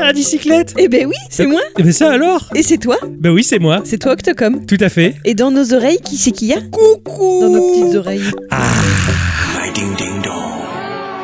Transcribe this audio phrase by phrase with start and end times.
[0.00, 3.30] À bicyclette Eh ben oui, c'est moi Eh ben ça alors Et c'est toi Ben
[3.30, 3.82] oui, c'est moi.
[3.84, 5.14] C'est toi Octocom Tout à fait.
[5.24, 8.22] Et dans nos oreilles, qui c'est qu'il y a Coucou Dans nos petites oreilles.
[8.50, 8.64] Ah,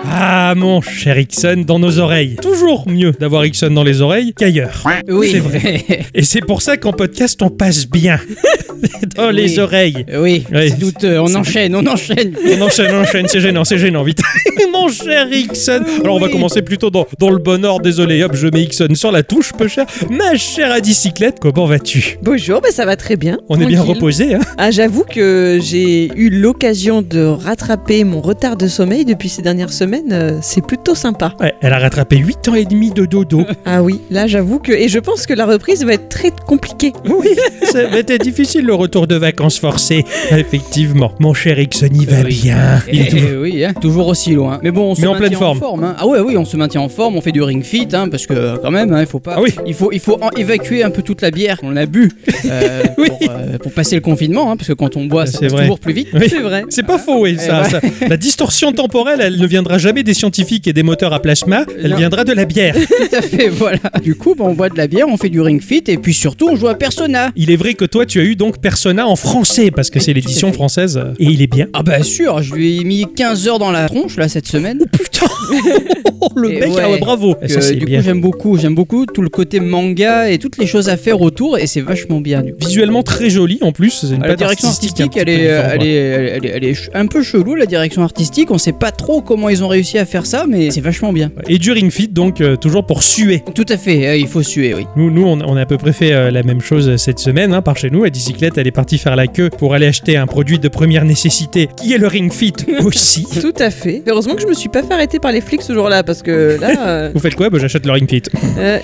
[0.05, 2.37] mon cher Ixon, dans nos oreilles.
[2.41, 4.85] Toujours mieux d'avoir Ixon dans les oreilles qu'ailleurs.
[5.09, 5.85] Oui, C'est vrai.
[6.15, 8.19] Et c'est pour ça qu'en podcast, on passe bien.
[9.17, 9.61] dans les Oui.
[9.61, 10.05] oreilles.
[10.19, 10.69] oui, Oui.
[10.71, 11.21] c'est douteux.
[11.21, 12.35] On enchaîne, on enchaîne.
[12.57, 14.21] On enchaîne, on enchaîne, c'est gênant, c'est gênant, vite.
[14.73, 15.83] Mon cher Ixon.
[16.03, 18.95] Alors on va commencer plutôt dans, dans le bon ordre, désolé, hop, je mets Ixon
[18.95, 19.87] sur la touche, peu cher.
[20.11, 22.19] Ma chère à bicyclette, comment vas-tu?
[22.23, 23.39] Bonjour, ben ça va très bien.
[23.49, 28.57] On est bien reposé, hein Ah, j'avoue que j'ai eu l'occasion de rattraper mon retard
[28.57, 29.92] de sommeil depuis ces dernières semaines.
[30.11, 31.35] Euh, c'est plutôt sympa.
[31.41, 33.45] Ouais, elle a rattrapé 8 ans et demi de dodo.
[33.65, 34.73] Ah oui, là j'avoue que...
[34.73, 36.93] Et je pense que la reprise va être très compliquée.
[37.07, 37.29] oui,
[37.71, 40.05] ça va être difficile le retour de vacances forcées.
[40.31, 41.13] Effectivement.
[41.21, 42.41] Mon cher Ixon, il va Oui.
[42.43, 42.83] bien.
[42.93, 44.59] Il est Eh, toujours- eh oui, hein, toujours aussi loin.
[44.63, 45.85] Mais bon, on se Mais en maintient pleine forme.
[45.85, 45.95] hein.
[45.99, 48.27] Ah ouais, oui, on se maintient en forme, on fait du ring fit, hein, parce
[48.27, 49.35] que euh, quand même, hein, il faut pas.
[49.37, 49.55] Ah oui.
[49.67, 52.11] Il faut, il faut en- évacuer un peu toute la bière qu'on a bu
[52.47, 53.07] euh, Oui.
[53.09, 55.53] pour, euh, pour passer le confinement, hein, parce que quand on boit, ça C'est passe
[55.53, 55.63] vrai.
[55.63, 56.09] toujours plus vite.
[56.15, 56.27] Oui.
[56.29, 56.65] C'est vrai.
[56.69, 57.37] C'est pas faux, oui.
[57.39, 57.69] Ça, ouais.
[57.71, 61.65] ça- la distorsion temporelle, elle ne viendra jamais des scientifiques et des moteurs à plasma.
[61.83, 61.97] Elle Non.
[61.99, 62.75] viendra de la bière.
[63.11, 63.79] Tout à fait, voilà.
[64.03, 66.15] Du coup, bah, on boit de la bière, on fait du ring fit, et puis
[66.15, 67.31] surtout, on joue à Persona.
[67.37, 70.13] Il est vrai que toi, tu as eu donc Persona en français parce que c'est
[70.13, 71.67] l'édition française euh, et il est bien.
[71.75, 74.81] Ah bah sûr, je lui ai mis 15 heures dans la tronche là cette semaine.
[74.93, 75.27] Putain,
[76.37, 76.83] le Et mec, ouais.
[76.83, 77.35] ah ouais, bravo.
[77.49, 77.99] Ça, c'est du bien.
[78.01, 81.21] coup, j'aime beaucoup, j'aime beaucoup tout le côté manga et toutes les choses à faire
[81.21, 82.43] autour, et c'est vachement bien.
[82.43, 82.59] Du coup.
[82.61, 83.91] Visuellement très joli en plus.
[83.91, 85.87] C'est une Ah, La patte direction artistique, artistique, un elle petit peu est, différente, elle,
[85.87, 88.51] est, elle, est, elle est ch- un peu chelou, la direction artistique.
[88.51, 91.31] On sait pas trop comment ils ont réussi à faire ça, mais c'est vachement bien.
[91.49, 93.43] Et du ring fit, donc euh, toujours pour suer.
[93.55, 94.87] Tout à fait, euh, il faut suer, oui.
[94.97, 97.53] Nous, nous on, on a à peu près fait euh, la même chose cette semaine
[97.53, 98.05] hein, par chez nous.
[98.05, 101.05] À bicyclette, elle est partie faire la queue pour aller acheter un produit de première
[101.05, 102.53] nécessité qui est le ring fit
[102.85, 103.27] aussi.
[103.41, 104.03] Tout à fait.
[104.07, 106.59] Heureusement que je me suis pas fait arrêter par les flics ce jour-là, parce que
[106.61, 107.11] là...
[107.15, 107.51] Vous faites quoi?
[107.51, 108.23] Bah, J'achète le ring fit.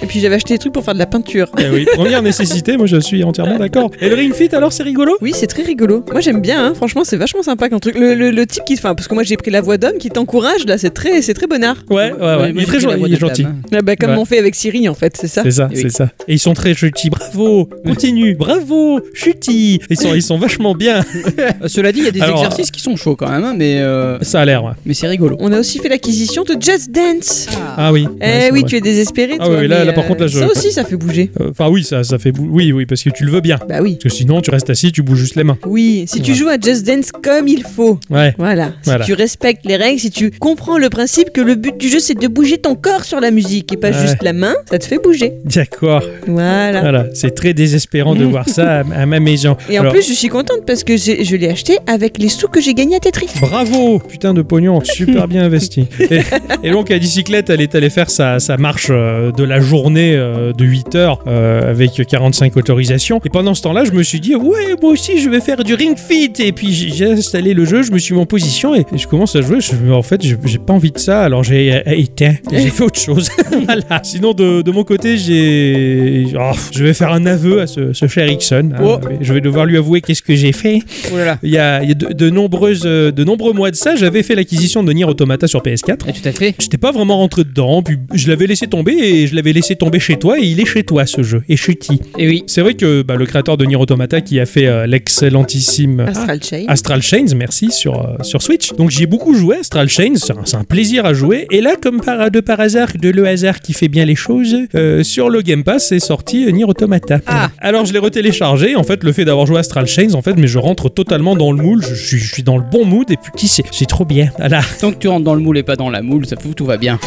[0.03, 1.51] et puis j'avais acheté des trucs pour faire de la peinture.
[1.59, 3.91] Eh oui, première nécessité, moi je suis entièrement d'accord.
[4.01, 5.17] Et le ring fit alors c'est rigolo?
[5.21, 6.05] Oui, c'est très rigolo.
[6.11, 6.65] Moi, j'aime bien.
[6.65, 6.75] hein.
[6.75, 7.97] Franchement, c'est vachement sympa comme truc.
[7.99, 10.09] Le, le- le type qui, enfin, parce que moi, j'ai pris la voix d'homme qui
[10.11, 10.65] t'encourage.
[10.67, 11.77] Là, c'est très, c'est très bonnard.
[11.91, 12.53] Ouais, ouais, ouais.
[12.55, 12.97] il est très gentil.
[13.07, 13.47] il est gentil.
[13.73, 14.17] Ah bah, comme Ouais.
[14.19, 15.43] on fait avec Siri, en fait, c'est ça.
[15.43, 15.79] C'est ça, Oui.
[15.83, 16.09] c'est ça.
[16.27, 17.11] Et ils sont très chutis.
[17.11, 19.81] Bravo, continue, bravo, chutis.
[19.91, 21.05] Ils sont, ils sont vachement bien.
[21.39, 23.55] Euh, cela dit, il y a des Alors, exercices qui sont chauds quand même, hein,
[23.57, 24.65] mais, euh, Ça a l'air.
[24.65, 24.73] ouais.
[24.85, 25.37] mais c'est rigolo.
[25.41, 27.47] On a aussi fait l'acquisition de Just Dance.
[27.77, 28.07] Ah oui.
[28.21, 28.69] Eh Ouais, oui, vrai.
[28.69, 29.35] tu es désespéré.
[29.39, 31.31] Ah toi, oui, là- par contre, là, je- Ça aussi, ça fait bouger.
[31.41, 33.59] Euh, Enfin oui, ça, ça fait bou- oui, oui, parce que tu le veux bien.
[33.69, 33.99] Bah oui.
[34.03, 35.59] Parce que sinon, tu restes assis, tu bouges juste les mains.
[35.67, 37.99] Oui, si tu joues à Just Dance comme il faut.
[38.11, 38.35] Ouais.
[38.39, 38.67] Voilà.
[38.83, 39.05] Si Voilà.
[39.05, 42.19] tu respectes les règles, si tu comprends le principe que le but du jeu c'est
[42.19, 44.01] de bouger ton corps sur la musique et pas Ouais.
[44.03, 45.33] juste la main, ça te fait bouger.
[45.47, 46.03] D'accord.
[46.27, 46.81] Voilà.
[46.83, 47.07] Voilà.
[47.15, 49.57] C'est très désespérant de voir ça à, à ma maison.
[49.71, 52.61] Et en plus, je suis contente parce que je l'ai acheté avec les sous que
[52.61, 53.29] j'ai gagnés à Tetris.
[53.41, 55.87] Bravo, putain de pognon, super bien investi.
[56.11, 56.21] Et,
[56.63, 60.15] et donc la bicyclette, elle est allée faire sa, sa marche euh, de la journée
[60.15, 63.21] euh, de 8 heures euh, avec 45 autorisations.
[63.25, 65.73] Et pendant ce temps-là, je me suis dit, ouais, moi aussi, je vais faire du
[65.75, 66.33] ring fit.
[66.41, 68.99] Et puis j'ai j'ai installé le jeu, je me suis mis en position et, et
[68.99, 69.61] je commence à jouer.
[69.61, 72.35] Je, en fait, j'ai j'ai pas envie de ça, alors j'ai euh, éteint.
[72.53, 73.29] Et J'ai fait autre chose.
[73.65, 74.01] voilà.
[74.03, 78.07] Sinon, de, de mon côté, j'ai, oh, je vais faire un aveu à ce, ce
[78.09, 78.71] cher Ixon.
[78.75, 78.81] hein.
[78.83, 78.99] Oh.
[79.21, 80.81] Je vais devoir lui avouer qu'est-ce que j'ai fait.
[81.13, 81.39] Oh là là.
[81.43, 83.95] Il y a, il y a de, de nombreuses, euh, de nombreux mois de ça,
[83.97, 85.99] j'avais fait l'acquisition de Nier Automata sur PS4.
[86.09, 86.55] Ah, tout à fait.
[86.59, 90.01] J'étais pas vraiment rentré dedans, puis je l'avais laissé tomber et je l'avais laissé tomber
[90.01, 92.01] chez toi et il est chez toi ce jeu, et chutis.
[92.19, 92.43] Et oui.
[92.47, 96.43] C'est vrai que bah, le créateur de Nier Automata qui a fait euh, l'excellentissime Astral
[96.43, 96.65] Chain.
[96.67, 98.73] Astral Chains, merci, sur, euh, sur Switch.
[98.73, 101.47] Donc j'y ai beaucoup joué, Astral Chains, c'est un, c'est un plaisir à jouer.
[101.51, 104.57] Et là, comme par, de par hasard, de le hasard qui fait bien les choses,
[104.75, 107.21] euh, sur le Game Pass est sorti euh, Nier Automata.
[107.27, 107.51] Ah.
[107.59, 110.35] Alors je l'ai retéléchargé, en fait, le fait d'avoir joué à Astral Chains, en fait,
[110.37, 113.11] mais je rentre totalement dans le moule, je, suis- je suis dans le bon mood,
[113.11, 114.31] et puis c'est c'est trop bien.
[114.39, 114.61] Voilà.
[114.81, 116.65] Tant que tu rentres dans le moule et pas dans la moule, ça fout, tout
[116.67, 116.99] va bien.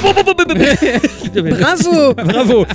[1.50, 2.66] Bravo Bravo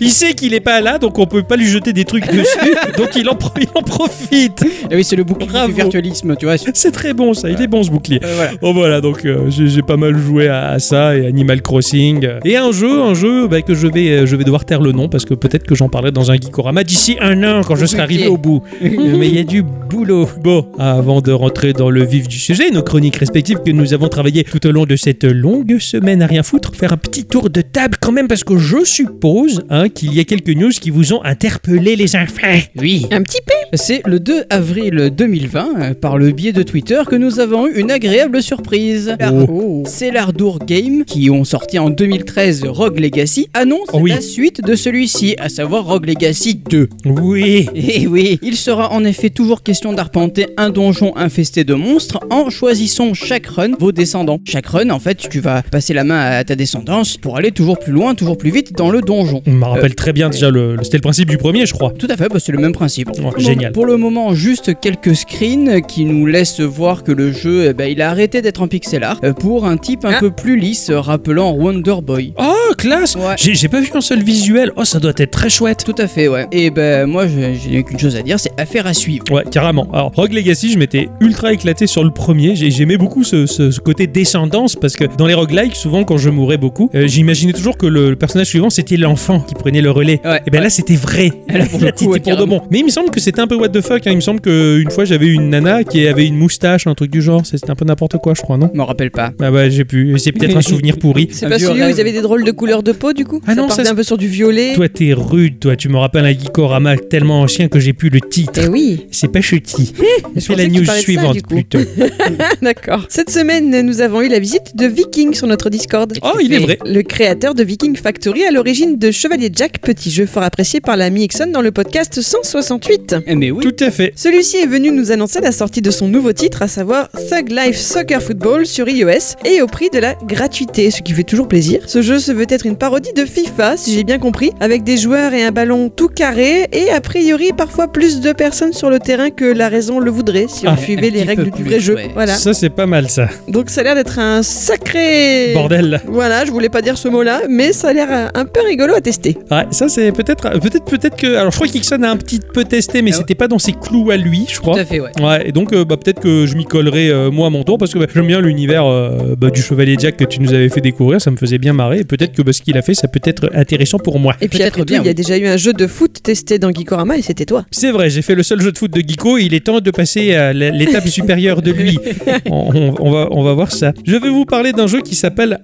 [0.00, 2.74] Il sait qu'il est pas là, donc on peut pas lui jeter des trucs dessus,
[2.96, 4.64] donc il en, pro- il en profite.
[4.90, 5.68] Et oui, c'est le bouclier Bravo.
[5.68, 6.56] du virtualisme, tu vois.
[6.58, 8.20] C'est très bon ça, il est bon ce bouclier.
[8.24, 8.50] Euh, voilà.
[8.60, 12.26] Bon voilà, donc euh, j'ai j'ai pas mal joué à, à ça et Animal Crossing.
[12.44, 14.92] Et un jeu, un jeu bah, que je vais, euh, je vais devoir taire le
[14.92, 17.86] nom parce que peut-être que j'en parlerai dans un Geekorama d'ici un an quand je
[17.86, 18.62] serai arrivé au bout.
[18.82, 20.28] Mais il y a du boulot.
[20.42, 24.08] Bon, avant de rentrer dans le vif du sujet, nos chroniques respectives que nous avons
[24.08, 27.50] travaillées tout au long de cette longue semaine à rien foutre, faire un petit tour
[27.50, 30.90] de table quand même parce que je suppose hein, qu'il y a quelques news qui
[30.90, 32.58] vous ont interpellé les enfants.
[32.76, 33.06] Oui.
[33.10, 33.52] Un petit peu.
[33.76, 37.78] C'est le 2 avril 2020, euh, par le biais de Twitter, que nous avons eu
[37.78, 39.16] une agréable surprise.
[39.48, 39.82] Oh.
[39.86, 44.10] C'est l'Ardour Game, qui ont sorti en 2013 Rogue Legacy, annonce Oh oui.
[44.10, 46.88] la suite de celui-ci, à savoir Rogue Legacy 2.
[47.06, 47.68] Oui.
[47.74, 52.50] Et oui, il sera en effet toujours question d'arpenter un donjon infesté de monstres en
[52.50, 54.38] choisissant chaque run vos descendants.
[54.44, 57.78] Chaque run, en fait, tu vas passer la main à ta descendance pour aller toujours
[57.78, 59.42] plus loin, toujours plus vite dans le donjon.
[59.46, 61.92] On me rappelle très bien déjà, le, le- c'était le principe du premier, je crois.
[61.98, 63.08] Tout à fait, bah, c'est le même principe.
[63.10, 63.72] Ouais, génial.
[63.72, 67.86] Pour le moment, juste quelques screens qui nous laissent voir que le jeu, eh ben,
[67.90, 70.20] il a arrêté d'être en pixel art euh, pour un type un Ah.
[70.20, 72.32] peu plus lisse, euh, rappelant Wonder Boy.
[72.38, 73.34] Oh, classe Ouais.
[73.36, 74.70] J'ai j'ai pas vu un seul visuel.
[74.76, 75.82] Oh, ça doit être très chouette.
[75.84, 76.46] Tout à fait, ouais.
[76.52, 79.24] Et ben moi, j'ai qu'une chose à dire, c'est affaire à suivre.
[79.30, 79.88] Ouais, carrément.
[79.92, 82.54] Alors, Rogue Legacy, je m'étais ultra éclaté sur le premier.
[82.56, 86.16] J'ai- J'aimais beaucoup ce, ce- ce côté descendance parce que dans les roguelikes, souvent quand
[86.18, 89.80] je mourais beaucoup, euh, j'imaginais toujours que le, le personnage suivant c'était l'enfant qui prenait
[89.80, 90.20] le relais.
[90.24, 90.64] Ouais, et ben ouais.
[90.64, 91.30] là, c'était vrai.
[91.48, 92.62] Là, pour le Là, coup, ouais, pour de bon.
[92.70, 94.06] Mais il me semble que c'était un peu what the fuck.
[94.06, 94.10] hein.
[94.10, 97.20] Il me semble qu'une fois j'avais une nana qui avait une moustache, un truc du
[97.22, 97.44] genre.
[97.44, 98.70] C'était un peu n'importe quoi, je crois, non?
[98.72, 99.32] Je me rappelle pas.
[99.40, 100.14] Ah ouais, j'ai pu.
[100.18, 101.28] C'est peut-être un souvenir pourri.
[101.30, 103.40] C'est pas celui où ils avaient des drôles de couleurs de peau du coup?
[103.46, 104.72] Ah Ça non, ça, un peu sur du violet.
[104.74, 105.76] Toi, t'es rude, toi.
[105.76, 108.60] Tu me rappelles un Geekorama tellement ancien que j'ai plus le titre.
[108.64, 109.92] Eh oui, C'est pas chutis.
[109.96, 111.78] Fais pensais la news ça, suivante plutôt.
[112.62, 113.06] d'accord.
[113.08, 116.12] Cette semaine, nous avons eu la visite de Viking sur notre Discord.
[116.22, 116.78] Oh, il est vrai.
[116.84, 120.96] Le créateur de Viking Factory à l'origine de Chevalier Jack, petit jeu fort apprécié par
[120.96, 123.16] l'ami Ixon dans le podcast 168.
[123.26, 123.62] Eh mais oui.
[123.64, 124.12] Tout à fait.
[124.16, 127.76] Celui-ci est venu nous annoncer la sortie de son nouveau titre, à savoir Thug Life
[127.76, 131.80] Soccer Football sur iOS et au prix de la gratuité, ce qui fait toujours plaisir.
[131.86, 134.96] Ce jeu se veut être une parodie de FIFA, si j'ai bien compris, avec des
[134.96, 138.98] joueurs et un ballon tout carré et a priori parfois plus de personnes sur le
[138.98, 141.94] terrain que la raison le voudrait si on Ah, suivait les règles du vrai jeu.
[141.94, 142.10] ouais.
[142.14, 142.34] Voilà.
[142.34, 143.28] Ça, c'est pas mal, ça.
[143.48, 146.00] Donc ça a l'air d'être un sacré Bordel.
[146.06, 149.00] Voilà, je voulais pas dire ce mot-là, mais ça a l'air un peu rigolo à
[149.00, 149.36] tester.
[149.50, 150.50] Ouais, ça, c'est peut-être.
[150.60, 151.36] Peut-être peut-être que.
[151.36, 153.18] Alors, je crois qu'Ixon a un petit peu testé, mais Ah ouais.
[153.20, 154.78] c'était pas dans ses clous à lui, je Tout crois.
[154.78, 155.10] à fait, ouais.
[155.20, 157.78] Ouais, et donc euh, bah, peut-être que je m'y collerai euh, moi à mon tour
[157.78, 160.68] parce que bah, j'aime bien l'univers euh, bah, du Chevalier Jack que tu nous avais
[160.68, 162.94] fait découvrir, ça me faisait bien marrer et peut-être que bah, ce qu'il a fait
[162.94, 164.34] ça peut être intéressant pour moi.
[164.40, 166.22] Et puis Peut-être après tout, bien, il y a déjà eu un jeu de foot
[166.22, 167.64] testé dans Geekorama et c'était toi.
[167.70, 169.80] C'est vrai, j'ai fait le seul jeu de foot de Geeko et il est temps
[169.80, 171.98] de passer à l'étape supérieure de lui.
[172.50, 173.92] On, on- on va, on va voir ça.
[174.06, 175.60] Je vais vous parler d'un jeu qui s'appelle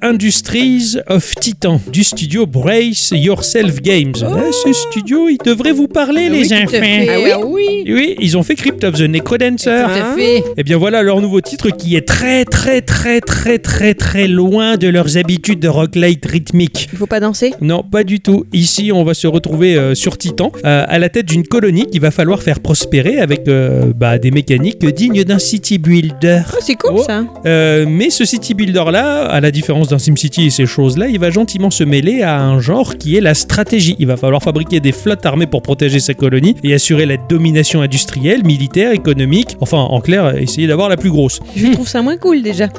[0.54, 4.14] Industries of Titan du studio Brace Yourself Games.
[4.16, 6.78] Eh, ce studio, il devrait vous parler, Ah les enfants.
[6.80, 7.84] Ah oui Ah oui.
[7.86, 9.64] Oui, ils ont fait Crypt of the Necrodancer.
[9.84, 10.42] Tout à fait.
[10.56, 14.76] Et bien voilà leur nouveau titre qui est très très très très très très loin
[14.76, 16.88] de leurs habitudes de roguelite rythmique.
[16.92, 18.44] Il faut pas danser Non, pas du tout.
[18.52, 22.00] Ici, on va se retrouver euh, sur Titan, euh, à la tête d'une colonie qu'il
[22.00, 26.40] va falloir faire prospérer avec euh, bah, des mécaniques dignes d'un city builder.
[26.52, 27.02] Oh, c'est cool Oh.
[27.06, 27.24] ça.
[27.44, 31.18] Euh, mais ce city builder là, à la différence d'un SimCity et ces choses-là, il
[31.18, 33.96] va gentiment se mêler à un genre qui est la stratégie.
[33.98, 37.82] Il va falloir fabriquer des flottes armées pour protéger sa colonie et assurer la domination
[37.82, 39.56] industrielle, militaire, économique.
[39.60, 41.40] Enfin, en clair, essayer d'avoir la plus grosse.
[41.56, 42.68] Je trouve ça moins cool déjà.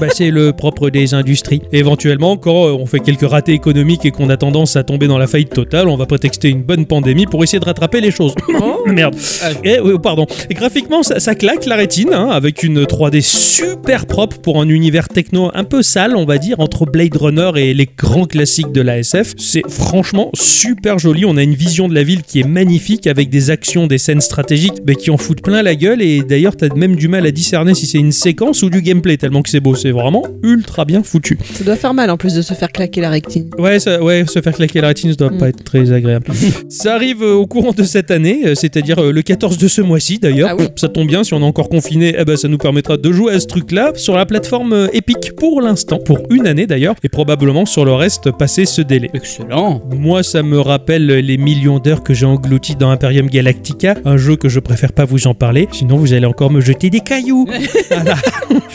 [0.00, 1.62] Bah, c'est le propre des industries.
[1.70, 5.18] Éventuellement, quand euh, on fait quelques ratés économiques et qu'on a tendance à tomber dans
[5.18, 8.34] la faillite totale, on va prétexter une bonne pandémie pour essayer de rattraper les choses.
[8.86, 9.14] Merde.
[9.42, 9.50] Ah.
[9.62, 10.26] Et, oui, pardon.
[10.50, 14.68] Et graphiquement, ça, ça claque la rétine, hein, avec une 3D super propre pour un
[14.68, 18.72] univers techno un peu sale, on va dire, entre Blade Runner et les grands classiques
[18.72, 19.34] de la SF.
[19.38, 21.24] C'est franchement super joli.
[21.24, 24.20] On a une vision de la ville qui est magnifique, avec des actions, des scènes
[24.20, 26.02] stratégiques mais qui en foutent plein la gueule.
[26.02, 29.16] Et d'ailleurs, t'as même du mal à discerner si c'est une séquence ou du gameplay,
[29.16, 29.74] tellement que c'est beau.
[29.76, 31.38] C'est vraiment ultra bien foutu.
[31.54, 33.48] Ça doit faire mal en plus de se faire claquer la rectine.
[33.58, 35.38] Ouais, ça- ouais, se faire claquer la rétine, ça doit Mm.
[35.38, 36.26] pas être très agréable.
[36.68, 39.80] ça arrive euh, au courant de cette année, euh, c'est-à-dire euh, le 14 de ce
[39.80, 40.48] mois-ci d'ailleurs.
[40.52, 40.64] Ah oui.
[40.76, 43.34] Ça tombe bien, si on est encore confiné, eh ben, ça nous permettra de jouer
[43.34, 47.66] à ce truc-là sur la plateforme Epic pour l'instant, pour une année d'ailleurs, et probablement
[47.66, 49.10] sur le reste passer ce délai.
[49.14, 49.82] Excellent.
[49.96, 54.36] Moi, ça me rappelle les millions d'heures que j'ai engloutis dans Imperium Galactica, un jeu
[54.36, 57.46] que je préfère pas vous en parler, sinon vous allez encore me jeter des cailloux.
[57.90, 58.16] Voilà.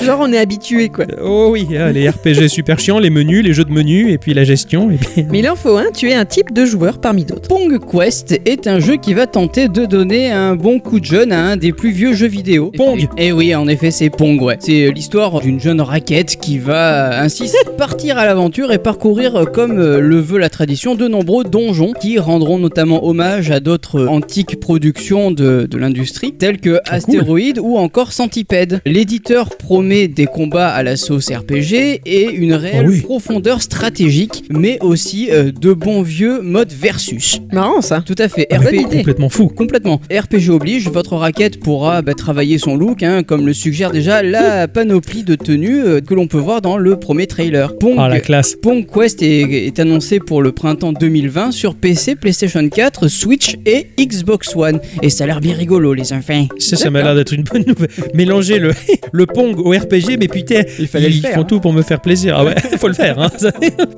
[0.01, 1.05] Genre on est habitué quoi.
[1.21, 4.33] Oh oui, hein, les RPG super chiants, les menus, les jeux de menus, et puis
[4.33, 5.25] la gestion, et puis...
[5.29, 7.47] Mais il en faut un, tu es un type de joueur parmi d'autres.
[7.49, 11.31] Pong Quest est un jeu qui va tenter de donner un bon coup de jeune
[11.31, 12.71] à un des plus vieux jeux vidéo.
[12.75, 13.07] Pong.
[13.17, 14.57] Et oui, en effet, c'est Pong, ouais.
[14.59, 19.45] C'est l'histoire d'une jeune raquette qui va euh, ainsi partir à l'aventure et parcourir, euh,
[19.45, 24.01] comme euh, le veut la tradition, de nombreux donjons qui rendront notamment hommage à d'autres
[24.01, 26.95] euh, antiques productions de, de l'industrie, telles que Ah, cool.
[26.95, 28.81] Astéroïde ou encore Centipede.
[28.85, 32.99] L'éditeur promet des combats à la sauce RPG et une réelle Ah oui.
[32.99, 37.39] profondeur stratégique, mais aussi euh, de bons vieux modes versus.
[37.53, 38.03] Marrant ça.
[38.05, 38.47] Tout à fait.
[38.51, 39.47] Ah, mais RPG complètement fou.
[39.47, 40.01] Complètement.
[40.11, 44.67] RPG oblige, votre raquette pourra bah, travailler son look, hein, comme le suggère déjà la
[44.67, 47.68] panoplie de tenues euh, que l'on peut voir dans le premier trailer.
[47.69, 47.79] D'ailleurs.
[47.79, 48.55] Pong, Ah, la classe.
[48.55, 53.87] Pong Quest est, est annoncé pour le printemps 2020 sur PC, PlayStation 4, Switch et
[53.99, 54.79] Xbox One.
[55.01, 56.47] Et ça a l'air bien rigolo, les enfants.
[56.57, 57.89] Ça, ça m'a l'air d'être une bonne nouvelle.
[58.13, 58.71] Mélanger le,
[59.11, 61.45] le Pong au RPG, mais putain, Il fallait ils faire, font hein.
[61.45, 62.35] tout pour me faire plaisir.
[62.37, 63.19] Ah ouais, faut le faire.
[63.19, 63.29] Hein.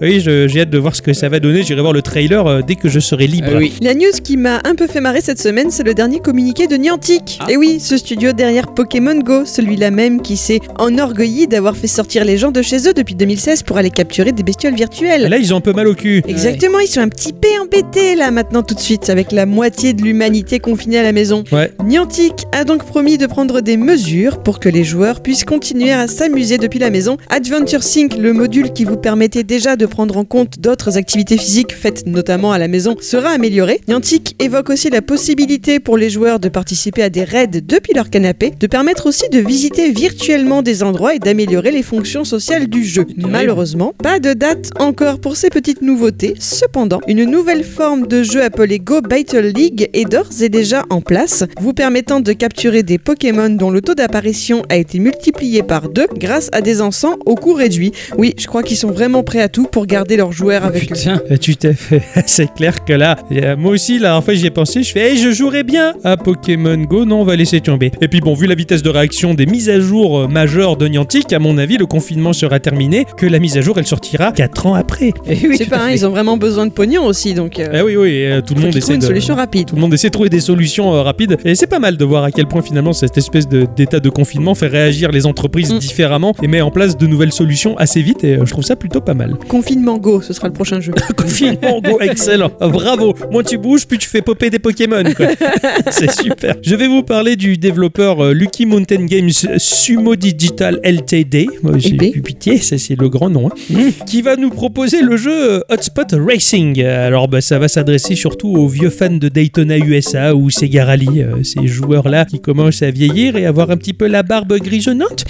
[0.02, 1.64] Oui, j'ai hâte de voir ce que ça va donner.
[1.64, 3.52] J'irai voir le trailer euh, dès que je serai libre.
[3.56, 3.74] Oui.
[3.82, 6.76] La news qui m'a un peu fait marrer cette semaine, c'est le dernier communiqué de
[6.76, 7.38] Niantic.
[7.40, 7.52] Ah.
[7.52, 12.26] Et oui, ce studio derrière Pokémon Go, celui-là même qui s'est enorgueilli d'avoir fait sortir
[12.26, 15.28] les gens de chez eux depuis 2016 pour aller capturer des bestioles virtuelles.
[15.30, 16.22] Là, ils ont un peu mal au cul.
[16.28, 19.94] Exactement, ils sont un petit peu embêtés là maintenant tout de suite avec la moitié
[19.94, 21.44] de l'humanité confinée à la maison.
[21.52, 21.72] Ouais.
[21.84, 26.08] Niantic a donc promis de prendre des mesures pour que les joueurs puissent continuer à
[26.08, 27.18] s'amuser depuis la maison.
[27.30, 31.74] Adventure Sync, le module qui vous permettait déjà de prendre en compte d'autres activités physiques
[31.74, 33.82] faites notamment à la maison, sera amélioré.
[33.88, 38.10] Niantic évoque aussi la possibilité pour les joueurs de participer à des raids depuis leur
[38.10, 42.84] canapé, de permettre aussi de visiter virtuellement des endroits et d'améliorer les fonctions sociales du
[42.84, 43.06] jeu.
[43.52, 46.36] Malheureusement, pas de date encore pour ces petites nouveautés.
[46.40, 51.02] Cependant, une nouvelle forme de jeu appelée Go Battle League est d'ores et déjà en
[51.02, 55.90] place, vous permettant de capturer des Pokémon dont le taux d'apparition a été multiplié par
[55.90, 57.92] deux grâce à des encens au coût réduit.
[58.18, 60.96] Oui, je crois qu'ils sont vraiment prêts à tout pour garder leurs joueurs avec eux.
[60.96, 61.20] Putain.
[61.42, 62.04] Tu t'es fait.
[62.28, 63.18] C'est clair que là,
[63.58, 64.82] moi aussi, la dernière fois, j'y ai pensé.
[64.82, 67.04] Je fais, hey, je jouerais bien à Pokémon Go.
[67.04, 67.92] Non, on va laisser tomber.
[68.00, 70.88] Et puis, bon, vu la vitesse de réaction des mises à jour euh, majeures de
[70.88, 73.06] Niantic, à mon avis, le confinement sera terminé.
[73.18, 75.12] Que la mise à jour, elle sortira 4 ans après.
[75.28, 77.82] Eh oui, tout pas, hein, ils ont vraiment besoin de pognon aussi, donc euh, Eh
[77.82, 79.06] oui, oui, euh, tout le monde essaie une de.
[79.06, 79.68] solution rapide.
[79.68, 82.06] Tout le monde essaie de trouver des solutions euh, rapides et c'est pas mal de
[82.06, 85.80] voir à quel point finalement cette espèce d'état de, confinement fait réagir les entreprises Mm.
[85.80, 88.76] différemment et met en place de nouvelles solutions assez vite et euh, je trouve ça
[88.76, 89.36] plutôt pas mal.
[89.48, 90.92] Confinement Go, ce sera le prochain jeu.
[91.18, 92.52] Confinement, go, excellent.
[92.60, 93.14] Ah, Bravo.
[93.32, 95.04] Moins tu bouges, plus tu fais popper des Pokémon.
[95.16, 95.28] quoi.
[95.92, 96.56] C'est super.
[96.62, 101.48] Je vais vous parler du développeur euh, Lucky Mountain Games Sumo Digital LTD.
[101.64, 103.50] Moi, J'ai eu pitié, ça c'est le grand nom.
[103.50, 103.90] hein.
[104.08, 106.82] Qui va nous proposer le jeu euh, Hotspot Racing.
[106.84, 111.22] Alors bah, ça va s'adresser surtout aux vieux fans de Daytona USA ou Sega Rally.
[111.22, 115.26] euh, ces joueurs-là qui commencent à vieillir et avoir un petit peu la barbe grisonnante.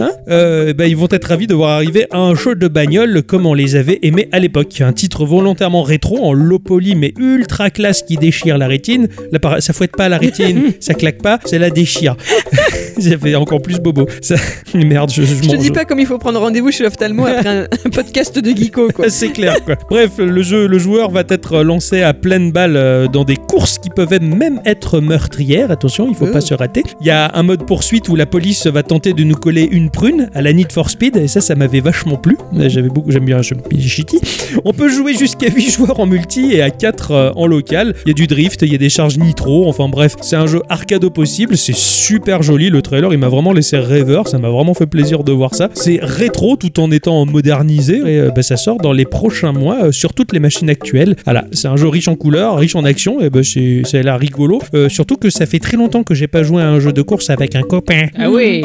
[0.00, 3.44] Hein Euh, bah, ils vont être ravis de voir arriver un jeu de bagnole comme
[3.44, 4.80] on les avait aimés à l'époque.
[4.80, 9.08] Un titre volontairement rétro, en low poly mais ultra classe qui déchire la rétine.
[9.32, 12.16] Là, ça fouette pas la rétine, ça claque pas, ça la déchire.
[13.00, 14.06] ça fait encore plus bobo.
[14.20, 14.36] Ça...
[14.74, 17.48] Merde, je, je Je te dis pas comme il faut prendre rendez-vous chez l'ophtalmo après
[17.48, 18.88] un, un podcast de Geeko.
[19.08, 19.76] C'est clair quoi.
[19.90, 23.78] Bref, le jeu, le joueur va être lancé à pleine balle euh, dans des courses
[23.78, 25.70] qui peuvent même être meurtrières.
[25.70, 26.32] Attention, il faut Oh.
[26.32, 26.82] pas se rater.
[27.00, 29.90] Il y a un mode poursuite où la police va tenter de nous coller une
[29.90, 32.36] prune à la Need for Speed et ça, ça m'avait vachement plu.
[32.56, 34.20] Euh, J'avais beaucoup, j'aime bien je shitty.
[34.64, 37.94] On peut jouer jusqu'à 8 joueurs en multi et à 4 en local.
[38.06, 39.68] Il y a du drift, il y a des charges nitro.
[39.68, 41.56] Enfin bref, c'est un jeu arcade au possible.
[41.56, 42.70] C'est super joli.
[42.70, 44.28] Le trailer, il m'a vraiment laissé rêveur.
[44.28, 45.68] Ça m'a vraiment fait plaisir de voir ça.
[45.74, 49.86] C'est rétro tout en étant modernisé et euh, bah, ça sort dans les prochains mois
[49.86, 51.16] euh, sur toutes les machines actuelles.
[51.24, 54.60] Voilà, c'est un jeu riche en couleurs, riche en action et bah, c'est l'air rigolo.
[54.74, 57.02] Euh, surtout que ça fait très longtemps que j'ai pas joué à un jeu de
[57.02, 58.06] course avec un copain.
[58.16, 58.62] Ah oui,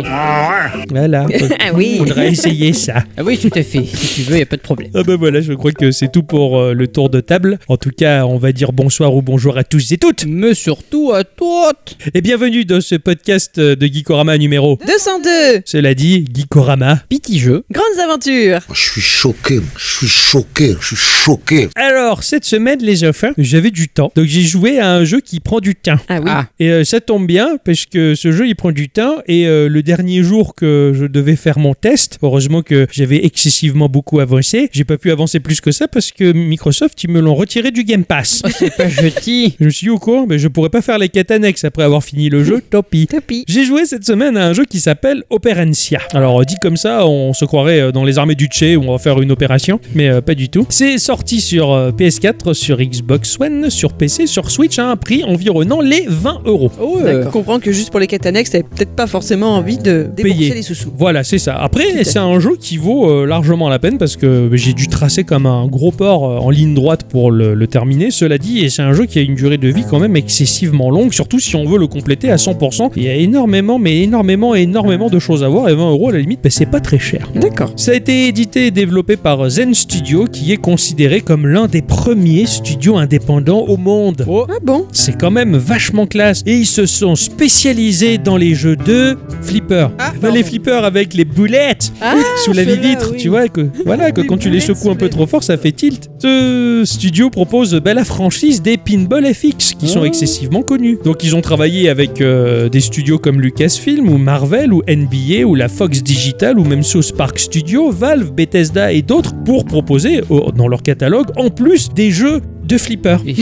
[0.89, 1.25] Voilà.
[1.61, 1.95] Ah oui.
[1.97, 3.03] Faudrait essayer ça.
[3.17, 3.83] ah oui, tout à fait.
[3.85, 4.91] Si tu veux, y a pas de problème.
[4.93, 7.59] Ah bah voilà, je crois que c'est tout pour euh, le tour de table.
[7.67, 10.25] En tout cas, on va dire bonsoir ou bonjour à tous et toutes.
[10.25, 11.71] Mais surtout à toi.
[12.13, 14.79] Et bienvenue dans ce podcast de Geekorama numéro.
[14.87, 17.03] 202 Cela dit, Geekorama.
[17.09, 17.63] Petit jeu.
[17.71, 21.69] Grandes aventures Je suis choqué, je suis choqué, je suis choqué.
[21.75, 24.11] Alors, cette semaine, les enfants, j'avais du temps.
[24.15, 25.97] Donc j'ai joué à un jeu qui prend du temps.
[26.07, 26.25] Ah oui.
[26.27, 29.45] Ah, Et euh, ça tombe bien parce que ce jeu il prend du temps et
[29.45, 34.19] euh, le dernier jour que je devais faire mon test, heureusement que j'avais excessivement beaucoup
[34.19, 37.69] avancé, j'ai pas pu avancer plus que ça parce que Microsoft ils me l'ont retiré
[37.69, 38.41] du Game Pass.
[38.57, 39.53] c'est pas jeté.
[39.59, 41.83] je me suis dit au courant, mais je pourrais pas faire les quêtes annexes après
[41.83, 43.05] avoir fini le jeu, tant pis.
[43.05, 43.45] Topi.
[43.47, 45.99] J'ai joué cette semaine à un jeu qui s'appelle Operencia.
[46.13, 48.91] Alors dit comme ça, on se croirait euh, dans les armées du Tché où on
[48.91, 50.65] va faire une opération, mais euh, pas du tout.
[50.69, 55.23] C'est sorti sur euh, PS4, sur Xbox One, sur PC, sur Switch à un prix
[55.23, 56.71] environnant les 20 euros.
[56.81, 59.77] Oh, Je euh, comprends que juste pour les quêtes annexes, t'avais peut-être pas forcément envie
[59.77, 60.53] de Payer.
[60.53, 60.91] les sous-sous.
[60.97, 61.55] Voilà, c'est ça.
[61.55, 65.23] Après, c'est un jeu qui vaut euh, largement la peine parce que j'ai dû tracer
[65.23, 68.11] comme un gros port euh, en ligne droite pour le, le terminer.
[68.11, 70.89] Cela dit, et c'est un jeu qui a une durée de vie quand même excessivement
[70.89, 72.91] longue, surtout si on veut le compléter à 100%.
[72.95, 76.13] Il y a énormément, mais énormément, énormément de choses à voir et 20 euros à
[76.13, 77.29] la limite, bah, c'est pas très cher.
[77.35, 77.71] D'accord.
[77.75, 81.81] Ça a été édité et développé par Zen Studio, qui est considéré comme l'un des
[81.81, 84.25] premiers studios indépendants au monde.
[84.27, 84.85] Oh, Ah bon?
[84.91, 86.43] C'est quand même vachement classe.
[86.45, 89.87] Et ils se sont spécialisés dans les jeux de flipper.
[89.97, 90.13] Ah.
[90.19, 90.35] pardon.
[90.35, 93.17] les flippers avec les boulettes Ah, sous la vitre, oui.
[93.17, 95.57] tu vois que voilà que Les quand tu les secoues un peu trop fort, ça
[95.57, 96.09] fait tilt.
[96.21, 100.05] Ce studio propose bah, la franchise des Pinball FX qui sont Oh.
[100.05, 100.97] excessivement connus.
[101.03, 103.39] Donc ils ont travaillé avec euh, des studios comme
[103.79, 108.31] Lucasfilm ou Marvel ou NBA ou la Fox Digital ou même South Park Studio, Valve,
[108.31, 110.21] Bethesda et d'autres pour proposer
[110.55, 113.19] dans leur catalogue en plus des jeux de flippers.
[113.27, 113.35] Et-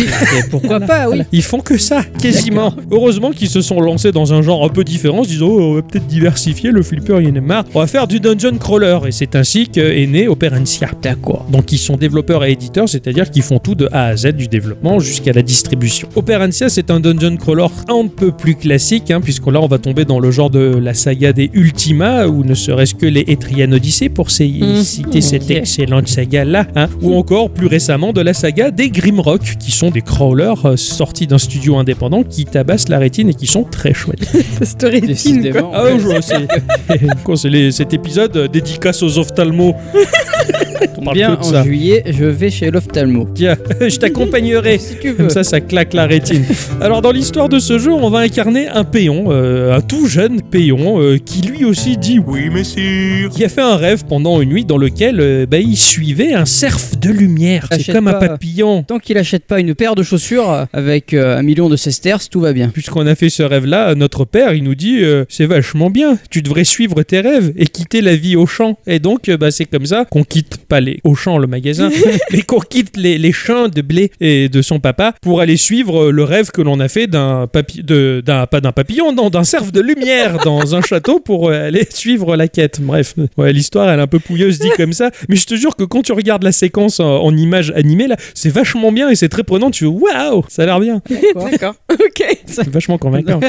[0.49, 1.21] pourquoi pas, oui.
[1.31, 2.73] Ils font que ça, quasiment.
[2.91, 5.59] Heureusement qu'ils se sont lancés dans un genre un peu différent, en se disant oh,
[5.61, 7.65] on va peut-être diversifier, le flipper il y en a marre.
[7.75, 10.89] On va faire du dungeon crawler et c'est ainsi qu'est né Operencia.
[11.01, 11.45] D'accord.
[11.51, 14.47] Donc ils sont développeurs et éditeurs, c'est-à-dire qu'ils font tout de A à Z du
[14.47, 16.07] développement jusqu'à la distribution.
[16.15, 20.05] Operencia c'est un dungeon crawler un peu plus classique, hein, puisque là on va tomber
[20.05, 24.09] dans le genre de la saga des Ultima, ou ne serait-ce que les Etrian Odyssey
[24.09, 24.81] pour ces- Mhm.
[24.83, 29.41] citer cette excellente saga là, hein, ou encore plus récemment de la saga des Grimrock,
[29.59, 33.47] qui sont des crawlers euh, sortis d'un studio indépendant qui tabassent la rétine et qui
[33.47, 34.25] sont très chouettes.
[34.61, 35.71] Cette rétine, quoi.
[35.73, 39.73] Ah ouais, c'est quoi, c'est les- cet épisode euh, dédicace aux ophtalmos.
[40.97, 41.63] On parle Bien, que de en ça.
[41.63, 43.27] juillet, je vais chez l'ophtalmo.
[43.35, 44.77] Tiens, je t'accompagnerai.
[44.79, 45.15] Si tu veux.
[45.15, 46.43] Comme ça, ça claque la rétine.
[46.81, 50.41] Alors, dans l'histoire de ce jeu, on va incarner un péon, euh, un tout jeune
[50.41, 53.29] péon, euh, qui lui aussi dit oui, messire.
[53.29, 56.45] Qui a fait un rêve pendant une nuit dans lequel euh, bah, il suivait un
[56.45, 57.67] cerf de lumière.
[57.71, 58.83] C'est comme un papillon.
[58.83, 62.39] Tant qu'il achète pas une paire de chaussures avec euh, un million de sesterces, tout
[62.39, 62.69] va bien.
[62.69, 66.63] Puisqu'on a fait ce rêve-là, notre père, il nous dit c'est vachement bien, tu devrais
[66.63, 68.77] suivre tes rêves et quitter la vie au champ.
[68.87, 71.89] Et donc, bah, c'est comme ça qu'on quitte pas les au champ le magasin,
[72.31, 76.05] mais qu'on quitte les, les champs de blé et de son papa pour aller suivre
[76.05, 79.29] euh, le rêve que l'on a fait d'un papi de d'un pas d'un papillon, non,
[79.29, 82.79] d'un cerf de lumière dans un château pour euh, aller suivre la quête.
[82.81, 85.75] Bref, ouais, l'histoire elle est un peu pouilleuse dit comme ça, mais je te jure
[85.75, 89.15] que quand tu regardes la séquence en, en images animées là, c'est vachement bien et
[89.15, 89.71] c'est très prenant.
[89.71, 91.01] Tu fais waouh, ça a l'air bien,
[91.35, 91.75] D'accord.
[91.91, 92.23] Ok.
[92.45, 93.39] c'est vachement convaincant.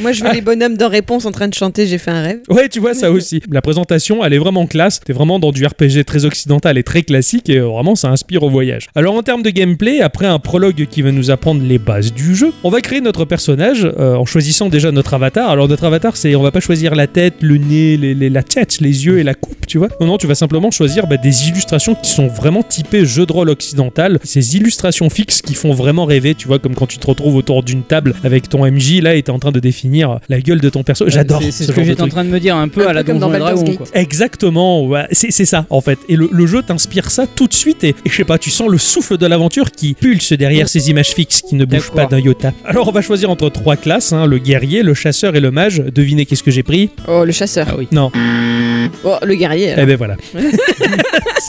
[0.00, 2.40] Moi, je veux les bonhommes dans réponse en train de chanter J'ai fait un rêve.
[2.48, 3.40] Ouais, tu vois ça aussi.
[3.50, 5.00] La présentation, elle est vraiment classe.
[5.00, 8.42] T'es vraiment dans du RPG très occidental et très classique et euh, vraiment ça inspire
[8.42, 8.88] au voyage.
[8.94, 12.34] Alors en termes de gameplay, après un prologue qui va nous apprendre les bases du
[12.34, 15.48] jeu, on va créer notre personnage euh, en choisissant déjà notre avatar.
[15.50, 18.42] Alors notre avatar, c'est on va pas choisir la tête, le nez, les- les- la
[18.42, 19.88] tête, les yeux et la coupe, tu vois.
[20.00, 23.32] Non, non, tu vas simplement choisir bah, des illustrations qui sont vraiment typées jeu de
[23.32, 24.18] rôle occidental.
[24.24, 27.62] Ces illustrations fixes qui font vraiment rêver, tu vois, comme quand tu te retrouves autour
[27.62, 30.68] d'une table avec ton MJ là et t'es en train de définir la gueule de
[30.68, 31.04] ton perso.
[31.08, 31.40] J'adore.
[31.42, 32.92] C'est c'est ce ce que j'étais en train de me dire, un peu Un à
[32.92, 33.64] la comme dans Dragon.
[33.94, 35.06] Exactement, ouais.
[35.12, 35.98] c'est c'est ça en fait.
[36.08, 38.50] Et le, le jeu t'inspire ça tout de suite et, et je sais pas, tu
[38.50, 42.06] sens le souffle de l'aventure qui pulse derrière ces images fixes qui ne bougent pas
[42.06, 42.52] d'un iota.
[42.64, 45.82] Alors on va choisir entre trois classes, hein, le guerrier, le chasseur et le mage.
[45.94, 46.90] Devinez qu'est-ce que j'ai pris?
[47.06, 47.66] Oh, le chasseur.
[47.70, 47.88] Ah oui.
[47.92, 48.10] Non,
[49.04, 49.72] Oh, le guerrier.
[49.72, 49.84] alors.
[49.84, 50.16] eh ben voilà.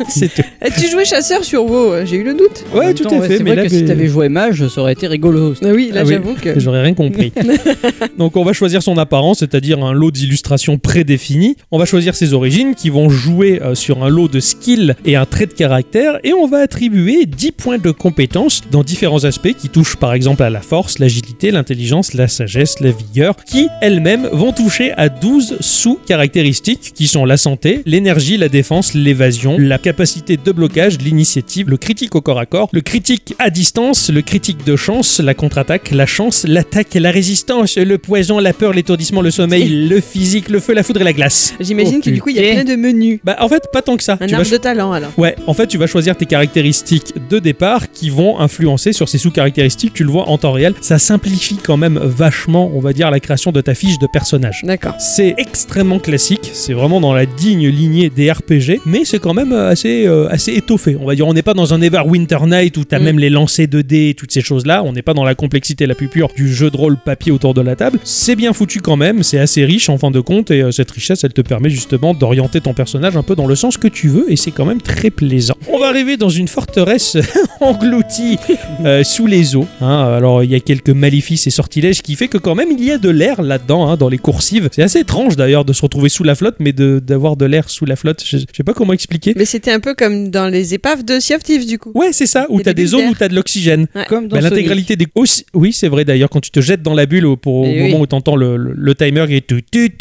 [0.09, 0.41] c'est tout.
[0.65, 2.63] Eh, tu jouais chasseur sur WoW, j'ai eu le doute.
[2.73, 3.37] Ouais, tout à fait.
[3.37, 5.53] C'est Mais vrai là, que si t'avais joué mage, ça aurait été rigolo.
[5.63, 6.13] Ah oui, là Ah oui.
[6.13, 6.59] j'avoue que.
[6.59, 7.31] J'aurais rien compris.
[8.17, 11.55] Donc on va choisir son apparence, c'est-à-dire un lot d'illustrations prédéfinies.
[11.71, 15.15] On va choisir ses origines qui vont jouer euh, sur un lot de skills et
[15.15, 16.19] un trait de caractère.
[16.23, 20.43] Et on va attribuer 10 points de compétences dans différents aspects qui touchent par exemple
[20.43, 25.57] à la force, l'agilité, l'intelligence, la sagesse, la vigueur, qui elles-mêmes vont toucher à 12
[25.59, 31.77] sous-caractéristiques qui sont la santé, l'énergie, la défense, l'évasion, la capacité de blocage, l'initiative, le
[31.77, 35.91] critique au corps à corps, le critique à distance, le critique de chance, la contre-attaque,
[35.91, 40.59] la chance, l'attaque, la résistance, le poison, la peur, l'étourdissement, le sommeil, le physique, le
[40.59, 41.53] feu, la foudre et la glace.
[41.59, 43.19] J'imagine Oh, que du coup il y a plein de menus.
[43.23, 44.17] Bah en fait pas tant que ça.
[44.21, 45.11] Un arbre de talent alors.
[45.17, 49.17] Ouais, en fait, tu vas choisir tes caractéristiques de départ qui vont influencer sur ces
[49.17, 49.93] sous-caractéristiques.
[49.93, 50.73] Tu le vois en temps réel.
[50.81, 54.61] Ça simplifie quand même vachement, on va dire, la création de ta fiche de personnage.
[54.63, 54.93] D'accord.
[54.99, 59.51] C'est extrêmement classique, c'est vraiment dans la digne lignée des RPG, mais c'est quand même
[59.51, 60.95] euh, assez, euh, assez étoffé.
[60.99, 63.03] On va dire, on n'est pas dans un Everwinter Night où t'as Mm.
[63.03, 64.83] même les lancers de dés et toutes ces choses-là.
[64.83, 67.53] On n'est pas dans la complexité la plus pure du jeu de rôle papier autour
[67.53, 67.99] de la table.
[68.03, 70.91] C'est bien foutu quand même, c'est assez riche en fin de compte, et euh, cette
[70.91, 74.07] richesse, elle te permet justement d'orienter ton personnage un peu dans le sens que tu
[74.09, 75.55] veux, et c'est quand même très plaisant.
[75.71, 77.17] On va arriver dans une forteresse
[77.61, 78.37] engloutie
[78.85, 79.67] euh, sous les eaux.
[79.81, 80.13] hein.
[80.17, 82.91] Alors il y a quelques maléfices et sortilèges qui fait que quand même il y
[82.91, 84.69] a de l'air là-dedans, hein, dans les coursives.
[84.71, 87.69] C'est assez étrange d'ailleurs de se retrouver sous la flotte, mais de- d'avoir de, l'air
[87.69, 88.23] sous la flotte.
[88.25, 89.33] Je, je sais pas comment expliquer.
[89.35, 91.91] Mais c'était un peu comme dans les épaves de Sea of Thieves du coup.
[91.95, 93.87] Ouais, c'est ça, où t'as des zones où t'as de l'oxygène.
[94.07, 94.41] Comme dans Bah.
[94.41, 95.07] L'intégralité des.
[95.15, 97.73] Aussi- oui, c'est vrai d'ailleurs, quand tu te jettes dans la bulle au, pour, au
[97.73, 99.47] moment où t'entends le, le, le timer qui est.
[99.47, 99.91] tu, tu,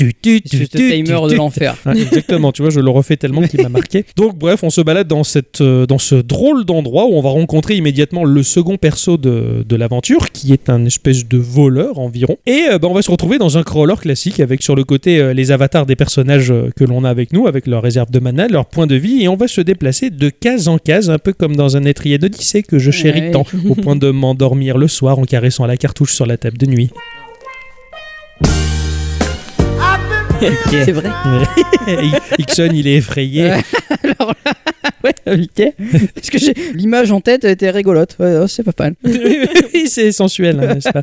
[0.47, 1.77] C'est tu, ce tu, timer de l'enfer.
[1.87, 4.05] Ouais, exactement, tu vois, je le refais tellement qu'il m'a marqué.
[4.17, 7.31] Donc, bref, on se balade dans, cette, euh, dans ce drôle d'endroit où on va
[7.31, 12.37] rencontrer immédiatement le second perso de, de l'aventure, qui est un espèce de voleur environ.
[12.47, 15.19] Et euh, bah, on va se retrouver dans un crawler classique avec sur le côté
[15.19, 18.19] euh, les avatars des personnages euh, que l'on a avec nous, avec leur réserve de
[18.19, 21.19] mana, leur point de vie, et on va se déplacer de case en case, un
[21.19, 23.31] peu comme dans un étrier d'Odyssée que je chéris Ouais.
[23.33, 26.67] tant, au point de m'endormir le soir en caressant la cartouche sur la table de
[26.67, 26.91] nuit.
[30.71, 31.09] C'est vrai.
[32.39, 33.45] Ixon, il est effrayé.
[33.51, 33.63] Ouais.
[34.05, 34.53] Alors là,
[35.05, 35.73] ouais, ok.
[36.15, 38.17] Parce que j'ai l'image en tête était rigolote.
[38.19, 38.95] Ouais, oh, c'est pas mal.
[39.05, 41.03] oui, c'est sensuel, hein, n'est-ce pas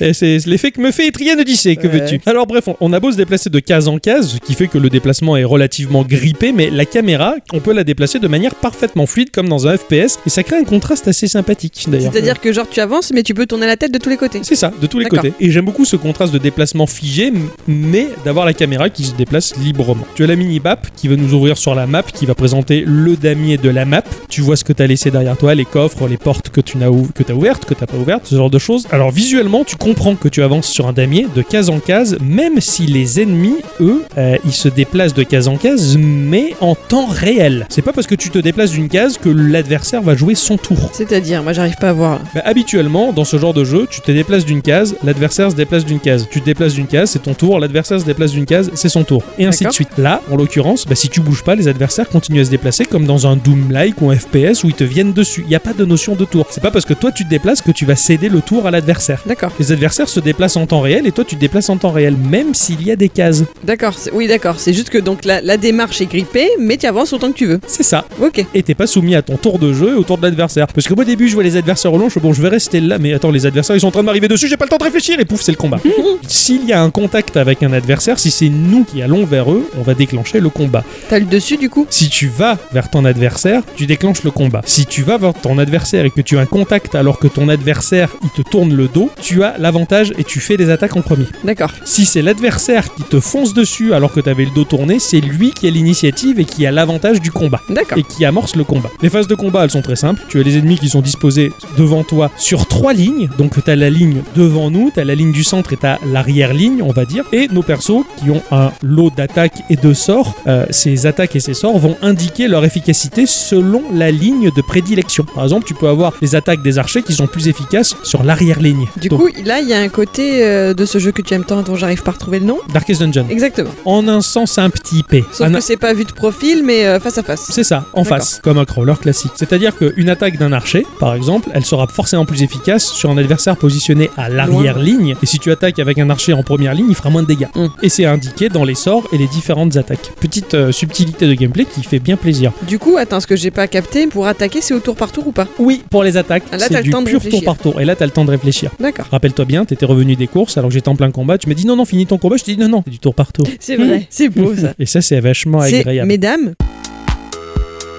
[0.00, 2.00] Et C'est l'effet que me fait Etrian Odyssey, que Ouais.
[2.00, 2.20] veux-tu?
[2.26, 4.68] Alors bref, on, on a beau se déplacer de case en case, ce qui fait
[4.68, 8.54] que le déplacement est relativement grippé, mais la caméra, on peut la déplacer de manière
[8.54, 12.12] parfaitement fluide, comme dans un FPS, et ça crée un contraste assez sympathique, d'ailleurs.
[12.12, 14.40] C'est-à-dire que genre tu avances, mais tu peux tourner la tête de tous les côtés.
[14.42, 15.20] C'est ça, de tous les D'accord.
[15.22, 15.34] côtés.
[15.40, 17.32] Et j'aime beaucoup ce contraste de déplacement figé,
[17.66, 20.06] mais d'avoir la caméra qui se déplace librement.
[20.14, 23.16] Tu as la mini-map qui va nous ouvrir sur la map, qui va présenter le
[23.24, 24.02] damier de la map.
[24.28, 26.78] Tu vois ce que tu as laissé derrière toi, les coffres, les portes que tu
[26.78, 28.86] n'as ou- que as ouvertes, que tu pas ouvertes, ce genre de choses.
[28.90, 32.60] Alors visuellement, tu comprends que tu avances sur un damier de case en case, même
[32.60, 37.06] si les ennemis, eux, euh, ils se déplacent de case en case, mais en temps
[37.06, 37.66] réel.
[37.70, 40.90] C'est pas parce que tu te déplaces d'une case que l'adversaire va jouer son tour.
[40.92, 42.20] C'est-à-dire, moi j'arrive pas à voir.
[42.34, 45.84] Bah, habituellement, dans ce genre de jeu, tu te déplaces d'une case, l'adversaire se déplace
[45.84, 46.28] d'une case.
[46.30, 49.04] Tu te déplaces d'une case, c'est ton tour, l'adversaire se déplace d'une case, c'est son
[49.04, 49.22] tour.
[49.38, 49.88] Et ainsi de suite.
[49.98, 53.06] Là, en l'occurrence, bah, si tu bouges pas, les adversaires continuent à se déplacer comme
[53.06, 55.42] dans un Doom-like ou un FPS où ils te viennent dessus.
[55.46, 56.46] Il n'y a pas de notion de tour.
[56.50, 58.70] C'est pas parce que toi tu te déplaces que tu vas céder le tour à
[58.70, 59.22] l'adversaire.
[59.26, 61.90] D'accord, Les adversaires se déplacent en temps réel et toi tu te déplaces en temps
[61.92, 63.42] réel, même s'il y a des cases.
[63.62, 63.94] d'accord.
[64.12, 64.56] Oui, d'accord.
[64.58, 67.46] C'est juste que donc la, la démarche est grippée, mais tu avances autant que tu
[67.46, 67.60] veux.
[67.66, 68.04] C'est ça.
[68.20, 68.44] Ok.
[68.54, 70.66] et t'es pas soumis à ton tour de jeu et au tour de l'adversaire.
[70.68, 72.48] Parce que moi, au début, je vois les adversaires au long, je bon, je vais
[72.48, 74.64] rester là, mais attends, les adversaires ils sont en train de m'arriver dessus, j'ai pas
[74.64, 75.78] le temps de réfléchir et pouf, c'est le combat.
[76.28, 79.68] S'il y a un contact avec un adversaire, si c'est nous qui allons vers eux,
[79.78, 80.84] on va déclencher le combat.
[81.08, 81.86] T'as le dessus du coup?
[81.90, 84.62] Si tu vas vers ton adversaire, tu déclenches le combat.
[84.64, 87.48] Si tu vas vers ton adversaire et que tu as un contact alors que ton
[87.48, 91.02] adversaire il te tourne le dos, tu as l'avantage et tu fais des attaques en
[91.02, 91.26] premier.
[91.44, 91.70] D'accord.
[91.84, 95.20] Si c'est l'adversaire qui te fonce dessus alors que tu avais le dos tourné, c'est
[95.20, 97.98] lui qui a l'initiative et qui a l'avantage du combat D'accord.
[97.98, 98.90] et qui amorce le combat.
[99.02, 100.22] Les phases de combat, elles sont très simples.
[100.28, 103.28] Tu as les ennemis qui sont disposés devant toi sur trois lignes.
[103.38, 105.86] Donc tu as la ligne devant nous, tu as la ligne du centre et tu
[105.86, 107.24] as l'arrière-ligne, on va dire.
[107.32, 111.40] Et nos persos qui ont un lot d'attaques et de sorts, euh, ces attaques et
[111.40, 115.24] ces sorts vont indiquer leur efficacité selon la ligne de prédilection.
[115.34, 118.86] Par exemple, tu peux avoir les attaques des archers qui sont plus efficaces sur l'arrière-ligne.
[118.96, 121.34] Du Donc, coup, là, il y a un côté euh, de ce jeu que tu
[121.34, 122.58] aimes tant dont j'arrive pas à retrouver le nom.
[122.72, 123.26] Darkest Dungeon.
[123.30, 123.70] Exactement.
[123.84, 125.24] En un sens, un petit P.
[125.32, 127.46] Sauf Un- que c'est pas vu de profil, mais euh, face à face.
[127.50, 129.32] C'est ça, en face, comme un crawler classique.
[129.36, 133.56] C'est-à-dire qu'une attaque d'un archer, par exemple, elle sera forcément plus efficace sur un adversaire
[133.56, 135.16] positionné à l'arrière-ligne.
[135.22, 137.48] Et si tu attaques avec un archer en première ligne, il fera moins de dégâts.
[137.54, 137.66] Mm.
[137.82, 140.12] Et c'est indiqué dans les sorts et les différentes attaques.
[140.20, 142.52] Petite euh, subtilité de gameplay qui fait bien plaisir.
[142.66, 145.26] Du coup, attends, ce que j'ai pas capté, pour attaquer, c'est au tour par tour
[145.26, 145.46] ou pas?
[145.58, 147.44] Oui, pour les attaques, Ah, là, t'as c'est le du temps de pur tour réfléchir.
[147.46, 147.80] par tour.
[147.80, 148.70] Et là, t'as le temps de réfléchir.
[148.80, 149.06] D'accord.
[149.10, 151.38] Rappelle-toi bien, t'étais revenu des courses alors que j'étais en plein combat.
[151.38, 152.36] Tu m'as dit non, non, finis ton combat.
[152.36, 153.46] Je t'ai dit non, non, c'est du tour par tour.
[153.60, 154.74] C'est vrai, c'est beau ça.
[154.78, 156.06] Et ça, c'est vachement agréable.
[156.08, 156.54] mesdames,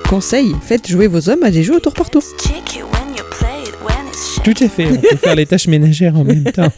[0.09, 2.21] conseil, faites jouer vos hommes à des jeux au tour par tour.
[4.45, 6.71] Tout à fait, on peut faire les tâches ménagères en même temps.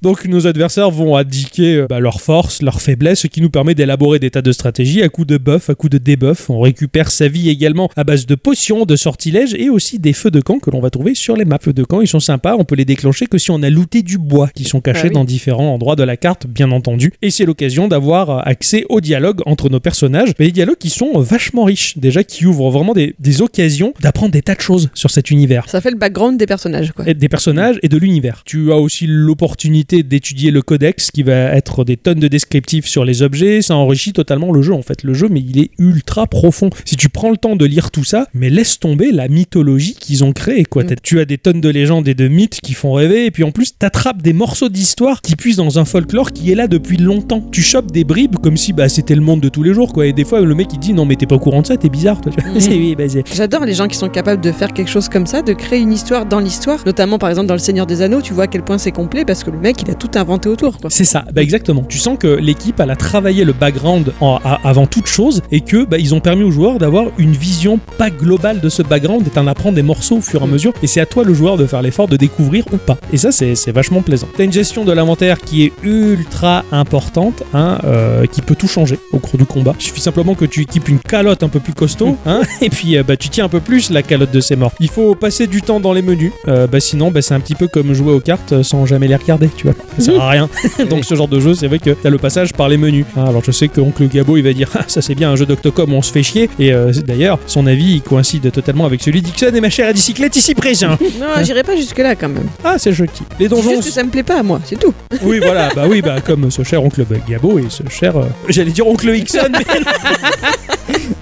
[0.00, 3.74] Donc nos adversaires vont indiquer euh, bah, leurs forces, leurs faiblesses, ce qui nous permet
[3.74, 6.48] d'élaborer des tas de stratégies à coup de buff, à coup de debuff.
[6.48, 10.30] On récupère sa vie également à base de potions, de sortilèges et aussi des feux
[10.30, 11.58] de camp que l'on va trouver sur les maps.
[11.60, 14.02] Feux de camp, ils sont sympas, on peut les déclencher que si on a looté
[14.02, 15.14] du bois, qui sont cachés Ah oui.
[15.14, 17.12] dans différents endroits de la carte, bien entendu.
[17.20, 20.32] Et c'est l'occasion d'avoir euh, accès au dialogue entre nos personnages.
[20.38, 23.92] Mais des dialogues qui sont euh, vachement riches, déjà qui ouvrent vraiment des, des occasions
[24.00, 27.01] d'apprendre des tas de choses sur cet univers Ça fait le background des personnages, quoi.
[27.04, 28.42] Des personnages et de l'univers.
[28.44, 33.04] Tu as aussi l'opportunité d'étudier le codex qui va être des tonnes de descriptifs sur
[33.04, 35.02] les objets, ça enrichit totalement le jeu en fait.
[35.02, 36.70] Le jeu mais il est ultra profond.
[36.84, 40.24] Si tu prends le temps de lire tout ça, mais laisse tomber la mythologie qu'ils
[40.24, 40.84] ont créée quoi.
[40.84, 40.96] Mm.
[41.02, 43.50] Tu as des tonnes de légendes et de mythes qui font rêver et puis en
[43.50, 47.46] plus t'attrapes des morceaux d'histoire qui puissent dans un folklore qui est là depuis longtemps.
[47.52, 50.06] Tu chopes des bribes comme si bah c'était le monde de tous les jours quoi
[50.06, 51.76] et des fois le mec il dit non mais t'es pas au courant de ça,
[51.76, 52.32] t'es bizarre toi.
[52.52, 52.58] Mm.
[52.68, 55.52] Oui, bah, J'adore les gens qui sont capables de faire quelque chose comme ça, de
[55.52, 56.82] créer une histoire dans l'histoire.
[56.92, 59.24] Notamment, par exemple, dans Le Seigneur des Anneaux, tu vois à quel point c'est complet
[59.24, 60.76] parce que le mec, il a tout inventé autour.
[60.90, 61.82] C'est ça, bah exactement.
[61.88, 65.62] Tu sens que l'équipe elle a travaillé le background en- a- avant toute chose et
[65.62, 69.26] que bah, ils ont permis aux joueurs d'avoir une vision pas globale de ce background
[69.26, 70.50] et t'en apprends des morceaux au fur et à Mm.
[70.50, 70.72] mesure.
[70.82, 72.98] Et c'est à toi le joueur de faire l'effort de découvrir ou pas.
[73.10, 74.28] Et ça c'est vachement plaisant.
[74.36, 78.98] T'as une gestion de l'inventaire qui est ultra importante, hein, euh, qui peut tout changer
[79.12, 79.72] au cours du combat.
[79.80, 82.98] Il suffit simplement que tu équipes une calotte un peu plus costaud, hein, et puis
[82.98, 84.72] euh, bah, tu tiens un peu plus la calotte de ces morts.
[84.78, 87.54] Il faut passer du temps dans les menus, euh, bah, sinon bah, c'est un petit
[87.54, 89.74] peu comme jouer aux cartes euh, sans jamais les regarder, tu vois.
[89.98, 90.48] Ça sert à rien.
[90.90, 93.06] Donc ce genre de jeu, c'est vrai que t'as le passage par les menus.
[93.16, 95.36] Ah, alors je sais que Oncle Gabo, il va dire ah, ça c'est bien un
[95.36, 96.50] jeu d'Octocom, on se fait chier.
[96.58, 99.92] Et euh, d'ailleurs, son avis, il coïncide totalement avec celui d'Ixon et ma chère à
[99.92, 100.96] bicyclette ici présent.
[101.20, 102.48] Non, j'irai pas jusque-là quand même.
[102.64, 103.10] Ah, c'est joli.
[103.38, 103.70] Les donjons.
[103.70, 104.92] juste que ça me plaît pas à moi, c'est tout.
[105.22, 108.16] Oui, voilà, bah oui, bah comme ce cher Oncle Gabo et ce cher.
[108.16, 109.64] euh, J'allais dire Oncle Ixon, mais.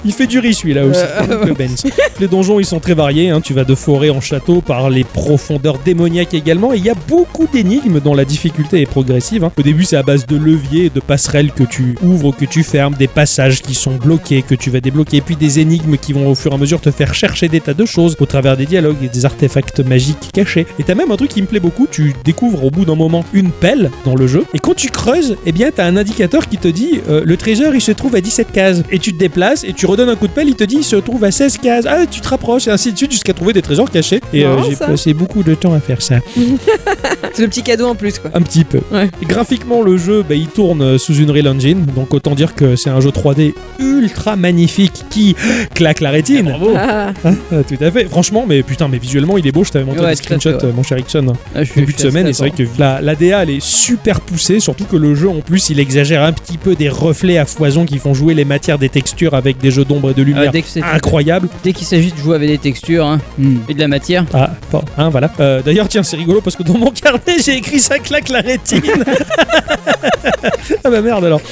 [0.05, 1.01] Il fait du riz celui-là aussi.
[1.21, 1.85] Uncle Ben's.
[2.21, 3.41] Les donjons ils sont très variés, hein.
[3.41, 6.95] tu vas de forêt en château par les profondeurs démoniaques également, et il y a
[7.09, 9.45] beaucoup d'énigmes dont la difficulté est progressive.
[9.45, 9.53] hein.
[9.59, 12.63] Au début c'est à base de leviers et de passerelles que tu ouvres, que tu
[12.63, 16.29] fermes, des passages qui sont bloqués, que tu vas débloquer, puis des énigmes qui vont
[16.31, 18.67] au fur et à mesure te faire chercher des tas de choses au travers des
[18.67, 20.67] dialogues et des artefacts magiques cachés.
[20.79, 23.25] Et t'as même un truc qui me plaît beaucoup, tu découvres au bout d'un moment
[23.33, 26.59] une pelle dans le jeu, et quand tu creuses, eh bien t'as un indicateur qui
[26.59, 28.83] te dit euh, le trésor il se trouve à 17 cases.
[28.91, 30.85] Et tu te déplaces et tu redonnes un coup de pelle, il te dit il
[30.85, 31.85] se trouve à 16 cases.
[31.89, 34.21] Ah tu te rapproches et ainsi de suite jusqu'à trouver des trésors cachés.
[34.33, 36.17] Et euh, j'ai passé beaucoup de temps à faire ça.
[37.33, 38.31] C'est le petit cadeau en plus, quoi.
[38.35, 38.81] Un petit peu.
[38.93, 39.09] Ouais.
[39.23, 42.75] Graphiquement, le jeu, bah, il tourne euh, sous une Real Engine, donc autant dire que
[42.77, 45.37] c'est un jeu 3D ultra magnifique qui
[45.75, 46.55] claque la rétine.
[46.77, 48.05] Ah, Hein, euh, tout à fait.
[48.07, 49.63] Franchement, mais putain, mais visuellement, il est beau.
[49.65, 50.73] Je t'avais montré Ouais, des fait, screenshots, ouais.
[50.75, 52.27] mon cher Ixon, Ah, début de semaine.
[52.27, 55.29] Et c'est vrai que la, la DA, elle est super poussée, surtout que le jeu,
[55.29, 58.45] en plus, il exagère un petit peu des reflets à foison qui font jouer les
[58.45, 61.49] matières des textures avec des jeux d'ombre et de Ah, lumière dès incroyables.
[61.63, 63.21] dès qu'il s'agit de jouer avec des textures hein,
[63.69, 65.31] et de la matière, Ah, bon, hein, voilà.
[65.41, 68.41] Euh, D'ailleurs, tiens, c'est rigolo parce que dans mon carnet, j'ai écrit ça claque la
[68.41, 68.83] rétine.
[70.85, 71.41] ah bah merde alors.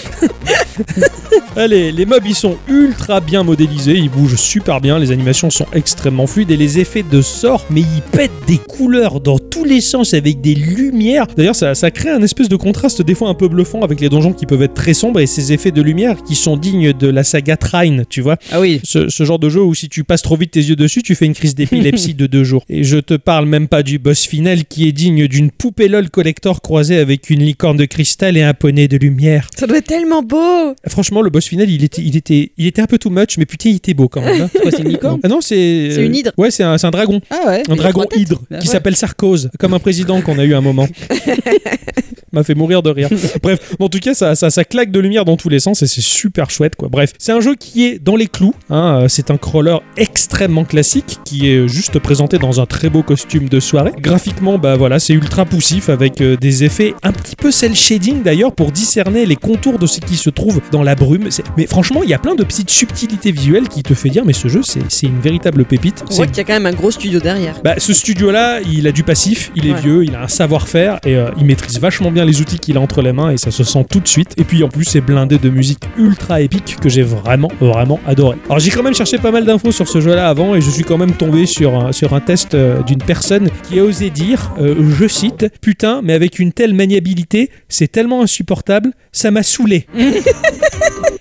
[1.57, 5.67] Allez, les mobs ils sont ultra bien modélisés, ils bougent super bien, les animations sont
[5.73, 9.81] extrêmement fluides et les effets de sort, mais ils pètent des couleurs dans tous les
[9.81, 11.27] sens avec des lumières.
[11.37, 14.09] D'ailleurs, ça, ça crée un espèce de contraste des fois un peu bluffant avec les
[14.09, 17.09] donjons qui peuvent être très sombres et ces effets de lumière qui sont dignes de
[17.09, 20.05] la saga Trine, tu vois ah oui, ce, ce genre de jeu où si tu
[20.05, 22.65] passes trop vite tes yeux dessus, tu fais une crise d'épilepsie de deux jours.
[22.69, 26.11] Et je te parle même pas du boss final qui est digne d'une poupée LOL
[26.11, 29.49] collector croisée avec une licorne de cristal et un poney de lumière.
[29.57, 32.83] ça doit être tellement beau Franchement, le boss final, il était, il était, il était
[32.83, 34.43] un peu too much, mais putain, il était beau quand même.
[34.43, 34.51] hein.
[34.71, 35.91] c'est une licorne Ah non, c'est.
[35.93, 36.33] C'est une hydre.
[36.37, 37.21] Ouais, c'est un, dragon.
[37.31, 38.73] Ah ouais Un dragon hydre Bah qui ouais.
[38.73, 40.89] s'appelle Sarkozy, comme un président qu'on a eu à un moment.
[42.33, 43.09] M'a fait mourir de rire.
[43.43, 45.87] Bref, en tout cas, ça, ça, ça claque de lumière dans tous les sens et
[45.87, 46.89] c'est super chouette quoi.
[46.91, 48.55] Bref, c'est un jeu qui est dans les clous.
[48.71, 53.03] hein, euh, c'est un crawler extrêmement classique qui est juste présenté dans un très beau
[53.03, 53.93] costume de soirée.
[54.01, 58.23] Graphiquement, bah voilà, c'est ultra poussif avec euh, des effets un petit peu cel shading
[58.23, 61.29] d'ailleurs pour discerner les contours de ce qui se trouve dans la brume.
[61.57, 64.33] Mais franchement, il y a plein de petites subtilités visuelles qui te fait dire mais
[64.33, 66.05] ce jeu c'est une véritable pépite.
[66.11, 67.61] On voit qu'il y a quand même un gros studio derrière.
[67.65, 69.81] bah, ce studio-là, il a du passif, il est Ouais.
[69.81, 72.81] vieux, il a un savoir-faire et euh, il maîtrise vachement bien les outils qu'il a
[72.81, 74.35] entre les mains et ça se sent tout de suite.
[74.39, 78.37] Et puis en plus, c'est blindé de musique ultra épique que j'ai vraiment, vraiment adoré.
[78.47, 80.85] Alors j'ai quand même cherché pas mal d'infos sur ce jeu-là avant et je suis
[80.85, 84.53] quand même tombé sur un, sur un test euh, d'une personne qui a osé dire,
[84.61, 89.87] euh, je cite, Putain, mais avec une telle maniabilité, c'est tellement insupportable, ça m'a saoulé.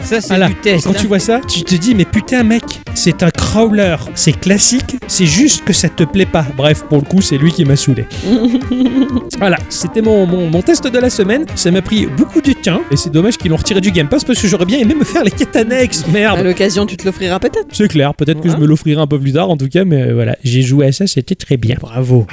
[0.04, 0.48] Ça, c'est Voilà.
[0.48, 0.86] du test.
[0.86, 0.98] Quand hein.
[0.98, 5.26] tu vois ça, tu te dis mais putain mec, c'est un crawler, c'est classique, c'est
[5.26, 6.46] juste que ça te plaît pas.
[6.56, 8.06] Bref, pour le coup, c'est lui qui m'a saoulé.
[9.38, 11.46] voilà, c'était mon, mon, mon test de la semaine.
[11.56, 14.24] Ça m'a pris beaucoup de temps et c'est dommage qu'ils l'ont retiré du Game Pass
[14.24, 16.06] parce que j'aurais bien aimé me faire les quêtes annexes.
[16.08, 16.47] Merde.
[16.48, 17.68] L'occasion, tu te l'offriras peut-être.
[17.72, 20.12] C'est clair, peut-être que je me l'offrirai un peu plus tard en tout cas, mais
[20.12, 21.76] voilà, j'ai joué à ça, c'était très bien.
[21.80, 22.26] Bravo.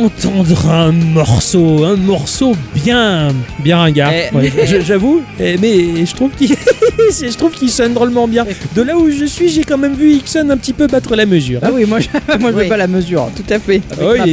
[0.00, 3.28] D'entendre un morceau, un morceau bien,
[3.60, 4.12] bien ringard.
[4.12, 4.34] Eh.
[4.36, 4.52] Ouais,
[4.86, 6.48] J'avoue, eh, mais je trouve qu'il,
[7.10, 8.46] je trouve qu'il sonne drôlement bien.
[8.74, 11.26] De là où je suis, j'ai quand même vu Ixon un petit peu battre la
[11.26, 11.60] mesure.
[11.62, 12.08] Ah oui, moi je,
[12.38, 12.62] moi, je Oui.
[12.64, 13.28] veux pas la mesure.
[13.36, 13.82] Tout à fait.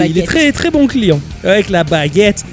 [0.05, 2.43] Il est très très bon client avec la baguette.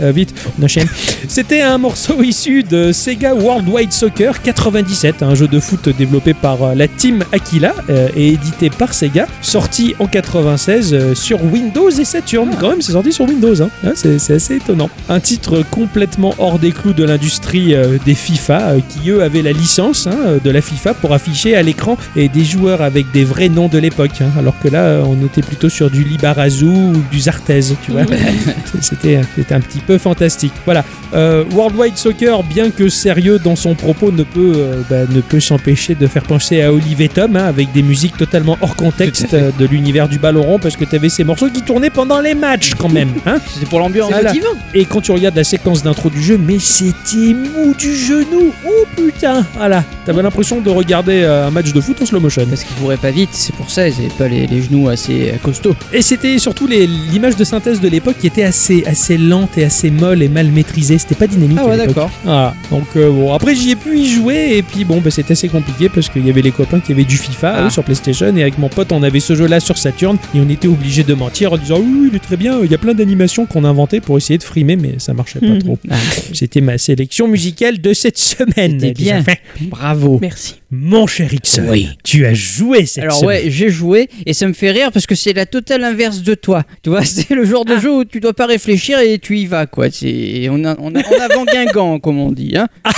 [0.00, 0.88] euh, vite, on enchaîne.
[1.28, 6.62] C'était un morceau issu de Sega Worldwide Soccer 97, un jeu de foot développé par
[6.62, 11.90] euh, la team Aquila euh, et édité par Sega, sorti en 96 euh, sur Windows
[11.90, 12.50] et Saturn.
[12.60, 13.70] Quand même, c'est sorti sur Windows, hein.
[13.84, 14.90] Hein, c'est assez étonnant.
[15.08, 19.52] Un titre complètement hors des clous de l'industrie euh, des FIFA, qui eux avaient la
[19.52, 23.48] licence hein, de la FIFA pour afficher à l'écran et des joueurs avec des vrais
[23.48, 27.20] noms de l'époque, hein, alors que là, on était plutôt sur du Libarazu ou du
[27.20, 28.02] Zartez, tu vois.
[28.80, 30.52] C'était c'était un petit peu fantastique.
[30.64, 30.84] Voilà.
[31.14, 35.40] Euh, Worldwide Soccer, bien que sérieux dans son propos, ne peut, euh, bah, ne peut
[35.40, 39.34] s'empêcher de faire penser à Olive et Tom, hein, avec des musiques totalement hors contexte
[39.34, 42.20] euh, de l'univers du ballon rond, parce que tu avais ces morceaux qui tournaient pendant
[42.20, 43.10] les matchs quand même.
[43.26, 44.10] Hein C'était pour l'ambiance.
[44.10, 44.32] Voilà.
[44.74, 48.52] et quand tu regardes la séquence d'intro du jeu, mais c'était mou du genou.
[48.66, 49.84] Oh putain, voilà.
[50.06, 52.46] T'avais l'impression de regarder euh, un match de foot en slow motion.
[52.46, 55.34] Parce qu'ils couraient pas vite, c'est pour ça, ils avaient pas les, les genoux assez
[55.42, 55.76] costauds.
[55.92, 59.90] Et c'était surtout l'image de synthèse de l'époque qui était assez, assez lente et assez
[59.90, 60.98] molle et mal maîtrisée.
[61.02, 61.58] C'était pas dynamique.
[61.60, 62.10] Ah ouais, d'accord.
[62.24, 62.54] Voilà.
[62.70, 65.48] Donc euh, bon, après j'y ai pu y jouer et puis bon, bah, c'était assez
[65.48, 67.66] compliqué parce qu'il y avait les copains qui avaient du FIFA Ah.
[67.66, 70.48] eux, sur PlayStation et avec mon pote on avait ce jeu-là sur Saturn et on
[70.48, 72.60] était obligé de mentir en disant oui, il est très bien.
[72.62, 75.40] Il y a plein d'animations qu'on a inventées pour essayer de frimer, mais ça marchait
[75.40, 75.62] pas Mhm.
[75.62, 75.78] trop.
[75.90, 75.96] Ah,
[76.32, 78.78] C'était ma sélection musicale de cette semaine.
[78.80, 79.24] C'était bien.
[79.70, 80.18] bravo.
[80.22, 80.61] Merci.
[80.74, 81.90] Mon cher Ixon, Oui.
[82.02, 83.44] tu as joué cette Alors semaine.
[83.44, 86.34] ouais, j'ai joué et ça me fait rire parce que c'est la totale inverse de
[86.34, 86.62] toi.
[86.82, 89.44] Tu vois, c'est le genre de jeu où tu dois pas réfléchir et tu y
[89.44, 89.90] vas quoi.
[89.90, 92.56] C'est on a on a on avant Guingamp comme on dit.
[92.56, 92.68] Hein.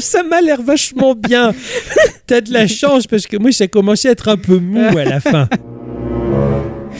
[0.00, 1.54] ça m'a l'air vachement bien.
[2.26, 5.04] T'as de la chance parce que moi ça commençait à être un peu mou à
[5.06, 5.48] la fin.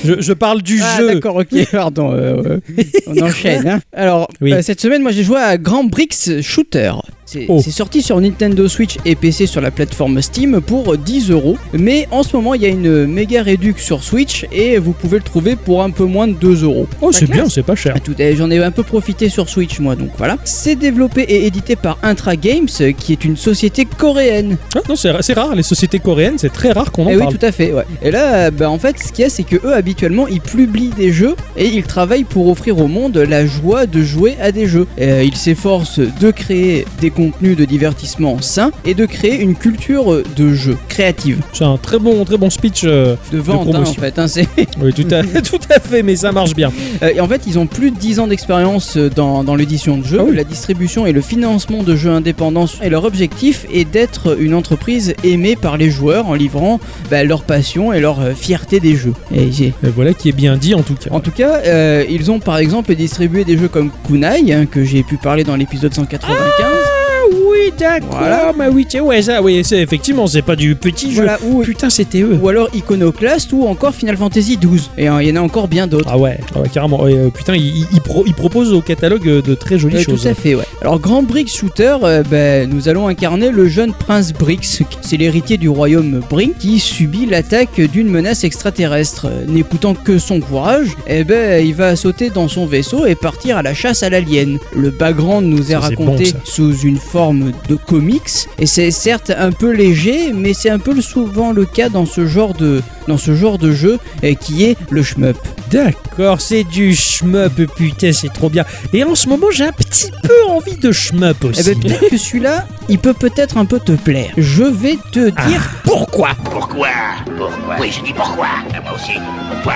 [0.04, 1.14] Je, je parle du Ah jeu.
[1.14, 2.12] d'accord, ok, pardon.
[2.12, 2.42] euh,
[2.78, 3.68] euh, on enchaîne.
[3.68, 3.80] hein.
[3.92, 4.52] Alors Oui.
[4.52, 6.92] euh, cette semaine, moi j'ai joué à Grand Brix Shooter.
[7.26, 7.60] C'est Oh.
[7.62, 11.56] c'est sorti sur Nintendo Switch et PC sur la plateforme Steam pour 10 euros.
[11.72, 15.18] Mais en ce moment, il y a une méga réduc sur Switch et vous pouvez
[15.18, 16.86] le trouver pour un peu moins de 2 euros.
[17.00, 17.96] Oh, c'est bien, c'est pas cher.
[18.36, 20.36] J'en ai un peu profité sur Switch moi donc voilà.
[20.44, 24.56] C'est développé et édité par Intra Games qui est une société coréenne.
[24.74, 27.44] Ah, non, c'est rare, les sociétés coréennes, c'est très rare qu'on en Eh oui tout
[27.44, 27.84] à fait ouais.
[28.02, 30.90] Et là bah, en fait ce qu'il y a c'est que eux habituellement ils publient
[30.96, 34.66] des jeux et ils travaillent pour offrir au monde la joie de jouer à des
[34.66, 34.86] jeux.
[34.98, 39.54] Et, euh, ils s'efforcent de créer des contenus de divertissement sains et de créer une
[39.54, 41.38] culture de jeu créative.
[41.52, 42.82] C'est un très bon, très bon speech.
[42.84, 44.18] euh, De vente hein, en fait.
[44.18, 44.26] hein,
[44.82, 46.72] oui, tout à, tout à fait, mais ça marche bien.
[47.02, 49.98] Euh, et en fait, ils ont plus de 10 ans d'expérience euh, dans, dans l'édition
[49.98, 50.36] de jeux, Ah oui.
[50.36, 52.66] la distribution et le financement de jeux indépendants.
[52.82, 57.42] Et leur objectif est d'être une entreprise aimée par les joueurs en livrant bah, leur
[57.42, 59.14] passion et leur fierté des jeux.
[59.34, 61.10] Et j'ai- Et voilà qui est bien dit en tout cas.
[61.10, 64.84] En tout cas, euh, ils ont par exemple distribué des jeux comme Kunai, hein, que
[64.84, 66.66] j'ai pu parler dans l'épisode 195.
[66.66, 68.52] Ah oui, d'accord, Voilà.
[68.58, 71.22] mais oui, tiens, ouais, ça, oui, c'est effectivement, c'est pas du petit jeu.
[71.22, 72.38] Voilà, ou, Putain, c'était eux.
[72.40, 74.90] ou alors Iconoclast ou encore Final Fantasy XII.
[74.98, 76.08] Et euh, il y en a encore bien d'autres.
[76.10, 77.02] Ah ouais, ah ouais, carrément.
[77.02, 79.96] Ouais, euh, putain, il, il- il pro- il propose au catalogue euh, de très jolies
[79.96, 80.22] Euh, choses.
[80.22, 80.64] Tout à fait, ouais.
[80.80, 84.80] Alors, Grand Brix Shooter, euh, ben, nous allons incarner le jeune prince Brix.
[85.02, 89.26] C'est l'héritier du royaume Brink qui subit l'attaque d'une menace extraterrestre.
[89.48, 93.62] N'écoutant que son courage, eh ben, il va sauter dans son vaisseau et partir à
[93.62, 94.58] la chasse à l'alien.
[94.76, 99.32] Le background nous est Ça, raconté bon, sous une forme de comics et c'est certes
[99.36, 103.16] un peu léger, mais c'est un peu souvent le cas dans ce genre de, dans
[103.18, 105.36] ce genre de jeu euh, qui est le shmup.
[105.70, 108.64] D'accord, c'est du shmup, putain, c'est trop bien.
[108.92, 111.62] Et en ce moment, j'ai un petit peu envie de shmup Eh aussi.
[111.74, 114.32] ben, peut-être que celui-là, il peut peut-être un peu te plaire.
[114.36, 116.30] Je vais te dire pourquoi.
[116.44, 116.88] Pourquoi?
[117.24, 117.76] Pourquoi?
[117.80, 118.46] Oui, je dis pourquoi.
[118.70, 119.12] Et moi aussi.
[119.52, 119.74] Pourquoi?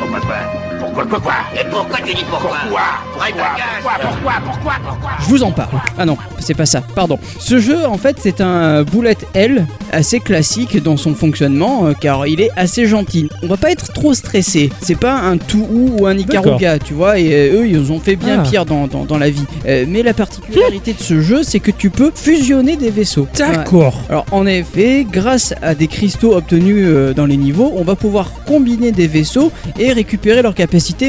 [0.00, 0.20] Pourquoi?
[0.20, 2.80] quoi Pourquoi quoi quoi Et pourquoi tu dis pourquoi Pourquoi
[3.12, 3.46] Pourquoi
[3.82, 5.80] Pourquoi Pourquoi Pourquoi Pourquoi Je vous en parle.
[5.96, 7.18] Ah non, c'est pas ça, pardon.
[7.38, 12.26] Ce jeu, en fait, c'est un bullet L assez classique dans son fonctionnement, euh, car
[12.26, 13.28] il est assez gentil.
[13.42, 14.70] On va pas être trop stressé.
[14.82, 18.16] C'est pas un tout ou un Ikaruga, tu vois, et euh, eux, ils ont fait
[18.16, 18.48] bien Ah.
[18.48, 19.44] pire dans, dans, dans la vie.
[19.66, 23.28] Euh, mais la particularité de ce jeu, c'est que tu peux fusionner des vaisseaux.
[23.38, 23.54] Ouais.
[23.56, 23.94] D'accord.
[24.10, 28.32] Alors en effet, grâce à des cristaux obtenus euh, dans les niveaux, on va pouvoir
[28.46, 30.54] combiner des vaisseaux et récupérer leur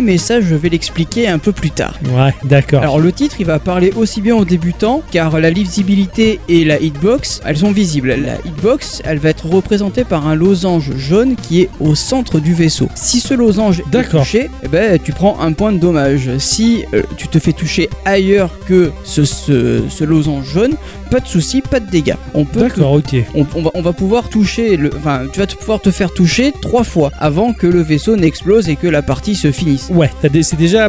[0.02, 1.94] mais ça je vais l'expliquer un peu plus tard.
[2.14, 2.82] Ouais, d'accord.
[2.82, 6.80] Alors le titre il va parler aussi bien aux débutants car la lisibilité et la
[6.80, 8.10] hitbox elles sont visibles.
[8.10, 12.54] La hitbox elle va être représentée par un losange jaune qui est au centre du
[12.54, 12.90] vaisseau.
[12.96, 16.30] Si ce losange est touché, eh ben, tu prends un point de dommage.
[16.38, 20.76] Si euh, tu te fais toucher ailleurs que ce, ce, ce losange jaune,
[21.12, 22.16] pas de souci, pas de dégâts.
[22.34, 23.16] On peut te D'accord, ok.
[23.36, 26.14] on, on va, on va pouvoir toucher, le, enfin, tu vas te pouvoir te faire
[26.14, 29.69] toucher trois fois avant que le vaisseau n'explose et que la partie se finisse.
[29.92, 30.88] Ouais, c'est déjà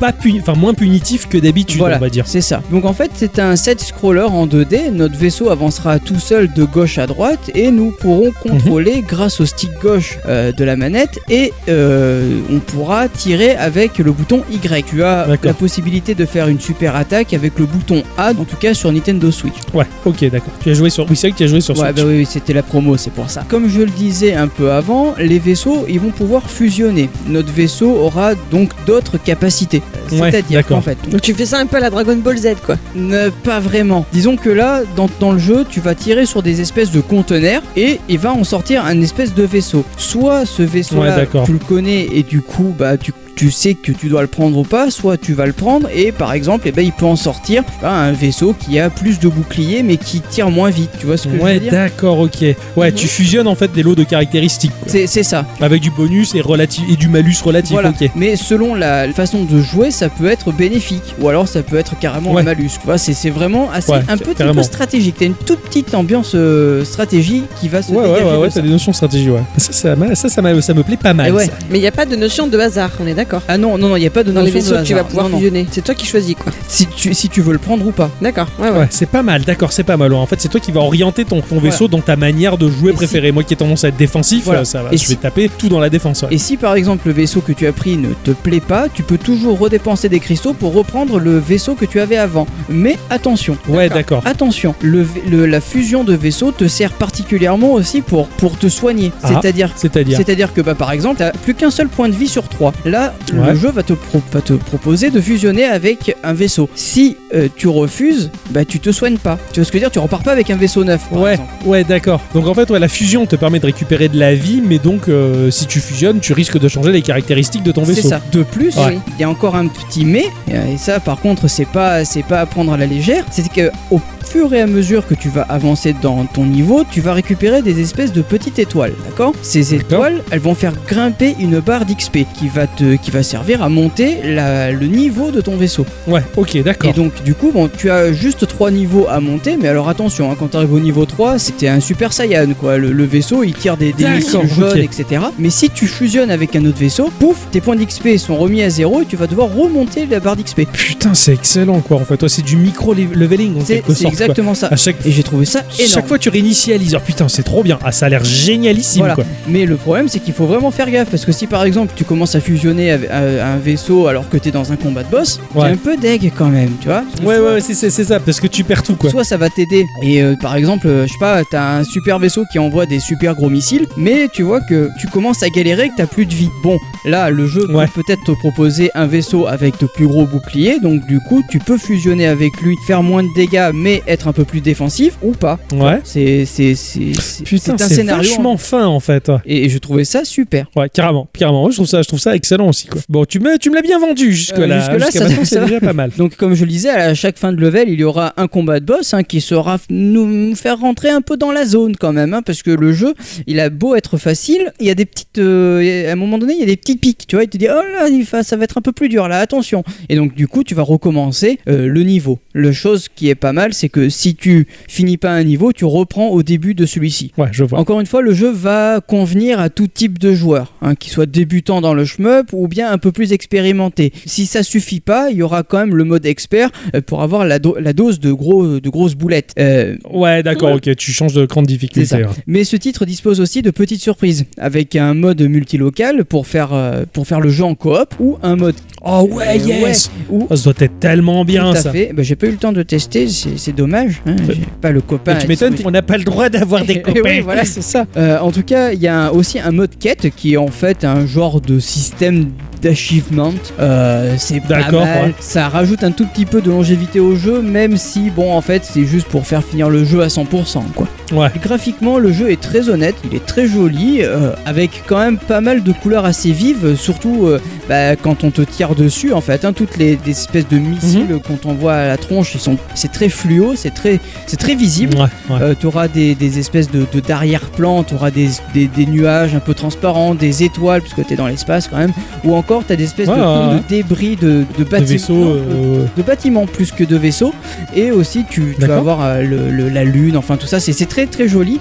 [0.00, 2.24] pas puni- enfin moins punitif que d'habitude, Voilà, on va dire.
[2.26, 2.62] c'est ça.
[2.70, 4.90] Donc en fait, c'est un set scroller en 2D.
[4.92, 9.46] Notre vaisseau avancera tout seul de gauche à droite et nous pourrons contrôler grâce au
[9.46, 14.84] stick gauche euh, de la manette et euh, on pourra tirer avec le bouton Y.
[14.86, 18.56] Tu as la possibilité de faire une super attaque avec le bouton A, en tout
[18.56, 19.54] cas sur Nintendo Switch.
[19.74, 20.52] Ouais, ok, d'accord.
[20.62, 21.08] Tu as joué sur.
[21.08, 21.96] Oui, c'est vrai que tu as joué sur Ouais, Switch.
[21.96, 23.44] bah oui, oui, c'était la promo, c'est pour ça.
[23.48, 27.08] Comme je le disais un peu avant, les vaisseaux, ils vont pouvoir fusionner.
[27.26, 28.11] Notre vaisseau aura
[28.50, 29.82] donc d'autres capacités.
[30.10, 30.78] Ouais, C'est-à-dire d'accord.
[30.78, 32.76] qu'en fait, Donc tu fais ça un peu à la Dragon Ball Z, quoi.
[32.94, 34.04] Ne, pas vraiment.
[34.12, 37.62] Disons que là, dans, dans le jeu, tu vas tirer sur des espèces de conteneurs
[37.76, 39.84] et il va en sortir un espèce de vaisseau.
[39.96, 43.92] Soit ce Ouais, vaisseau-là, tu le connais et du coup, bah, tu, tu sais que
[43.92, 46.72] tu dois le prendre ou pas, soit tu vas le prendre et par exemple, eh
[46.72, 50.20] ben, il peut en sortir bah, un vaisseau qui a plus de boucliers mais qui
[50.20, 50.90] tire moins vite.
[50.98, 51.72] Tu vois ce que je Ouais, veux dire?
[51.72, 52.40] d'accord, ok.
[52.76, 52.94] Ouais, Mhm.
[52.96, 54.72] tu fusionnes en fait des lots de caractéristiques.
[54.86, 55.44] C'est c'est ça.
[55.60, 57.90] Avec du bonus et, relatif, et du malus relatif, Voilà.
[57.90, 58.10] ok.
[58.16, 61.98] Mais selon la façon de jouer, ça peut être bénéfique ou alors ça peut être
[61.98, 62.42] carrément Ouais.
[62.42, 62.70] un malus.
[62.80, 64.56] Tu vois, c'est c'est vraiment assez Ouais, un petit carrément.
[64.60, 65.16] peu stratégique.
[65.18, 68.38] T'as une toute petite ambiance euh, stratégie qui va se Ouais, ouais, dégager ouais, de
[68.38, 68.54] ouais, ça.
[68.56, 69.40] t'as des notions de stratégie, ouais.
[69.56, 71.32] Ça, ça, ça, ça, me plaît pas mal.
[71.32, 71.46] Ouais.
[71.46, 71.52] ça.
[71.70, 73.21] Mais il n'y a pas de notion de hasard, on est d'accord?
[73.48, 74.86] Ah non, non, non, il n'y a pas de Dans les notion vaisseaux de que
[74.86, 75.08] tu vas hasard.
[75.08, 75.38] pouvoir Non, non.
[75.38, 75.66] fusionner.
[75.70, 76.52] C'est toi qui choisis, quoi.
[76.68, 78.10] Si tu, si tu veux le prendre ou pas.
[78.20, 78.78] D'accord, ouais, ouais.
[78.80, 80.12] Ouais, c'est pas mal, d'accord, c'est pas mal.
[80.14, 82.90] En fait, c'est toi qui vas orienter ton, ton vaisseau dans ta manière de jouer
[82.90, 83.32] Et si- préférée.
[83.32, 84.60] Moi qui ai tendance à être défensif, Voilà.
[84.60, 86.22] euh, ça va, Et je si- vais taper tout dans la défense.
[86.22, 86.28] ouais.
[86.32, 89.02] Et si par exemple le vaisseau que tu as pris ne te plaît pas, tu
[89.02, 92.46] peux toujours redépenser des cristaux pour reprendre le vaisseau que tu avais avant.
[92.68, 93.56] Mais attention.
[93.68, 94.22] Ouais, d'accord.
[94.24, 98.68] Attention, le, v- le- la fusion de vaisseaux te sert particulièrement aussi pour, pour te
[98.68, 99.12] soigner.
[99.22, 99.28] Ah.
[99.28, 102.48] C'est-à-dire C'est-à-dire C'est-à-dire que bah, par exemple, t'as plus qu'un seul point de vie sur
[102.48, 102.72] 3.
[102.84, 103.52] Là, Ouais.
[103.52, 106.68] le jeu va te, pro- va te proposer de fusionner avec un vaisseau.
[106.74, 109.38] Si euh, tu refuses, bah tu te soignes pas.
[109.52, 109.90] Tu vois ce que je veux dire?
[109.92, 111.02] Tu repars pas avec un vaisseau neuf.
[111.10, 111.50] par Ouais, exemple.
[111.66, 112.20] ouais, d'accord.
[112.34, 115.08] Donc en fait, ouais, la fusion te permet de récupérer de la vie, mais donc
[115.08, 118.08] euh, si tu fusionnes, tu risques de changer les caractéristiques de ton C'est vaisseau.
[118.08, 118.20] ça.
[118.32, 118.98] De plus, Ouais.
[119.18, 122.40] il y a encore un petit mais, et ça par contre c'est pas c'est pas
[122.40, 124.00] à prendre à la légère, c'est que au
[124.32, 127.80] fur et à mesure que tu vas avancer dans ton niveau, tu vas récupérer des
[127.80, 129.34] espèces de petites étoiles, d'accord?
[129.42, 133.62] Ces étoiles, elles vont faire grimper une barre d'XP qui va te qui va servir
[133.62, 135.84] à monter la- le niveau de ton vaisseau.
[136.06, 136.94] Ouais, ok, Et d'accord.
[136.94, 140.36] donc du coup, bon, tu as juste trois niveaux à monter, mais alors attention, hein,
[140.38, 142.78] quand tu arrives au niveau 3, c'était un super saiyan quoi.
[142.78, 145.22] Le, le vaisseau, il tire des, des missiles jaunes, etc.
[145.38, 148.70] Mais si tu fusionnes avec un autre vaisseau, pouf, tes points d'XP sont remis à
[148.70, 150.62] zéro et tu vas devoir remonter la barre d'XP.
[150.72, 151.98] Putain, c'est excellent quoi.
[151.98, 154.32] En fait, toi, c'est du micro-leveling en quelque c'est quoi.
[154.32, 154.68] exactement ça.
[154.70, 155.90] À chaque, Et j'ai trouvé ça énorme.
[155.92, 156.94] chaque fois, tu réinitialises.
[156.96, 157.78] Oh putain, c'est trop bien.
[157.84, 159.14] Ah, ça a l'air génialissime Voilà.
[159.14, 159.24] quoi.
[159.48, 162.04] Mais le problème, c'est qu'il faut vraiment faire gaffe parce que si par exemple tu
[162.04, 165.08] commences à fusionner avec euh, un vaisseau alors que tu es dans un combat de
[165.10, 165.68] boss, Ouais.
[165.68, 167.04] un peu deg quand même, tu vois.
[167.22, 169.10] Ouais, ouais, ouais, c'est ça, parce que tu perds tout quoi.
[169.10, 172.18] Soit ça va t'aider et euh, par exemple, euh, je sais pas, t'as un super
[172.18, 175.88] vaisseau qui envoie des super gros missiles, mais tu vois que tu commences à galérer
[175.90, 176.48] que t'as plus de vie.
[176.62, 177.86] Bon, là le jeu Ouais.
[177.86, 181.58] peut peut-être te proposer un vaisseau avec de plus gros boucliers, donc du coup tu
[181.58, 185.32] peux fusionner avec lui, faire moins de dégâts mais être un peu plus défensif ou
[185.32, 185.58] pas.
[185.74, 186.00] Ouais.
[186.04, 187.12] C'est c'est c'est
[187.44, 188.28] Putain, c'est un c'est scénario.
[188.30, 189.30] vachement fin en fait.
[189.46, 190.66] Et je trouvais ça super.
[190.76, 191.70] Ouais, carrément, carrément.
[191.70, 193.00] Je trouve ça, je trouve ça excellent aussi quoi.
[193.08, 194.78] Bon, tu me, tu me l'as bien vendu jusque Euh, là.
[194.80, 195.66] jusque-là, Jusqu'à ça- maintenant, ça va.
[195.66, 196.10] déjà pas mal.
[196.16, 198.80] Donc comme je le disais, à chaque fin de level, il y aura un combat
[198.80, 201.96] de boss hein, qui sera f- nous nous faire rentrer un peu dans la zone
[201.96, 203.14] quand même, hein, parce que le jeu,
[203.46, 206.54] il a beau être facile, il y a des petites, euh, à un moment donné,
[206.54, 208.64] il y a des petits pics, tu vois, il te dit oh là, ça va
[208.64, 209.82] être un peu plus dur là, attention.
[210.08, 212.38] Et donc du coup, tu vas recommencer euh, le niveau.
[212.52, 215.84] Le chose qui est pas mal, c'est que si tu finis pas un niveau, tu
[215.84, 217.32] reprends au début de celui-ci.
[217.38, 217.78] Ouais, je vois.
[217.78, 221.26] Encore une fois, le jeu va convenir à tout type de joueur, hein, qu'ils soient
[221.26, 224.12] débutants dans le shmup ou bien un peu plus expérimentés.
[224.26, 227.44] Si ça suffit pas, il y aura quand même le mode expert euh, pour avoir
[227.46, 229.52] la, do- la dose de, gros, de grosses boulettes.
[229.58, 232.06] Euh, Ouais, d'accord, ok, tu changes de grande difficulté.
[232.06, 232.18] Ça.
[232.18, 232.26] ouais.
[232.46, 237.04] mais ce titre dispose aussi de petites surprises, avec un mode multilocal pour faire, euh,
[237.12, 238.74] pour faire le jeu en coop ou un mode
[239.04, 241.92] Oh ouais, Euh, yes où Oh, Ça doit être tellement bien tout à ça.
[241.92, 242.12] fait.
[242.14, 244.22] Bah, j'ai pas eu le temps de tester, c'est c'est dommage.
[244.26, 245.36] hein, j'ai pas le copain.
[245.36, 247.20] Tu m'étonnes, on n'a pas le droit d'avoir des copains.
[247.24, 248.06] oui, voilà, c'est ça.
[248.16, 250.66] Euh, en tout cas, il y a un- aussi un mode quête qui est en
[250.68, 252.50] fait un genre de système
[252.82, 253.52] d'achievement.
[253.80, 254.94] Euh, c'est pas mal.
[254.94, 255.34] ouais.
[255.40, 258.84] Ça rajoute un tout petit peu de longévité au jeu, même si, bon, en fait,
[258.84, 261.06] c'est juste pour faire finir le jeu à 100%, quoi.
[261.32, 261.48] Ouais.
[261.62, 265.60] Graphiquement, le jeu est très honnête, il est très joli, euh, avec quand même pas
[265.62, 267.58] mal de couleurs assez vives, surtout euh,
[267.88, 269.64] bah, quand on te tire dessus, en fait.
[269.64, 271.40] hein, toutes les, espèces de missiles Mhm.
[271.40, 275.16] qu'on t'envoie à la tronche, ils sont, c'est très fluo, c'est très, c'est très visible.
[275.50, 279.60] Ouais, tu auras des, des espèces de d'arrière-plan, tu auras des, des, des nuages un
[279.60, 282.12] peu transparents, des étoiles, puisque tu es dans l'espace quand même,
[282.44, 283.74] ou encore encore, t'as des espèces Ouais, de, ponts ouais.
[283.76, 285.18] de débris de, de bâtiments.
[285.54, 287.52] euh, de bâtiments plus que de vaisseaux
[287.94, 291.06] et aussi tu, tu vas avoir euh, le- le- la lune enfin tout ça c'est
[291.06, 291.78] très très joli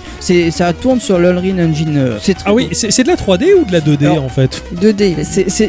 [0.51, 3.79] ça tourne sur l'Unreal Engine euh, Ah oui, c'est de la 3D ou de la
[3.81, 5.15] 2D Alors, en fait 2D.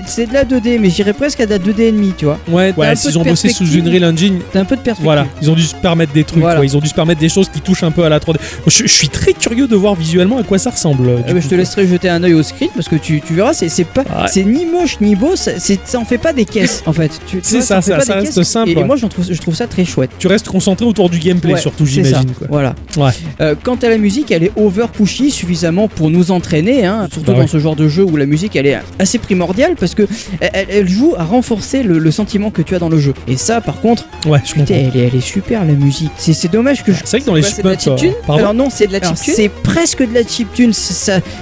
[0.09, 2.39] c'est de la 2D mais j'irais presque à de la 2D et demi tu vois
[2.51, 3.65] Ouais, s'ils ont bossé sous.
[3.77, 6.41] Unreal Engine, t'as un peu de perspective Voilà, ils ont dû se permettre des trucs,
[6.41, 6.57] Voilà.
[6.57, 6.65] quoi.
[6.65, 8.37] ils ont dû se permettre des choses qui touchent un peu à la 3D.
[8.67, 11.07] Je, je suis très curieux de voir visuellement à quoi ça ressemble.
[11.27, 13.53] ben, coup, je te laisserai jeter un œil au script parce que tu, tu verras
[13.55, 14.27] c'est c'est pas Ouais.
[14.29, 17.37] c'est ni moche ni beau ça, ça en fait pas des caisses en fait Tu-
[17.39, 18.49] tu C'est vois, ça, en fait ça- ça reste caisses.
[18.49, 18.85] simple, et, ouais.
[18.85, 21.61] moi je trouve je trouve ça très chouette Tu restes concentré autour du gameplay, Ouais,
[21.61, 22.33] surtout, j'imagine.
[22.33, 22.47] quoi.
[22.51, 22.75] Voilà.
[22.97, 23.11] Ouais.
[23.41, 27.33] Euh, quant à la musique, elle est over pushy suffisamment pour nous entraîner, hein, surtout
[27.33, 30.07] Bah dans ce genre de jeu où la musique elle est assez primordiale parce que
[30.41, 33.15] elle, joue à renforcer le, le sentiment que tu as dans le jeu.
[33.29, 34.91] Et ça, par contre, Ouais, je putain, comprends.
[34.95, 36.11] elle est, elle est super la musique.
[36.17, 36.99] C'est c'est dommage que je.
[37.05, 40.23] C'est vrai que dans les Alors non, c'est de la chiptune C'est presque de la
[40.27, 40.73] chiptune.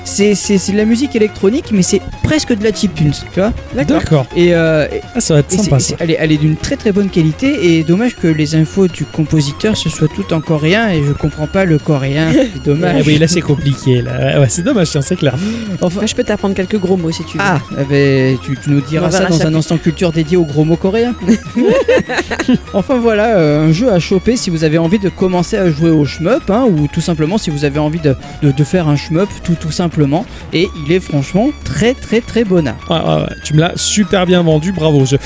[0.05, 3.50] C'est de la musique électronique, mais c'est presque de la chiptune, tu vois.
[3.75, 4.27] D'accord.
[4.37, 5.79] Et, euh, Ah, ça va être sympa.
[5.79, 5.95] ça.
[5.99, 9.05] elle, est, elle est d'une très très bonne qualité et dommage que les infos du
[9.05, 12.33] compositeur ce soit tout en coréen et je comprends pas le coréen.
[12.33, 13.07] C'est Ah dommage.
[13.07, 14.03] oui, là c'est compliqué.
[14.03, 14.41] Là.
[14.41, 15.35] Ouais, c'est dommage, tiens, c'est clair.
[15.81, 17.45] Enfin, Moi, je peux t'apprendre quelques gros mots si tu veux.
[17.45, 20.65] Ah, ben, tu, tu nous diras On ça dans un instant culture dédié aux gros
[20.65, 21.15] mots coréens.
[22.75, 25.91] enfin voilà, euh, un jeu à choper si vous avez envie de commencer à jouer
[25.91, 28.97] au shmup, hein, ou tout simplement si vous avez envie de, de- de faire un
[28.97, 30.25] shmup, tout, tout simplement.
[30.53, 32.51] Et il est franchement très très très bon.
[32.65, 33.27] Ouais, ouais, ouais.
[33.45, 35.05] Tu me l'as super bien vendu, bravo.
[35.07, 35.17] Je-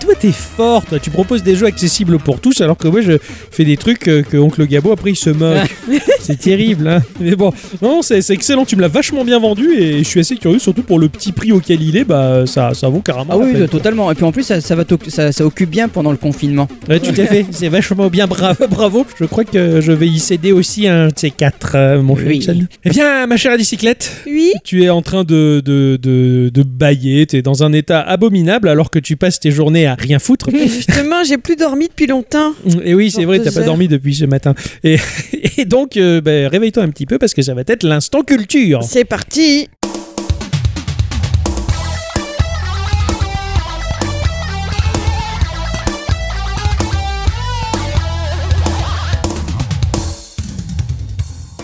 [0.00, 0.84] toi, t'es fort.
[0.84, 0.98] toi.
[0.98, 3.12] Tu proposes des jeux accessibles pour tous, alors que moi, je
[3.50, 5.58] fais des trucs euh, que Oncle Gabo après il se moque.
[6.20, 7.02] c'est terrible, hein.
[7.20, 8.64] Mais bon, non, c'est excellent.
[8.64, 11.32] Tu me l'as vachement bien vendu et je suis assez curieux, surtout pour le petit
[11.32, 12.04] prix auquel il est.
[12.04, 13.26] Bah, ça, ça vaut carrément.
[13.30, 13.68] Ah oui, peine, quoi.
[13.68, 14.10] totalement.
[14.10, 16.68] Et puis en plus, ça, ça va ça, ça occupe bien pendant le confinement.
[16.88, 17.46] Ouais, tout à fait.
[17.50, 18.26] C'est vachement bien.
[18.26, 19.06] Bravo, bravo.
[19.18, 22.26] Je crois que je vais y céder aussi un de ces quatre, euh, mon cher
[22.26, 22.46] Oui.
[22.84, 24.22] Eh bien, ma chère bicyclette.
[24.26, 24.52] Oui.
[24.64, 28.68] Tu es en train de, de, de, de bailler, tu es dans un état abominable
[28.68, 30.50] alors que tu passes tes journées à rien foutre.
[30.50, 32.52] Justement, j'ai plus dormi depuis longtemps.
[32.84, 33.66] Et oui, c'est vrai, t'as pas heures.
[33.66, 34.54] dormi depuis ce matin.
[34.82, 34.96] Et,
[35.56, 38.82] et donc, euh, ben, réveille-toi un petit peu parce que ça va être l'instant culture.
[38.82, 39.68] C'est parti.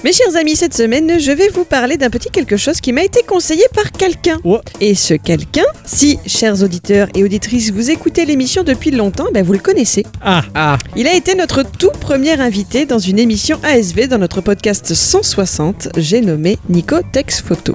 [0.03, 3.05] Mes chers amis, cette semaine, je vais vous parler d'un petit quelque chose qui m'a
[3.05, 4.39] été conseillé par quelqu'un.
[4.45, 4.61] Ouais.
[4.81, 9.53] Et ce quelqu'un, si, chers auditeurs et auditrices, vous écoutez l'émission depuis longtemps, ben vous
[9.53, 10.07] le connaissez.
[10.23, 14.41] Ah, Ah, Il a été notre tout premier invité dans une émission ASV dans notre
[14.41, 17.75] podcast 160, j'ai nommé Nico Tex Photo.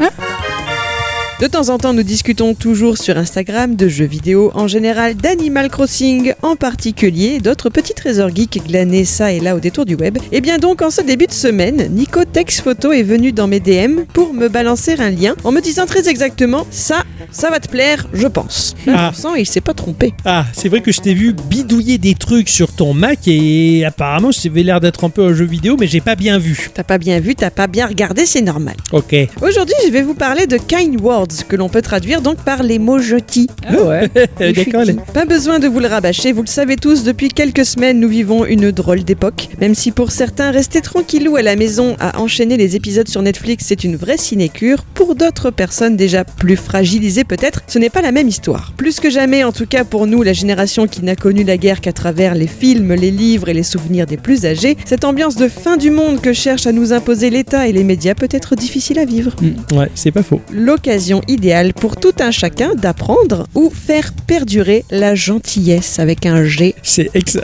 [1.41, 5.69] De temps en temps, nous discutons toujours sur Instagram de jeux vidéo en général, d'Animal
[5.69, 10.17] Crossing en particulier, d'autres petits trésors geeks glanés ça et là au détour du web.
[10.31, 13.59] Et bien donc, en ce début de semaine, Nico Tex Photo est venu dans mes
[13.59, 17.67] DM pour me balancer un lien en me disant très exactement ça, ça va te
[17.67, 18.73] plaire, je pense.
[18.87, 19.11] Ah.
[19.11, 20.13] Pourtant, il s'est pas trompé.
[20.23, 24.31] ah c'est vrai que je t'ai vu bidouiller des trucs sur ton Mac et apparemment
[24.31, 26.69] ça avait l'air d'être un peu un jeu vidéo, mais j'ai pas bien vu.
[26.73, 28.75] T'as pas bien vu, t'as pas bien regardé, c'est normal.
[28.93, 29.13] Ok.
[29.41, 30.95] Aujourd'hui, je vais vous parler de kind
[31.25, 33.47] words, que l'on peut traduire donc par les mots jetis.
[33.67, 34.09] ah ouais.
[35.13, 38.45] Pas besoin de vous le rabâcher, vous le savez tous, depuis quelques semaines, nous vivons
[38.45, 39.49] une drôle d'époque.
[39.59, 43.65] Même si pour certains, rester tranquillou à la maison à enchaîner les épisodes sur Netflix,
[43.67, 48.11] c'est une vraie sinécure, pour d'autres personnes déjà plus fragilisées peut-être, ce n'est pas la
[48.11, 48.73] même histoire.
[48.77, 51.81] Plus que jamais, en tout cas pour nous, la génération qui n'a connu la guerre
[51.81, 55.47] qu'à travers les films, les livres et les souvenirs des plus âgés, cette ambiance de
[55.47, 58.99] fin du monde que cherchent à nous imposer l'État et les médias peut être difficile
[58.99, 59.35] à vivre
[59.73, 60.41] Ouais, c'est pas faux.
[60.51, 66.75] l'occasion idéale pour tout un chacun d'apprendre ou faire perdurer la gentillesse avec un G.
[66.83, 67.37] C'est ex-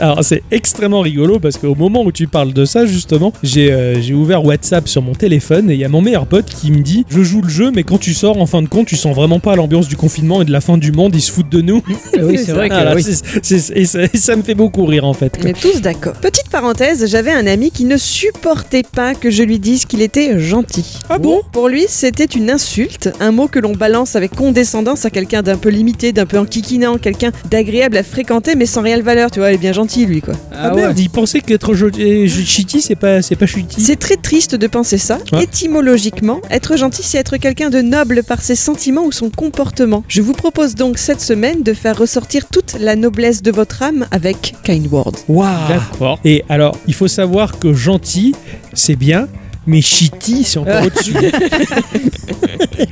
[0.50, 4.44] extrêmement rigolo parce qu'au moment où tu parles de ça, justement, j'ai euh, j'ai ouvert
[4.44, 7.22] WhatsApp sur mon téléphone et il y a mon meilleur pote qui me dit Je
[7.22, 9.56] joue le jeu, mais quand tu sors, en fin de compte, tu sens vraiment pas
[9.56, 11.82] l'ambiance du confinement et de la fin du monde, ils se foutent de nous.
[12.20, 13.02] oui, c'est vrai que oui.
[13.42, 15.36] c'est- et, ça, et ça me fait beaucoup rire en fait.
[15.42, 16.14] On est tous d'accord.
[16.14, 20.38] Petite parenthèse, j'avais un ami qui ne supportait pas que je lui dise qu'il était
[20.38, 20.98] gentil.
[21.08, 21.40] Ah bon?
[21.52, 25.56] Pour lui, c'était une insulte, un mot que l'on balance avec condescendance à quelqu'un d'un
[25.56, 29.50] peu limité, d'un peu enquiquinant, quelqu'un d'agréable à fréquenter mais sans réelle valeur, tu vois,
[29.50, 30.34] il est bien gentil lui quoi.
[30.52, 30.82] Ah, Ah ouais.
[30.82, 33.80] merde, il pensait qu'être shitty, c'est pas, c'est pas shitty.
[33.80, 35.18] C'est très triste de penser ça.
[35.32, 35.44] Ouais.
[35.44, 40.04] Étymologiquement, être gentil, c'est être quelqu'un de noble par ses sentiments ou son comportement.
[40.08, 44.06] Je vous propose donc cette semaine de faire ressortir toute la noblesse de votre âme
[44.10, 45.12] avec Kind Words.
[45.28, 46.18] Waouh D'accord.
[46.24, 48.34] Et alors, il faut savoir que gentil,
[48.74, 49.28] c'est bien,
[49.66, 50.82] mais Shitty, c'est encore Ah.
[50.86, 51.14] au-dessus.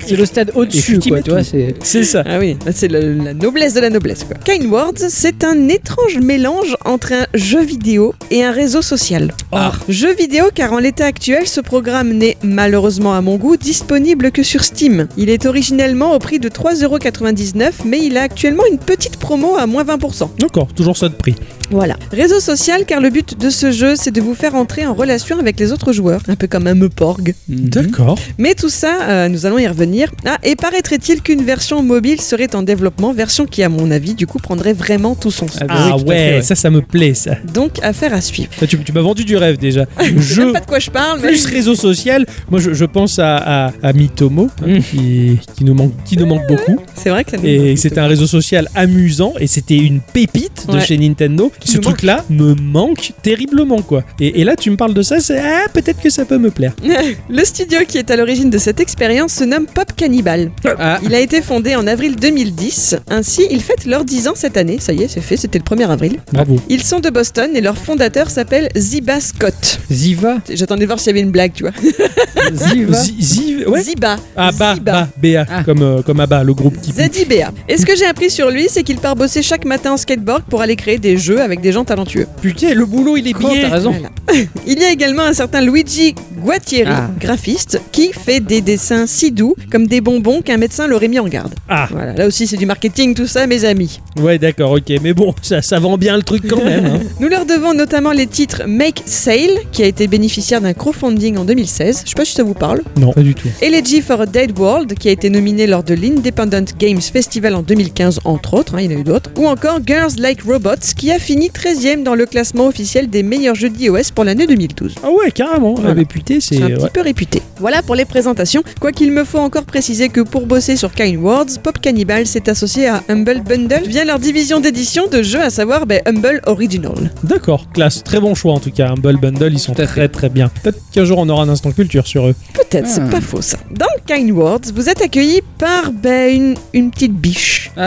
[0.07, 1.23] C'est le stade au-dessus, quoi.
[1.23, 1.75] Tu vois, c'est.
[1.83, 2.23] c'est ça.
[2.27, 4.25] Ah oui, c'est la noblesse de la noblesse.
[4.25, 4.37] Quoi.
[4.45, 9.35] Kind Words, c'est un étrange mélange entre un jeu vidéo et un réseau social.
[9.53, 9.73] Ah.
[9.89, 14.43] Jeu vidéo car en l'état actuel, ce programme n'est malheureusement à mon goût disponible que
[14.43, 15.07] sur Steam.
[15.17, 19.67] Il est originellement au prix de 3,99€, mais il a actuellement une petite promo à
[19.67, 20.31] moins 20%.
[20.39, 21.35] D'accord, toujours ça de prix.
[21.71, 21.97] Voilà.
[22.13, 25.39] Réseau social car le but de ce jeu, c'est de vous faire entrer en relation
[25.39, 27.35] avec les autres joueurs, un peu comme un Meporg.
[27.49, 28.19] D'accord.
[28.39, 30.11] Mais tout ça, euh, nous allons y revenir.
[30.27, 34.27] Ah, et paraîtrait-il qu'une version mobile serait en développement, version qui, à mon avis, du
[34.27, 35.59] coup, prendrait vraiment tout son sens.
[35.63, 36.43] Ah, bah Ah oui, tout à ouais, fait, ouais.
[36.43, 37.37] ça, ça me plaît, ça.
[37.53, 38.51] Donc, affaire à suivre.
[38.69, 39.87] Tu tu m'as vendu du rêve déjà.
[40.17, 41.29] Je sais même pas de quoi je parle, mais...
[41.29, 42.27] plus réseau social.
[42.51, 43.37] Moi, je, je pense à,
[43.67, 44.79] à, à Mitomo, hein, Mm.
[44.81, 46.77] qui, qui, nous manque, qui nous manque beaucoup.
[46.95, 50.67] C'est vrai que ça nous Et c'était un réseau social amusant et c'était une pépite
[50.69, 50.81] de Ouais.
[50.81, 51.51] chez Nintendo.
[51.61, 54.03] Qui Ce truc-là me manque terriblement, quoi.
[54.21, 56.50] Et, et là, tu me parles de ça, c'est ah, peut-être que ça peut me
[56.51, 56.73] plaire.
[57.29, 60.51] Le studio qui est à l'origine de cette expérience se nomme Pop Cannibal.
[60.79, 62.97] Ah, Il a été fondé en avril 2010.
[63.09, 64.79] Ainsi, ils fêtent leurs 10 ans cette année.
[64.81, 66.19] Ça y est, c'est fait, c'était le 1er avril.
[66.33, 66.57] Bravo.
[66.69, 69.81] Ils sont de Boston et leur fondateur s'appelle Ziba Scott.
[69.91, 70.37] Ziva.
[70.53, 71.73] J'attendais de voir s'il y avait une blague, tu vois.
[72.53, 72.97] Ziva.
[73.03, 73.83] Zi- Zi- ouais.
[73.83, 74.17] Ziba.
[74.37, 74.93] Ah, bah, Ziba.
[74.93, 75.63] bah, BA, Ah.
[75.65, 76.93] comme, euh, comme Abba, le groupe qui.
[76.93, 77.51] ZIBA.
[77.69, 80.43] Et ce que j'ai appris sur lui, c'est qu'il part bosser chaque matin en skateboard
[80.45, 82.27] pour aller créer des jeux avec des gens talentueux.
[82.41, 83.63] Putain, le boulot, il est Oh, bien.
[83.69, 83.93] t'as raison.
[83.93, 84.11] Voilà.
[84.67, 87.11] Il y a également un certain Luigi Guattieri, Ah.
[87.19, 91.29] graphiste, qui fait des dessins si doux comme des bonbons qu'un médecin l'aurait mis en
[91.29, 91.55] garde.
[91.69, 94.01] Ah, Voilà, là aussi c'est du marketing tout ça mes amis.
[94.21, 94.93] ouais, d'accord, ok.
[95.03, 96.87] Mais bon, ça, ça vend bien le truc quand même.
[96.87, 97.01] hein.
[97.21, 101.45] Nous leur devons notamment les titres Make Sale, qui a été bénéficiaire d'un crowdfunding en
[101.45, 103.49] 2016, je sais pas si ça vous parle, Non, pas du tout.
[103.63, 107.63] Elegy for a Dead World, qui a été nominé lors de l'Independent Games Festival en
[107.63, 110.95] 2015 entre autres, hein, il y en a eu d'autres, ou encore Girls Like Robots,
[110.97, 114.95] qui a fini 13ème dans le classement officiel des meilleurs jeux d'iOS pour l'année 2012.
[115.03, 115.75] Ah ouais, carrément.
[115.75, 115.91] Voilà.
[115.91, 116.57] Ah, mais putain, c'est.
[116.57, 116.75] C'est un ouais.
[116.77, 117.43] petit peu réputé.
[117.59, 118.63] Voilà pour les présentations.
[118.81, 122.87] Quoiqu'il me faut encore préciser que pour bosser sur Kind Words, Pop Cannibal s'est associé
[122.89, 127.11] à Humble Bundle via leur division d'édition de jeux, à savoir ben, Humble Original.
[127.25, 128.05] D'accord, classe.
[128.05, 128.91] Très bon choix en tout cas.
[128.91, 130.51] Humble Bundle, ils sont très très bien.
[130.63, 132.35] Peut-être qu'un jour on aura un instant culture sur eux.
[132.55, 132.93] Peut-être, Ah.
[132.95, 133.59] c'est pas faux ça.
[133.71, 137.71] Dans Kind Words, vous êtes accueilli par ben, une, une petite biche.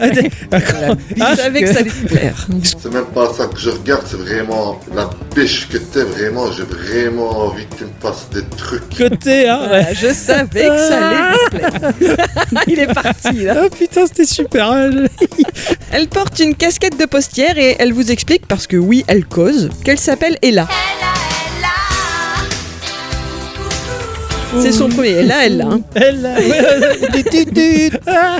[0.00, 0.96] Ah, d- d'accord.
[1.16, 2.46] Je savais que ça allait plaire.
[2.62, 6.50] C'est même pas ça que je regarde, c'est vraiment la biche que t'es, vraiment.
[6.52, 6.64] J'ai
[7.02, 8.96] vraiment envie que tu me fasses des trucs.
[8.96, 9.60] Côté, hein.
[9.70, 9.94] ouais.
[9.94, 12.16] Je savais que ça allait te plaire.
[12.66, 13.62] Il est parti là.
[13.64, 14.70] Ah putain, c'était super.
[14.70, 14.90] hein.
[15.92, 19.70] Elle porte une casquette de postière et elle vous explique, parce que oui, elle cause,
[19.84, 20.66] qu'elle s'appelle Ella.
[24.60, 25.08] C'est son premier.
[25.10, 25.66] Ella, elle l'a.
[25.66, 25.80] hein.
[25.94, 27.90] Elle, là, ouais.
[28.06, 28.38] Ah,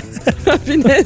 [0.64, 1.04] Punaise.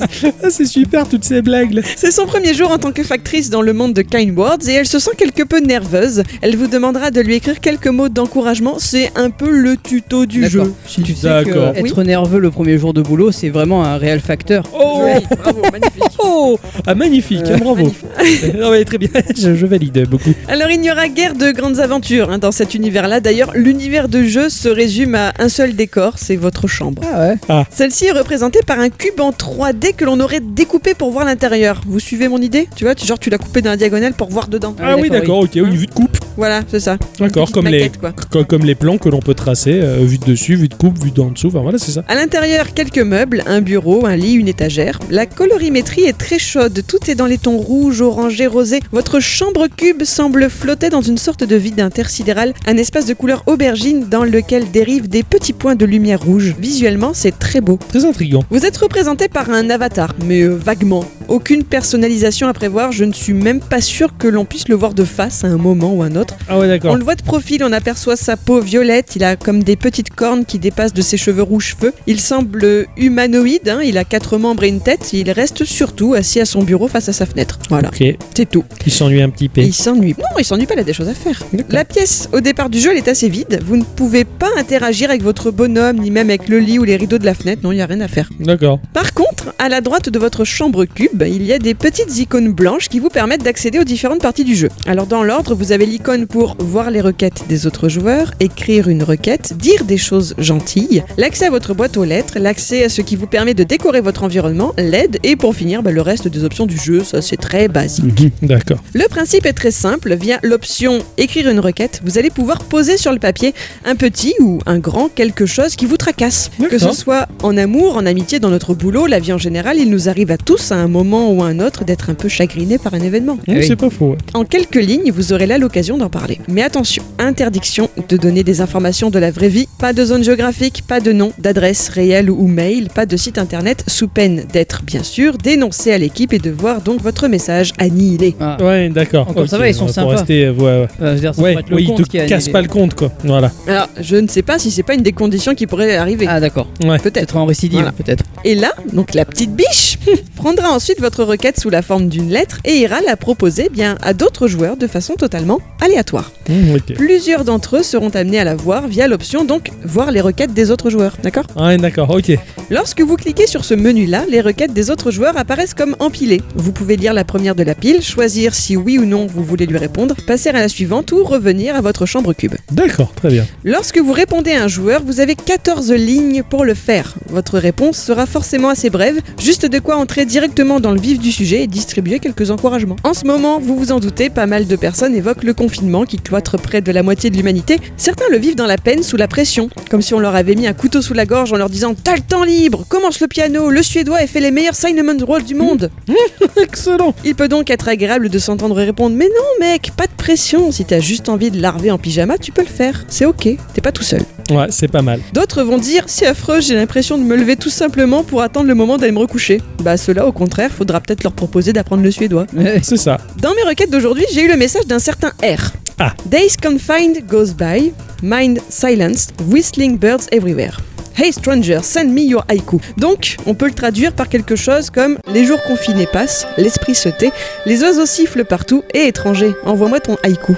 [0.51, 1.73] c'est super toutes ces blagues.
[1.73, 1.83] là.
[1.97, 4.73] C'est son premier jour en tant que factrice dans le monde de Kind Words et
[4.73, 6.23] elle se sent quelque peu nerveuse.
[6.43, 8.77] Elle vous demandera de lui écrire quelques mots d'encouragement.
[8.79, 10.67] C'est un peu le tuto du D'accord.
[10.67, 10.73] jeu.
[10.87, 11.73] Si tu sais D'accord.
[11.75, 14.65] être nerveux le premier jour de boulot, c'est vraiment un réel facteur.
[14.75, 16.10] Oh, Joli, bravo, magnifique.
[16.31, 17.93] Oh, ah magnifique, Euh, bravo.
[18.19, 18.23] Ah
[18.71, 20.33] ouais, très bien, je, je valide beaucoup.
[20.49, 23.21] Alors il n'y aura guère de grandes aventures hein, dans cet univers-là.
[23.21, 27.03] D'ailleurs, l'univers de jeu se résume à un seul décor, c'est votre chambre.
[27.13, 27.65] Ah ouais.
[27.71, 31.81] Celle-ci est représentée par un cube en 3D que l'on aurait découpé pour voir l'intérieur.
[31.87, 34.29] Vous suivez mon idée Tu vois, tu- genre tu l'as coupé dans la diagonale pour
[34.31, 34.75] voir dedans.
[34.83, 36.17] Ah oui, d'accord, ok, oui, vue de coupe.
[36.37, 36.97] Voilà, c'est ça.
[37.19, 38.45] D'accord, comme les, quoi.
[38.45, 41.11] comme les plans que l'on peut tracer, euh, vue de dessus, vue de coupe, vue
[41.11, 42.03] d'en dessous, enfin voilà, c'est ça.
[42.09, 44.99] À l'intérieur, quelques meubles, un bureau, un lit, une étagère.
[45.11, 48.81] La colorimétrie est très chaude, tout est dans les tons rouges, orangés, rosés.
[48.93, 53.43] Votre chambre cube semble flotter dans une sorte de vide intersidéral, un espace de couleur
[53.47, 56.55] aubergine dans lequel dérivent des petits points de lumière rouge.
[56.59, 57.79] Visuellement, c'est très beau.
[57.89, 58.45] Très intriguant.
[58.51, 61.07] Vous êtes représenté par un avatar, mais euh, vaguement.
[61.29, 64.93] Aucune personnalisation à prévoir, je ne suis même pas sûr que l'on puisse le voir
[64.93, 66.35] de face à un moment ou un autre.
[66.49, 66.97] Ah ouais, On d'accord.
[66.97, 70.45] le voit de profil, on aperçoit sa peau violette, il a comme des petites cornes
[70.45, 71.95] qui dépassent de ses cheveux rouges feu.
[72.07, 76.41] Il semble humanoïde, hein, il a quatre membres et une tête, il reste surtout assis
[76.41, 77.59] à son bureau face à sa fenêtre.
[77.69, 77.91] Voilà,
[78.35, 78.65] c'est tout.
[78.87, 79.61] il s'ennuie un petit peu.
[79.61, 80.15] Il s'ennuie.
[80.19, 81.43] Non, il s'ennuie pas, il a des choses à faire.
[81.69, 83.61] La pièce au départ du jeu, elle est assez vide.
[83.65, 86.97] Vous ne pouvez pas interagir avec votre bonhomme, ni même avec le lit ou les
[86.97, 87.63] rideaux de la fenêtre.
[87.63, 88.31] Non, il n'y a rien à faire.
[88.41, 88.81] D'accord.
[88.93, 92.53] Par contre, à la droite de votre chambre cube, il y a des petites icônes
[92.53, 94.69] blanches qui vous permettent d'accéder aux différentes parties du jeu.
[94.87, 99.03] Alors dans l'ordre, vous avez l'icône pour voir les requêtes des autres joueurs, écrire une
[99.03, 103.17] requête, dire des choses gentilles, l'accès à votre boîte aux lettres, l'accès à ce qui
[103.17, 106.67] vous permet de décorer votre environnement, l'aide et pour finir bah, le reste des options
[106.67, 108.21] du jeu, ça c'est très basique.
[108.21, 108.79] Mhm, D'accord.
[108.95, 113.13] Le principe est très simple, via l'option écrire une requête, vous allez pouvoir poser sur
[113.13, 116.51] le papier un petit ou un grand quelque chose qui vous tracasse.
[116.71, 119.91] Que ce soit en amour, en amitié, dans notre boulot, la vie en général, il
[119.91, 122.79] nous arrive à tous à un moment ou à un autre d'être un peu chagriné
[122.79, 123.39] par un événement.
[123.49, 123.65] Oui.
[123.67, 124.11] C'est pas faux.
[124.11, 124.17] ouais.
[124.35, 126.41] En quelques lignes, vous aurez là l'occasion d'en parler.
[126.49, 130.83] Mais attention, interdiction de donner des informations de la vraie vie, pas de zone géographique,
[130.87, 135.03] pas de nom, d'adresse réelle ou mail, pas de site internet, sous peine d'être, bien
[135.03, 138.35] sûr, dénoncé à l'équipe et de voir donc votre message annihilé.
[138.41, 138.57] Ah.
[138.61, 139.29] Ouais, d'accord.
[139.29, 140.11] Encore ça va, ils sont pour sympas.
[140.11, 140.69] Rester, ouais, ouais.
[140.71, 142.27] Euh, je veux dire, ça Ouais, pourrait être le oui, il compte te qui a
[142.27, 142.53] casse annulé.
[142.53, 143.13] pas le compte, quoi.
[143.25, 143.51] Voilà.
[143.67, 146.27] Alors, je ne sais pas si c'est pas une des conditions qui pourrait arriver.
[146.29, 146.69] Ah d'accord.
[146.85, 146.99] Ouais.
[146.99, 147.19] Peut-être.
[147.23, 147.93] Être en récidive Voilà.
[147.93, 148.25] peut-être.
[148.45, 149.99] Et là, donc la petite biche
[150.37, 154.15] prendra ensuite votre requête sous la forme d'une lettre et ira la proposer bien à
[154.15, 156.33] d'autres joueurs de façon totalement aléatoire.
[156.49, 156.95] Ok.
[156.95, 160.71] Plusieurs d'entre eux seront amenés à la voir via l'option donc voir les requêtes des
[160.71, 161.45] autres joueurs, d'accord?
[161.57, 162.33] Ouais, d'accord, ok.
[162.71, 166.43] Lorsque vous cliquez sur ce menu-là, les requêtes des autres joueurs apparaissent comme empilées.
[166.57, 169.65] Vous pouvez lire la première de la pile, choisir si oui ou non vous voulez
[169.65, 172.53] lui répondre, passer à la suivante ou revenir à votre chambre cube.
[172.71, 173.47] D'accord, très bien.
[173.65, 177.15] Lorsque vous répondez à un joueur, vous avez 14 lignes pour le faire.
[177.31, 181.33] Votre réponse sera forcément assez brève, juste de quoi entrer directement dans le vif du
[181.33, 182.97] sujet et distribuer quelques encouragements.
[183.03, 186.19] En ce moment, vous vous en doutez, pas mal de personnes évoquent le confinement qui
[186.19, 187.79] cloître près de la moitié de l'humanité.
[187.97, 190.67] Certains le vivent dans la peine, sous la pression, comme si on leur avait mis
[190.67, 193.71] un couteau sous la gorge en leur disant T'as le temps libre, commence le piano,
[193.71, 195.70] le suédois et fait les meilleurs Cinnamon Rolls du monde.
[196.57, 197.15] Excellent.
[197.25, 200.73] Il peut donc être agréable de s'entendre répondre Mais non, mec, pas de pression.
[200.73, 203.05] Si t'as juste envie de larver en pyjama, tu peux le faire.
[203.09, 204.23] C'est ok, t'es pas tout seul.
[204.51, 205.21] Ouais, c'est pas mal.
[205.33, 208.75] D'autres vont dire C'est affreux, j'ai l'impression de me lever tout simplement pour attendre le
[208.75, 209.61] moment d'aller me recoucher.
[209.83, 212.47] Bah, ceux-là, au contraire, faudra peut-être leur proposer d'apprendre le suédois.
[212.83, 213.19] C'est ça.
[213.41, 215.73] Dans mes requêtes d'aujourd'hui, j'ai eu le message d'un certain R.
[215.99, 216.15] Ah.
[216.27, 217.93] Days confined goes by,
[218.23, 220.79] mind silenced, whistling birds everywhere.
[221.17, 222.81] Hey stranger, send me your haïku.
[222.97, 227.09] Donc, on peut le traduire par quelque chose comme Les jours confinés passent, l'esprit se
[227.09, 227.33] tait,
[227.67, 230.55] les oiseaux sifflent partout et étranger, envoie-moi ton haïku.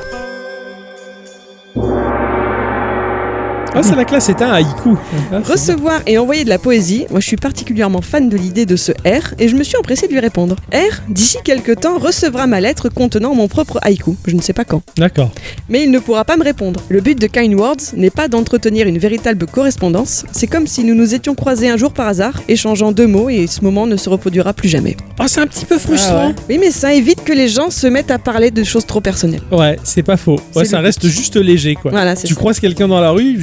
[3.75, 4.97] Ah, c'est la classe, c'est un haïku.
[5.33, 8.77] Ah, Recevoir et envoyer de la poésie, moi je suis particulièrement fan de l'idée de
[8.77, 10.57] ce R et je me suis empressé de lui répondre.
[10.75, 14.14] R, d'ici quelques temps, recevra ma lettre contenant mon propre haïku.
[14.27, 14.83] Je ne sais pas quand.
[14.99, 15.31] D'accord.
[15.70, 16.81] Mais il ne pourra pas me répondre.
[16.91, 20.95] Le but de Kind Words n'est pas d'entretenir une véritable correspondance, c'est comme si nous
[20.95, 24.11] nous étions croisés un jour par hasard, échangeant deux mots et ce moment ne se
[24.11, 24.97] reproduira plus jamais.
[25.18, 26.35] Ah, c'est un petit peu frustrant.
[26.51, 29.41] Oui, mais ça évite que les gens se mettent à parler de choses trop personnelles.
[29.51, 30.39] ouais, c'est pas faux.
[30.55, 31.91] Ouais, ça reste juste léger, quoi.
[31.91, 32.39] Voilà, c'est Tu ça.
[32.41, 33.41] croises quelqu'un dans la rue,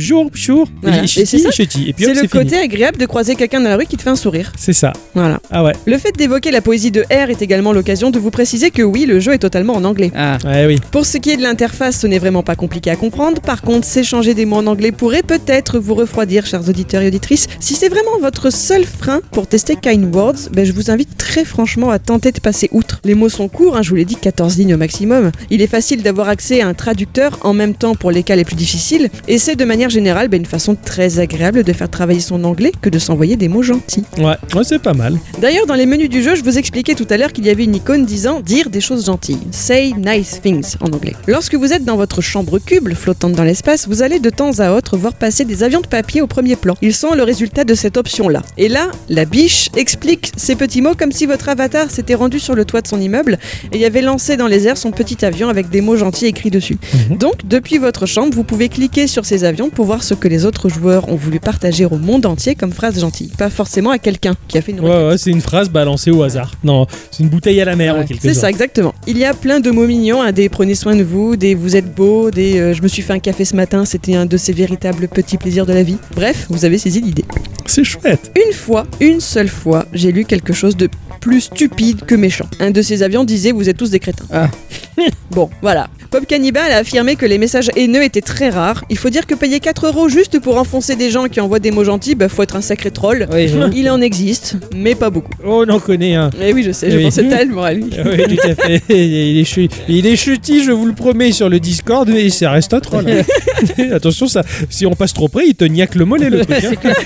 [0.82, 1.02] Voilà.
[1.02, 1.52] et Et c'est ça.
[1.52, 2.44] ch'ti, et puis hop, C'est le fini.
[2.44, 4.52] côté agréable de croiser quelqu'un dans la rue qui te fait un sourire.
[4.58, 4.94] C'est ça.
[5.16, 5.40] Voilà.
[5.52, 5.74] Ah ouais.
[5.86, 9.06] Le fait d'évoquer la poésie de R est également l'occasion de vous préciser que oui,
[9.06, 10.12] le jeu est totalement en anglais.
[10.16, 10.38] Ah.
[10.46, 10.78] Ouais, oui.
[10.92, 13.42] Pour ce qui est de l'interface, ce n'est vraiment pas compliqué à comprendre.
[13.42, 17.48] Par contre, s'échanger des mots en anglais pourrait peut-être vous refroidir, chers auditeurs et auditrices.
[17.60, 21.46] Si c'est vraiment votre seul frein pour tester Kind Words, ben, je vous invite très
[21.46, 23.00] franchement à tenter de passer outre.
[23.04, 25.32] Les mots sont courts, hein, je vous l'ai dit, 14 lignes au maximum.
[25.50, 28.46] Il est facile d'avoir accès à un traducteur en même temps pour les cas les
[28.46, 29.10] plus difficiles.
[29.28, 32.72] Et c'est de manière générale ben, une façon très agréable de faire travailler son anglais
[32.82, 34.04] que de s'envoyer des mots gentils.
[34.18, 35.18] Ouais, ouais c'est pas mal.
[35.42, 37.64] D'ailleurs, dans les menus du jeu, je vous expliquais tout à l'heure qu'il y avait
[37.64, 39.40] une icône disant dire des choses gentilles.
[39.52, 41.16] Say nice things en anglais.
[41.28, 44.72] Lorsque vous êtes dans votre chambre cube, flottante dans l'espace, vous allez de temps à
[44.72, 46.76] autre voir passer des avions de papier au premier plan.
[46.82, 48.42] Ils sont le résultat de cette option-là.
[48.58, 52.56] Et là, la biche explique ces petits mots comme si votre avatar s'était rendu sur
[52.56, 53.38] le toit de son immeuble
[53.72, 56.52] et y avait lancé dans les airs son petit avion avec des mots gentils écrits
[56.52, 56.78] dessus.
[57.10, 57.18] Mhm.
[57.18, 60.46] Donc, depuis votre chambre, vous pouvez cliquer sur ces avions pour voir ce que les
[60.46, 63.32] autres joueurs ont voulu partager au monde entier comme phrase gentille.
[63.38, 66.24] Pas forcément à quelqu'un qui a fait une Ouais, ouais, c'est une phrase balancée au
[66.24, 66.52] hasard.
[66.64, 68.94] Non, c'est une bouteille à la mer, Ouais, en quelque C'est ça, exactement.
[69.08, 71.76] Il y a plein de mots mignons, hein, des prenez soin de vous, des vous
[71.76, 74.38] êtes beau, des euh, je me suis fait un café ce matin, c'était un de
[74.38, 75.98] ces véritables petits plaisirs de la vie.
[76.16, 77.26] Bref, vous avez saisi l'idée.
[77.66, 78.32] C'est chouette.
[78.36, 80.90] Une fois, une seule fois, j'ai lu quelque chose de
[81.20, 82.48] plus stupide que méchant.
[82.60, 84.26] Un de ces avions disait vous êtes tous des crétins.
[84.32, 84.50] Ah.
[85.32, 85.90] bon, voilà.
[86.12, 88.84] Pop Cannibal a affirmé que les messages haineux étaient très rares.
[88.90, 91.70] Il faut dire que payer 4 euros juste pour enfoncer des gens qui envoient des
[91.70, 93.28] mots gentils, bah faut être un sacré troll.
[93.32, 95.32] Oui, Il en existe, mais pas beaucoup.
[95.46, 96.32] Oh, on en connaît un.
[96.42, 97.04] Et oui, je sais, je Oui.
[97.04, 97.84] pensais tellement à lui.
[98.06, 98.82] oui, tout à fait.
[98.90, 102.50] Il est, chu- il est chutis, je vous le promets, sur le Discord, mais ça
[102.50, 103.06] reste un troll.
[103.92, 104.42] Attention, ça,
[104.72, 106.60] si on passe trop près, il te niaque le mollet, le truc.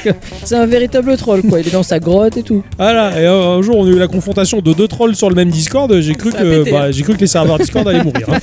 [0.07, 0.13] hein.
[0.45, 1.59] c'est un véritable troll quoi.
[1.59, 2.63] Il est dans sa grotte et tout.
[2.77, 5.49] Voilà, et un, jour, on a eu la confrontation de deux trolls sur le même
[5.49, 5.93] Discord.
[5.99, 6.91] J'ai cru, que, bah, hein.
[6.91, 8.27] j'ai cru que les serveurs Discord allaient mourir.
[8.31, 8.37] hein.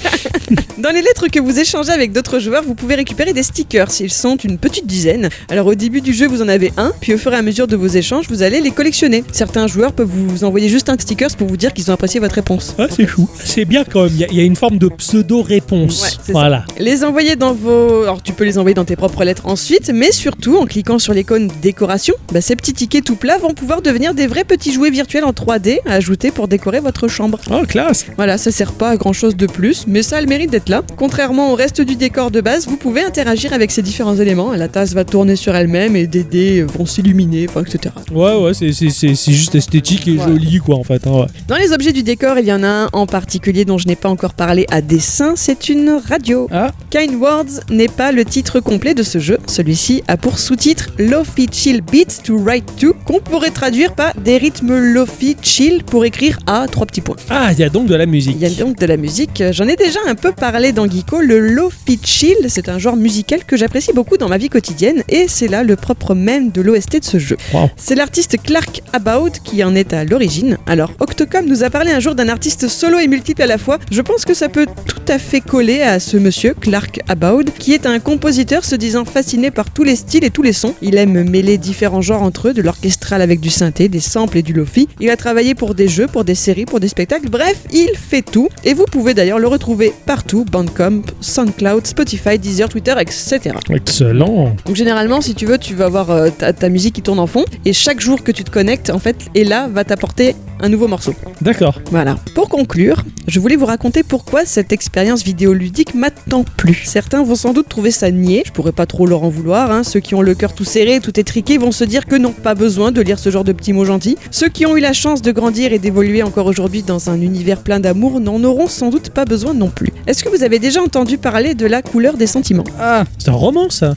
[0.79, 3.89] Dans les lettres que vous échangez avec d'autres joueurs, vous pouvez récupérer des stickers.
[4.01, 5.29] Ils sont une petite dizaine.
[5.49, 7.67] Alors au début du jeu, vous en avez un, puis au fur et à mesure
[7.67, 9.25] de vos échanges, vous allez les collectionner.
[9.33, 12.35] Certains joueurs peuvent vous envoyer juste un sticker pour vous dire qu'ils ont apprécié votre
[12.35, 12.75] réponse.
[12.79, 13.29] Ah, c'est chou.
[13.45, 14.13] C'est bien quand même.
[14.15, 16.03] Il y a- il y, a une forme de pseudo-réponse.
[16.03, 16.33] Ouais, c'est ça.
[16.33, 16.65] voilà.
[16.79, 18.03] Les envoyer dans vos...
[18.03, 21.13] Alors tu peux les envoyer dans tes propres lettres ensuite, mais surtout en cliquant sur
[21.15, 24.91] l'icône décoration, bah, ces petits tickets tout plats vont pouvoir devenir des vrais petits jouets
[24.91, 27.39] virtuels en 3D à ajouter pour décorer votre chambre.
[27.51, 28.07] Oh, classe.
[28.17, 30.53] Voilà, ça sert pas à grand chose de plus, mais ça a le mérite mérite
[30.53, 30.83] d'être là.
[30.97, 34.53] Contrairement au reste du décor de base, vous pouvez interagir avec ces différents éléments.
[34.53, 37.95] La tasse va tourner sur elle-même et des dés vont s'illuminer, enfin, etc.
[38.11, 40.25] Ouais, ouais, c'est- c'est c'est- c'est juste esthétique et Ouais.
[40.27, 41.07] joli, quoi, en fait.
[41.07, 41.27] hein, ouais.
[41.47, 43.97] Dans les objets du décor, il y en a un en particulier dont je n'ai
[43.97, 46.49] pas encore parlé à dessin, c'est une radio.
[46.51, 46.69] Ah.
[46.91, 49.37] Kind Words n'est pas le titre complet de ce jeu.
[49.47, 54.39] Celui-ci a pour sous-titre Lofi Chill Beats to Write to, qu'on pourrait traduire par des
[54.39, 57.17] rythmes Lofi Chill pour écrire à trois petits points.
[57.29, 58.37] Ah, il y a donc de la musique.
[58.41, 59.43] Il y a donc de la musique.
[59.53, 61.21] J'en ai déjà un peu parlé dans Geeko.
[61.21, 65.27] Le Lofi Chill, c'est un genre musical que j'apprécie beaucoup dans ma vie quotidienne et
[65.29, 67.37] c'est là le propre même de l'OST de ce jeu.
[67.53, 67.71] Wow.
[67.77, 70.59] C'est l'artiste Clark About qui en est à l'origine.
[70.67, 73.79] Alors, Octocom nous a parlé un jour d'un artiste solo et multiple à la fois.
[73.91, 77.73] Je pense que ça peut tout à fait coller à ce monsieur, Clark About, qui
[77.73, 80.75] est un compositeur se disant fasciné par tous les styles et tous les sons.
[80.83, 84.43] Il aime mêler différents genres entre eux, de l'orchestral avec du synthé, des samples et
[84.43, 84.89] du lofi.
[85.01, 87.29] Il a travaillé pour des jeux, pour des séries, pour des spectacles.
[87.29, 88.49] Bref, il fait tout.
[88.65, 93.53] Et vous pouvez d'ailleurs le retrouver partout Bandcamp, SoundCloud, Spotify, Deezer, Twitter, etc.
[93.71, 94.55] Excellent.
[94.67, 97.27] Donc généralement, si tu veux, tu vas avoir euh, ta, ta musique qui tourne en
[97.27, 100.69] fond et chaque jour que tu te connectes, en fait, et là va t'apporter un
[100.69, 101.15] nouveau morceau.
[101.41, 101.81] D'accord.
[101.91, 102.17] Voilà.
[102.35, 106.83] Pour conclure, je voulais vous raconter pourquoi cette expérience vidéoludique m'a tant plu.
[106.85, 109.85] Certains vont sans doute trouver ça niais, je pourrais pas trop leur en vouloir, hein.
[109.85, 112.55] ceux qui ont le cœur tout serré, tout étriqué vont se dire que non, pas
[112.55, 114.17] besoin de lire ce genre de petits mots gentils.
[114.31, 117.63] Ceux qui ont eu la chance de grandir et d'évoluer encore aujourd'hui dans un univers
[117.63, 119.93] plein d'amour n'en auront sans doute pas besoin non plus.
[120.11, 122.65] Est-ce que vous avez déjà entendu parler de la couleur des sentiments?
[122.81, 123.95] Ah, C'est un roman, ça.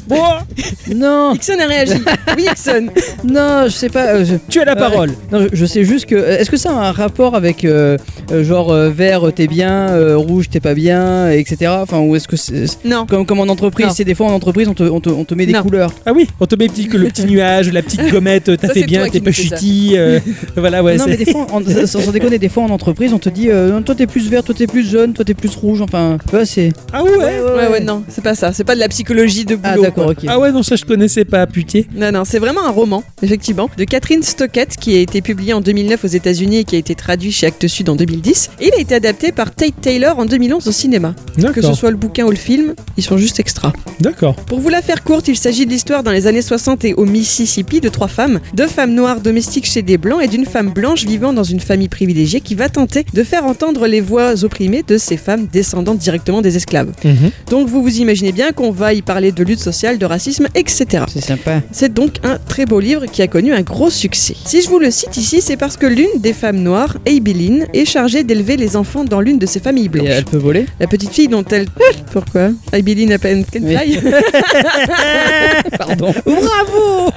[0.93, 1.93] non, Ixon a réagi.
[2.37, 2.87] Oui, Ixon.
[3.23, 4.05] non, je sais pas.
[4.15, 4.79] euh, je- Tu as la Ouais.
[4.79, 5.11] parole.
[5.31, 6.15] Non, je, je sais juste que.
[6.15, 7.97] euh, Est-ce que ça a un rapport avec euh,
[8.31, 11.71] euh, genre euh, vert t'es bien, euh, rouge t'es pas bien, etc.
[11.81, 12.67] Enfin, ou est-ce que c'est.
[12.67, 13.05] c'est- Non.
[13.07, 13.93] Comme, comme en entreprise, Non.
[13.95, 15.63] c'est des fois en entreprise on te, on te, on te met des Non.
[15.63, 15.91] couleurs.
[16.05, 18.81] Ah oui, on te met petit, le petit nuage, la petite gommette, t'as Ça, fait
[18.81, 19.55] c'est bien, toi t'es qui pas nous fais ça.
[19.57, 19.93] chutis.
[19.95, 20.19] euh,
[20.55, 20.97] voilà, ouais.
[20.97, 23.29] non, c'est- mais des fois, en- sans, sans déconner, des fois en entreprise on te
[23.29, 25.81] dit euh, toi t'es plus vert, toi t'es plus jaune, toi t'es plus rouge.
[25.81, 26.71] Enfin, tu vois, c'est.
[26.91, 28.51] Ah ouais, Ouais, ouais, non, c'est pas ça.
[28.53, 29.75] C'est pas de la psychologie de boulot.
[29.75, 30.13] Ah, d'accord, quoi.
[30.13, 30.25] ok.
[30.27, 31.81] Ah ouais, non, ça je connaissais pas, putain.
[31.95, 35.61] Non, non, c'est vraiment un roman, effectivement, de Catherine Stockett qui a été publié en
[35.61, 38.51] 2009 aux États-Unis et qui a été traduit chez Actes Sud en 2010.
[38.59, 41.13] Et il a été adapté par Tate Taylor en 2011 au cinéma.
[41.53, 43.73] Que ce soit le bouquin ou le film, ils sont juste extra.
[43.99, 44.35] d'accord.
[44.35, 47.05] Pour vous la faire courte, il s'agit de l'histoire dans les années 60 et au
[47.05, 51.05] Mississippi de trois femmes, deux femmes noires domestiques chez des blancs et d'une femme blanche
[51.05, 54.97] vivant dans une famille privilégiée qui va tenter de faire entendre les voix opprimées de
[54.97, 56.91] ces femmes descendantes directement des esclaves.
[57.03, 57.31] Mhm.
[57.49, 61.03] Donc vous vous imaginez bien qu'on va y parler de lutte sociale, de racisme, etc.
[61.11, 61.61] C'est sympa.
[61.71, 64.35] C'est donc un très beau livre qui a connu un gros succès.
[64.45, 67.85] Si je vous le cite ici, c'est parce que l'une des femmes noires, Abeline, est
[67.85, 70.07] chargée d'élever les enfants dans l'une de ces familles Et blanches.
[70.09, 70.65] elle peut voler?
[70.79, 71.65] La petite fille dont elle...
[72.11, 72.49] Pourquoi?
[72.71, 73.99] Abeline a peine qu'elle Oui.
[75.77, 76.13] Pardon.
[76.25, 77.11] Bravo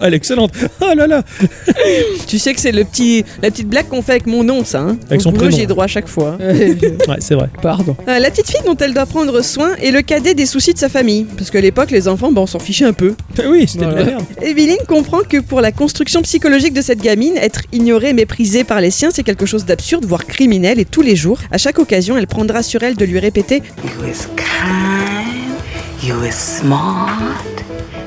[0.00, 0.52] elle est excellente.
[0.80, 1.22] Oh là là.
[2.26, 4.80] Tu sais que c'est le petit, la petite blague qu'on fait avec mon nom, ça.
[4.80, 5.56] Hein Avec Au son boulot, prénom.
[5.56, 6.38] J'y ai droit à chaque fois.
[7.06, 7.48] Ouais, c'est vrai.
[7.62, 7.96] Pardon.
[8.08, 10.78] Euh, la petite fille dont elle doit prendre soin est le cadet des soucis de
[10.78, 11.24] sa famille.
[11.36, 13.14] Parce qu'à l'époque, les enfants, bon, on s'en fichait un peu.
[13.48, 14.24] Oui, c'était de la merde.
[14.42, 18.90] Evelyne comprend que pour la construction psychologique de cette gamine, être ignorée, méprisée par les
[18.90, 22.26] siens, c'est quelque chose d'absurde, voire criminel, et tous les jours, à chaque occasion, elle
[22.26, 25.56] prendra sur elle de lui répéter You is kind.
[26.02, 27.42] You is smart.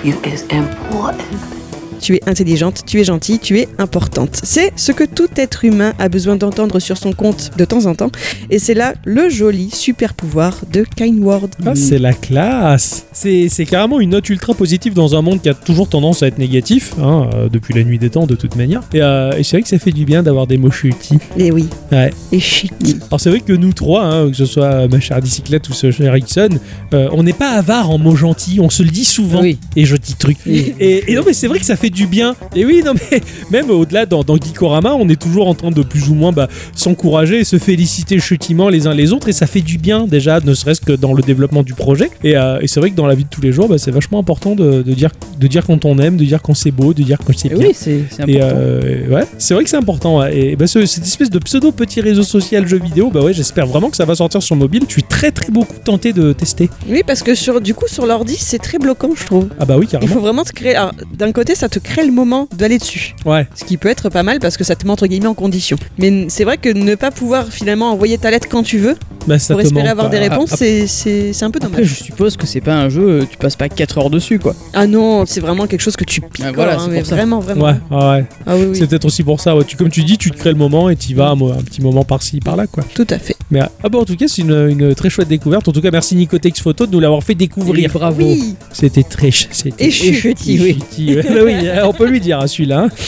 [0.04, 1.59] You is important.
[2.00, 4.39] Tu es intelligente, tu es gentille, tu es importante.
[4.43, 7.95] C'est ce que tout être humain a besoin d'entendre sur son compte de temps en
[7.95, 8.12] temps,
[8.50, 11.50] et c'est là le joli super pouvoir de Kind Word.
[11.66, 13.06] Ah, c'est la classe.
[13.12, 16.28] C'est c'est carrément une note ultra positive dans un monde qui a toujours tendance à
[16.28, 18.82] être négatif, hein, euh, depuis la nuit des temps de toute manière.
[18.93, 21.18] Et, euh, et c'est vrai que ça fait du bien d'avoir des mots chutis.
[21.38, 22.12] Et oui, Ouais.
[22.32, 22.72] et shit.
[23.10, 25.91] Alors c'est vrai que nous trois, hein, que ce soit ma chère bicyclette ou ce
[25.91, 26.50] cher Ericsson,
[26.93, 29.41] euh, on n'est pas avare en mots gentils, on se le dit souvent.
[29.41, 29.58] Oui.
[29.76, 30.38] Et je dis trucs.
[30.45, 30.74] Oui.
[30.80, 32.36] Et, et non mais c'est vrai que ça fait du bien.
[32.56, 33.22] Et oui, non mais
[33.52, 36.48] même au-delà dans, dans Geekorama, on est toujours en train de plus ou moins bah,
[36.76, 40.40] s'encourager et se féliciter chutement les uns les autres et ça fait du bien déjà,
[40.40, 42.10] ne serait-ce que dans le développement du projet.
[42.24, 43.92] Et, euh, et c'est vrai que dans la vie de tous les jours, bah, c'est
[43.92, 46.94] vachement important de, de dire, de dire quand on aime, de dire quand c'est beau,
[46.94, 47.68] de dire quand c'est Et bien.
[47.68, 48.58] oui, c'est c'est Et important.
[48.62, 50.20] euh, ouais, c'est vrai que c'est important.
[50.20, 50.38] ouais.
[50.38, 53.68] Et bah, ce- cette espèce de pseudo petit réseau social jeu vidéo, bah ouais, j'espère
[53.68, 54.84] vraiment que ça va sortir sur mobile.
[54.88, 56.70] Je suis très très beaucoup tenté de tester.
[56.90, 59.48] Oui, parce que sur, du coup, sur l'ordi, c'est très bloquant, je trouve.
[59.60, 60.14] Ah bah oui, Il carrément.
[60.14, 60.76] faut vraiment te créer.
[61.18, 63.15] D'un côté, ça te crée le moment d'aller dessus.
[63.25, 63.47] Ouais.
[63.55, 65.77] Ce qui peut être pas mal parce que ça te met entre guillemets en condition.
[65.97, 68.95] Mais c'est vrai que ne pas pouvoir finalement envoyer ta lettre quand tu veux
[69.27, 71.86] Bah, pour te espérer avoir des réponses, Ah, c'est- c'est un peu Après, dommage.
[71.99, 74.55] je suppose que c'est pas un jeu, euh, tu passes pas 4 heures dessus quoi.
[74.73, 76.43] Ah non, c'est vraiment quelque chose que tu piques.
[76.45, 77.15] Ah, voilà, c'est mais pour ça.
[77.15, 77.65] vraiment, vraiment.
[77.65, 78.25] Ouais, ouais, ouais.
[78.45, 79.55] Ah oui, oui, C'est peut-être aussi pour ça.
[79.55, 79.63] ouais.
[79.65, 82.03] Tu, comme tu dis, tu te crées le moment et tu vas un, petit moment
[82.03, 82.84] par-ci, par-là, quoi.
[82.95, 83.36] tout à fait.
[83.51, 85.67] Mais ah bah en tout cas, c'est une, une très chouette découverte.
[85.67, 87.91] En tout cas, merci Nicotex Photo de nous l'avoir fait Oui, découvrir.
[87.91, 88.23] bravo.
[88.23, 90.80] Oui, C'était très c'était et chutis, chutis, oui.
[90.80, 91.23] chutis, ouais.
[91.30, 91.53] Bah oui,
[91.84, 92.82] On peut lui dire à celui-là.
[92.86, 92.89] hein.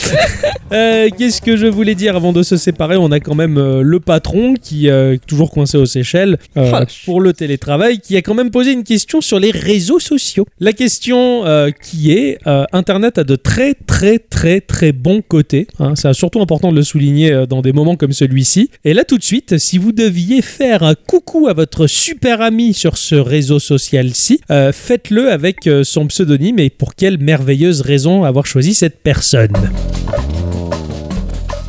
[0.74, 2.96] Euh, Qu'est-ce que je voulais dire avant de se séparer?
[2.96, 6.72] On a quand même euh, le patron qui euh, est toujours coincé aux Seychelles euh,
[6.74, 10.46] Oh, pour le télétravail, qui a quand même posé une question sur les réseaux sociaux.
[10.62, 15.68] La question euh, qui est euh, Internet a de très très très très bons côtés.
[15.80, 15.92] hein.
[15.98, 18.70] C'est surtout important de le souligner euh, dans des moments comme celui-ci.
[18.86, 22.74] Et là tout de suite, si vous deviez faire un coucou à votre super ami
[22.74, 28.24] sur ce réseau social-ci, euh, faites-le avec euh, son pseudonyme et pour quelle merveilleuse raison
[28.24, 29.72] avoir choisi cette personne.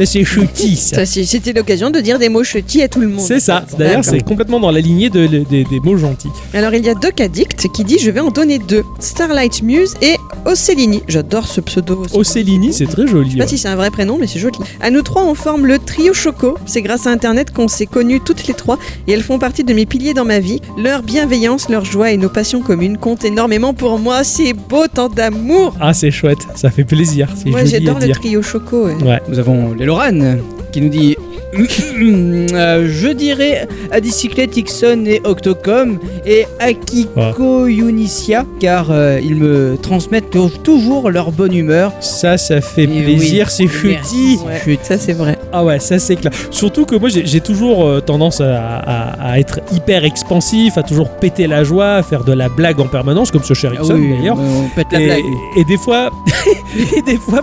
[0.04, 0.96] Ça, C'est chutis, ça.
[0.96, 3.24] Ça, c'est- C'était l'occasion de dire des mots chutis à tout le monde.
[3.26, 3.64] C'est ça.
[3.78, 6.28] D'ailleurs, c'est complètement dans la lignée de- de- des- des mots gentils.
[6.54, 8.82] Alors il y a deux addicts qui dit je vais en donner deux.
[8.98, 11.02] Starlight Muse et Ocellini.
[11.08, 12.02] J'adore ce pseudo.
[12.14, 13.30] Ocellini, c'est très Je joli.
[13.32, 13.48] sais pas ouais.
[13.48, 14.58] si c'est un vrai prénom, mais c'est joli.
[14.80, 16.56] À nous trois, on forme le trio Choco.
[16.66, 19.72] C'est grâce à Internet qu'on s'est connus toutes les trois et elles font partie de
[19.72, 20.60] mes piliers dans ma vie.
[20.78, 24.24] Leur bienveillance, leur joie et nos passions communes comptent énormément pour moi.
[24.24, 25.74] C'est beau, tant d'amour.
[25.80, 26.38] Ah, c'est chouette.
[26.56, 27.28] Ça fait plaisir.
[27.36, 28.18] C'est Moi, j'adore le dire.
[28.20, 28.86] trio Choco.
[28.86, 28.94] ouais.
[29.02, 29.20] Ouais.
[29.28, 29.86] Nous avons les
[30.72, 31.16] Qui nous dit
[31.54, 39.76] Euh, Je dirais à Dicyclette, Ixon et Octocom et Akiko Yunicia car euh, ils me
[39.80, 41.92] transmettent tou- toujours leur bonne humeur.
[42.00, 43.46] Ça, ça fait Et plaisir.
[43.48, 44.38] oui, c'est chutis.
[44.46, 44.80] Ouais, Chut.
[44.82, 45.38] ça c'est vrai.
[45.52, 46.32] Ah ouais, ça c'est clair.
[46.50, 51.10] Surtout que moi j'ai toujours euh, tendance à, à- à être hyper expansif, à toujours
[51.10, 53.94] péter la joie, à faire de la blague en permanence, comme ce cher Ah Ixon
[53.96, 54.38] oui, d'ailleurs.
[54.38, 55.20] on pète la et, blague.
[55.58, 56.10] et des fois,
[56.96, 57.42] et des fois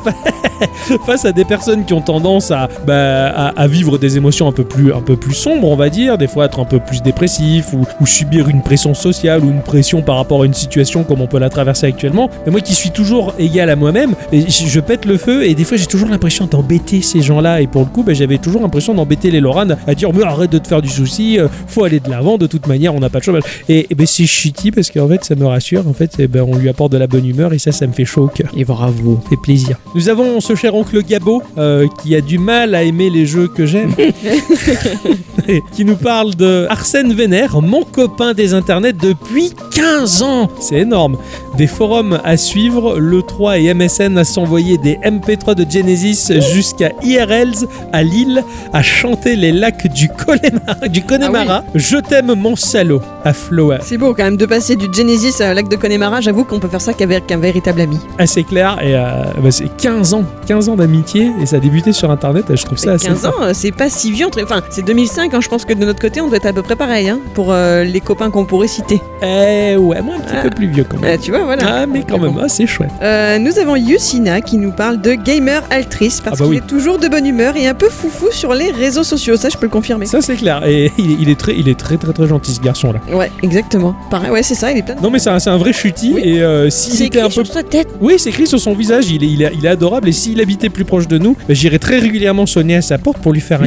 [1.06, 4.52] face à des personnes qui ont tendance à, bah, à, à vivre des émotions un
[4.52, 7.02] peu plus un peu plus sombres, on va dire, des fois être un peu plus
[7.02, 11.04] dépressif ou, ou subir une pression sociale ou une pression par rapport à une situation
[11.04, 12.30] comme on peut la traverser actuellement.
[12.46, 15.64] Mais moi qui suis toujours égal à moi-même, je, je pète le feu et des
[15.64, 18.94] fois j'ai toujours l'impression d'embêter ces gens-là et pour le coup, bah, j'avais toujours l'impression
[18.94, 22.00] d'embêter les Loranes à dire mais arrête de te faire du souci, euh, faut aller
[22.00, 23.44] de l'avant, de toute manière on n'a pas de chômage.
[23.68, 26.46] Et, et ben c'est shitty parce qu'en fait ça me rassure, en fait eh ben,
[26.48, 28.50] on lui apporte de la bonne humeur et ça ça me fait chaud au cœur
[28.56, 29.20] Et bravo.
[29.30, 29.78] fait plaisir.
[29.96, 33.48] Nous avons ce cher oncle Gabo euh, qui a du mal à aimer les jeux
[33.48, 33.89] que j'aime,
[35.74, 40.50] qui nous parle de Arsène Vénère, mon copain des internets depuis 15 ans.
[40.60, 41.18] C'est énorme.
[41.58, 47.68] Des forums à suivre, le3 et MSN à s'envoyer des MP3 de Genesis jusqu'à IRLs
[47.92, 50.88] à Lille à chanter les lacs du Connemara.
[50.88, 51.64] Du Connemara.
[51.76, 53.80] Je t'aime mon salaud à Floa.
[53.82, 56.22] C'est beau quand même de passer du Genesis à lac de Connemara.
[56.22, 57.98] J'avoue qu'on peut faire ça qu'avec un véritable ami.
[58.18, 61.92] assez clair et euh, bah, c'est 15 ans 15 ans d'amitié et ça a débuté
[61.94, 63.30] sur internet et je trouve ça assez 15 fort.
[63.40, 64.28] ans, euh, c'est pas si vieux.
[64.28, 65.34] entre- Enfin, c'est 2005.
[65.34, 67.20] hein, Je pense que de notre côté, on doit être à peu près pareil hein,
[67.34, 69.02] pour euh, les copains qu'on pourrait citer.
[69.24, 70.42] eh ouais moi un petit Ah.
[70.44, 71.64] peu plus vieux quand même tu vois, voilà.
[71.66, 75.14] ah mais quand même ah, c'est chouette Euh, nous avons Yusina qui nous parle de
[75.14, 76.62] gamer altrice parce Ah bah qu'il oui.
[76.64, 79.36] est toujours de bonne humeur et un peu foufou sur les réseaux sociaux.
[79.38, 80.06] Ça, je peux le confirmer.
[80.06, 82.54] ça c'est clair et il est, il est très il est très très très gentil
[82.54, 83.96] ce garçon là Ouais, exactement.
[84.12, 84.72] Pareil, ouais, c'est ça.
[84.72, 85.02] Il est plein de.
[85.02, 86.22] non mais c'est un, c'est un vrai chutis Oui.
[86.24, 87.88] et euh, s'il C'est était un peu sur sa tête.
[88.02, 90.40] oui c'est écrit sur son visage il est, il est, il est adorable et s'il
[90.42, 93.42] habitait plus proche de nous bah, j'irais très régulièrement sonner à sa porte pour lui
[93.42, 93.59] faire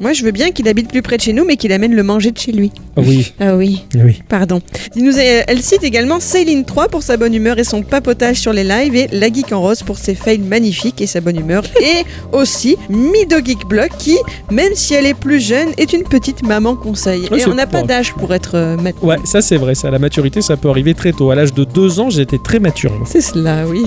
[0.00, 2.02] Moi, je veux bien qu'il habite plus près de chez nous, mais qu'il amène le
[2.02, 2.72] manger de chez lui.
[2.96, 3.84] Ah oui Ah oui.
[3.94, 4.60] oui Pardon.
[4.94, 8.36] Il nous a- elle cite également Céline 3 pour sa bonne humeur et son papotage
[8.36, 11.38] sur les lives et La Geek en Rose pour ses fails magnifiques et sa bonne
[11.38, 11.62] humeur.
[11.80, 12.04] Et
[12.36, 14.16] aussi Mido Geek Blog qui,
[14.50, 17.22] même si elle est plus jeune, est une petite maman conseil.
[17.30, 19.90] Ouais, et on n'a pas d'âge pour être euh, mat- ouais ça c'est vrai ça
[19.90, 22.92] la maturité ça peut arriver très tôt à l'âge de 2 ans j'étais très mature.
[23.06, 23.82] C'est cela, oui.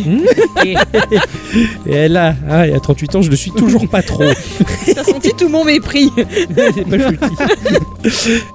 [1.86, 4.24] Et là, ah, il y a 38 ans, je le suis toujours pas trop.
[4.94, 6.10] T'as senti tout mon mépris.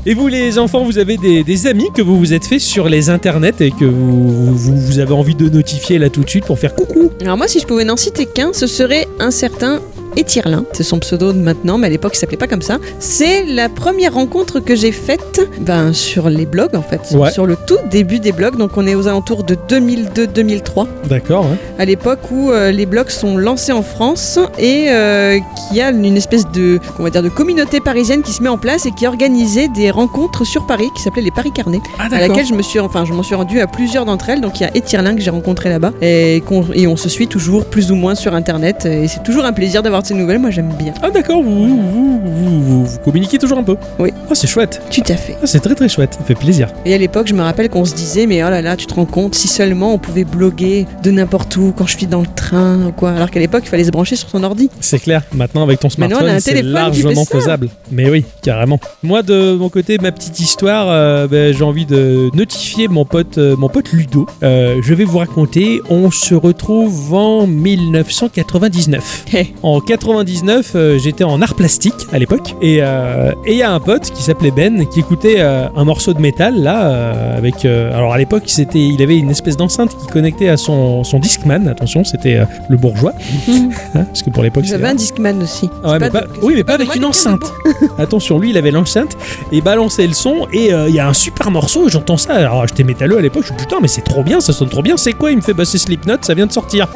[0.06, 3.10] Et vous, les enfants, vous avez des, amis que vous vous êtes fait sur les
[3.10, 7.10] internets et que vous avez envie de notifier là tout de suite pour faire coucou.
[7.20, 9.80] Alors moi, si je pouvais n'en citer qu'un, ce serait un certain
[10.16, 10.64] Étirlin.
[10.72, 12.78] C'est son pseudo de maintenant, mais à l'époque, il s'appelait pas comme ça.
[12.98, 17.00] C'est la première rencontre que j'ai faite ben, sur les blogs, en fait.
[17.12, 17.30] Ouais.
[17.30, 18.56] Sur le tout début des blogs.
[18.56, 20.86] Donc, on est aux alentours de 2002-2003.
[21.08, 21.46] D'accord.
[21.78, 25.38] à l'époque où euh, les blogs sont lancés en France et euh,
[25.68, 28.48] qu'il y a une espèce de, on va dire, de communauté parisienne qui se met
[28.48, 32.08] en place et qui organisait des rencontres sur Paris qui s'appelaient les Paris Carnets, Ah,
[32.12, 34.40] à laquelle je me suis, enfin, je m'en suis rendu à plusieurs d'entre elles.
[34.40, 37.26] Donc il y a Etirlin que j'ai rencontré là-bas et, qu'on- et on se suit
[37.28, 40.38] toujours plus ou moins sur Internet et c'est toujours un plaisir d'avoir ces nouvelles.
[40.38, 40.92] Moi j'aime bien.
[41.02, 43.76] Ah, d'accord, vous, vous, vous, vous- vous communiquez toujours un peu.
[43.98, 44.10] Oui.
[44.30, 44.80] Ah, c'est chouette.
[44.90, 45.36] Tout à fait.
[45.42, 46.68] Ah, c'est très très chouette, ça fait plaisir.
[46.84, 48.94] Et à l'époque, je me rappelle qu'on se disait, mais oh là là, tu te
[48.94, 52.26] rends compte, si seulement on pouvait bloguer de n'importe où quand je suis dans le
[52.34, 53.10] train ou quoi.
[53.12, 54.70] Alors qu'à l'époque, il fallait se brancher sur son ordi.
[54.80, 57.68] C'est clair, maintenant avec ton smartphone, c'est largement faisable.
[57.90, 58.78] Mais oui, carrément.
[59.02, 63.38] Moi, de mon côté, ma petite histoire, euh, ben, j'ai envie de notifier mon pote,
[63.38, 64.26] euh, mon pote Ludo.
[64.42, 69.24] Euh, je vais vous raconter, on se retrouve en 1999.
[69.32, 69.54] Hey.
[69.62, 73.72] En 99, euh, j'étais en art plastique à l'époque, et euh, et il y a
[73.72, 77.64] un pote qui s'appelait Ben qui écoutait euh, un morceau de métal là, euh, avec.
[77.64, 81.66] alors à l'époque, c'était, il avait une espèce d'enceinte qui connectait à son son Discman.
[81.68, 83.12] Attention, c'était le bourgeois,
[83.48, 84.64] Hein, parce que pour l'époque.
[84.64, 85.68] J'avais un Discman aussi.
[85.82, 87.52] Ah ouais, C'est mais pas pas- de- oui, mais pas avec une enceinte.
[87.98, 89.16] Attention, lui, il avait l'enceinte
[89.50, 91.88] et balançait le son et il y a un super morceau.
[91.88, 92.34] J'entends ça.
[92.34, 93.42] Alors j'étais métalleux à l'époque.
[93.42, 94.96] Je suis putain, mais c'est trop bien, ça sonne trop bien.
[94.96, 96.86] C'est quoi Il me fait bah c'est Slipknot, ça vient de sortir.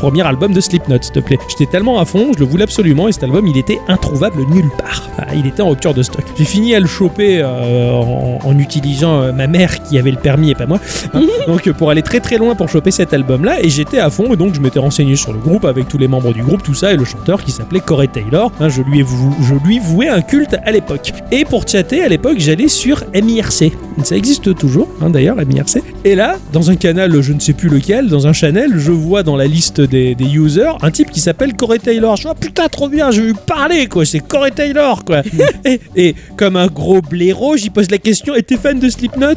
[0.00, 1.38] Premier album de Slipknot, s'il te plaît.
[1.50, 4.70] J'étais tellement à fond, je le voulais absolument et cet album il était introuvable nulle
[4.78, 5.08] part.
[5.18, 6.24] Ah, il était en rupture de stock.
[6.38, 10.16] J'ai fini à le choper euh, en, en utilisant euh, ma mère qui avait le
[10.16, 10.80] permis et pas moi.
[11.12, 11.22] Hein.
[11.46, 14.08] donc euh, pour aller très très loin pour choper cet album là et j'étais à
[14.08, 16.62] fond et donc je m'étais renseigné sur le groupe avec tous les membres du groupe,
[16.62, 18.50] tout ça et le chanteur qui s'appelait Corey Taylor.
[18.58, 21.12] Hein, je, lui ai vou- je lui vouais un culte à l'époque.
[21.30, 23.72] Et pour chatter à l'époque j'allais sur MIRC.
[24.02, 25.82] Ça existe toujours hein, d'ailleurs MIRC.
[26.06, 29.22] Et là, dans un canal, je ne sais plus lequel, dans un channel, je vois
[29.22, 32.16] dans la liste des, des users un type qui s'appelle Corey Taylor.
[32.16, 35.22] Je vois putain trop bien, je vais lui parler quoi, c'est Corey Taylor quoi.
[35.64, 39.34] et, et comme un gros blaireau, j'y pose la question, et t'es fan de Slipknot?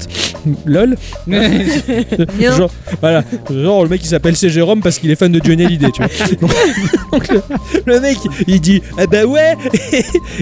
[0.66, 0.96] Lol.
[2.40, 4.50] Genre, voilà, genre le mec il s'appelle C.
[4.50, 6.12] Jérôme parce qu'il est fan de Johnny Hallyday, tu vois.
[6.42, 6.52] Donc,
[7.12, 7.42] donc, le,
[7.86, 9.56] le mec il dit Ah bah ouais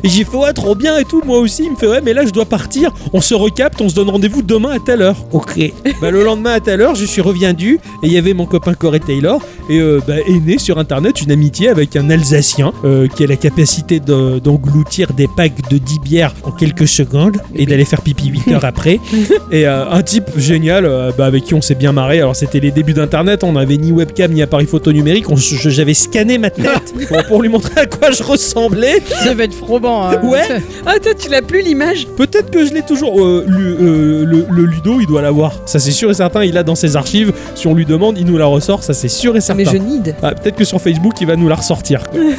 [0.04, 1.64] j'ai fait ouais, trop bien et tout, moi aussi.
[1.66, 4.10] Il me fait ouais, mais là je dois partir, on se recapte, on se donne
[4.10, 5.26] rendez-vous demain à telle heure.
[5.32, 5.60] Ok.
[6.02, 8.74] Bah le lendemain à telle heure, je suis reviendu et il y avait mon copain
[8.74, 13.08] Corey Taylor et euh, bah, est né sur internet une amitié avec un Alsacien euh,
[13.08, 17.66] qui a la capacité de- d'engloutir des packs de 10 bières en quelques secondes et
[17.66, 19.00] d'aller faire pipi 8 heures après.
[19.52, 22.20] Et euh, un type génial euh, bah, avec qui on s'est bien marré.
[22.20, 25.26] Alors c'était les débuts d'internet, on n'avait ni webcam ni appareil photo numérique.
[25.38, 29.02] J'avais scanné ma tête pour, pour lui montrer à quoi je ressemblais.
[29.24, 30.08] Ça va être probant.
[30.08, 30.20] hein.
[30.24, 30.48] Ouais.
[30.86, 32.08] Ah, toi, tu l'as plus l'image?
[32.16, 33.22] Peut-être que je l'ai toujours.
[33.22, 35.54] euh, lu- euh, le, le Ludo, il doit l'avoir.
[35.66, 36.44] Ça c'est sûr et certain.
[36.44, 37.34] Il l'a dans ses archives.
[37.56, 38.84] Si on lui demande, il nous la ressort.
[38.84, 39.64] Ça c'est sûr et certain.
[39.64, 39.78] Mais je
[40.24, 42.04] Ah, Peut-être que sur Facebook, il va nous la ressortir.
[42.10, 42.20] quoi.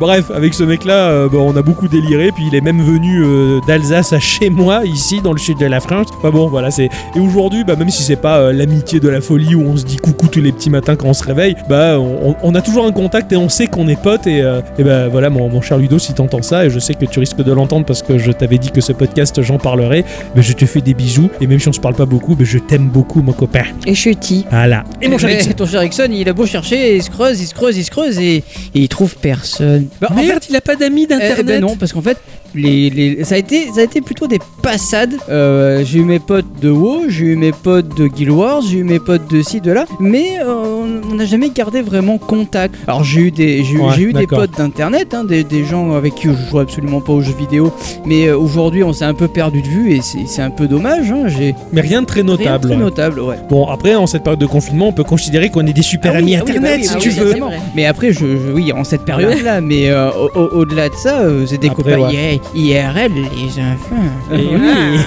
[0.00, 2.30] Bref, avec ce mec-là, euh, bah, on a beaucoup déliré.
[2.34, 5.66] Puis il est même venu euh, d'Alsace à chez moi, ici, dans le sud de
[5.66, 6.08] la France.
[6.24, 6.72] Bon, voilà.
[6.72, 9.76] c'est Et aujourd'hui, bah, même si c'est pas euh, l'amitié de la folie où on
[9.76, 12.62] se dit coucou tous les petits matins quand on se réveille, bah, on, on a
[12.62, 14.26] toujours un contact et on sait qu'on est potes.
[14.26, 14.38] Et,
[14.78, 17.20] et bah voilà, mon, mon cher Ludo, si t'entends ça, et je sais que tu
[17.20, 20.04] risques de l'entendre parce que je t'avais dit que ce podcast, j'en parlerai,
[20.34, 21.30] bah, je te fais des bisous.
[21.40, 23.64] Et même si on se parle pas beaucoup, je t'aime beaucoup, mon copain.
[23.86, 24.46] Et chutis.
[24.50, 24.82] Voilà.
[25.00, 27.46] Et mon cher Mais ton cher Ixon, il a beau chercher, il se creuse, il
[27.46, 28.42] se creuse, il se creuse et, et
[28.74, 29.88] il trouve personne.
[30.00, 31.46] Bah, en fait, Merde, il a pas d'amis Eh d'internet.
[31.46, 32.16] ben non, parce qu'en fait,
[32.54, 35.14] les, les- ça, a été, ça a été plutôt des passades.
[35.28, 38.78] Euh, j'ai eu mes potes de WoW, j'ai eu mes potes de Guild Wars, j'ai
[38.78, 42.74] eu mes potes de ci, de là, mais euh, on n'a jamais gardé vraiment contact.
[42.86, 44.40] Alors j'ai eu des, j'ai eu- Ouais, j'ai eu des d'accord.
[44.40, 47.72] potes d'internet, hein, des, des gens avec qui je joue absolument pas aux jeux vidéo,
[48.04, 51.10] mais euh, aujourd'hui on s'est un peu perdu de vue et c'est un peu dommage.
[51.10, 52.64] Hein, j'ai Mais rien de très rien de notable.
[52.68, 52.80] très ouais.
[52.80, 53.36] notable, ouais.
[53.48, 56.18] Bon, après, en cette période de confinement, on peut considérer qu'on est des super Ah
[56.18, 57.34] oui, amis ah oui, internet, bah oui, si ah tu veux.
[57.74, 61.22] Mais après, je, je- oui, en cette période-là, mais euh, au- au- au-delà de ça,
[61.46, 62.12] c'est des copains ouais.
[62.12, 64.10] Yeah, IRL, les enfants.
[64.32, 64.98] Et oui.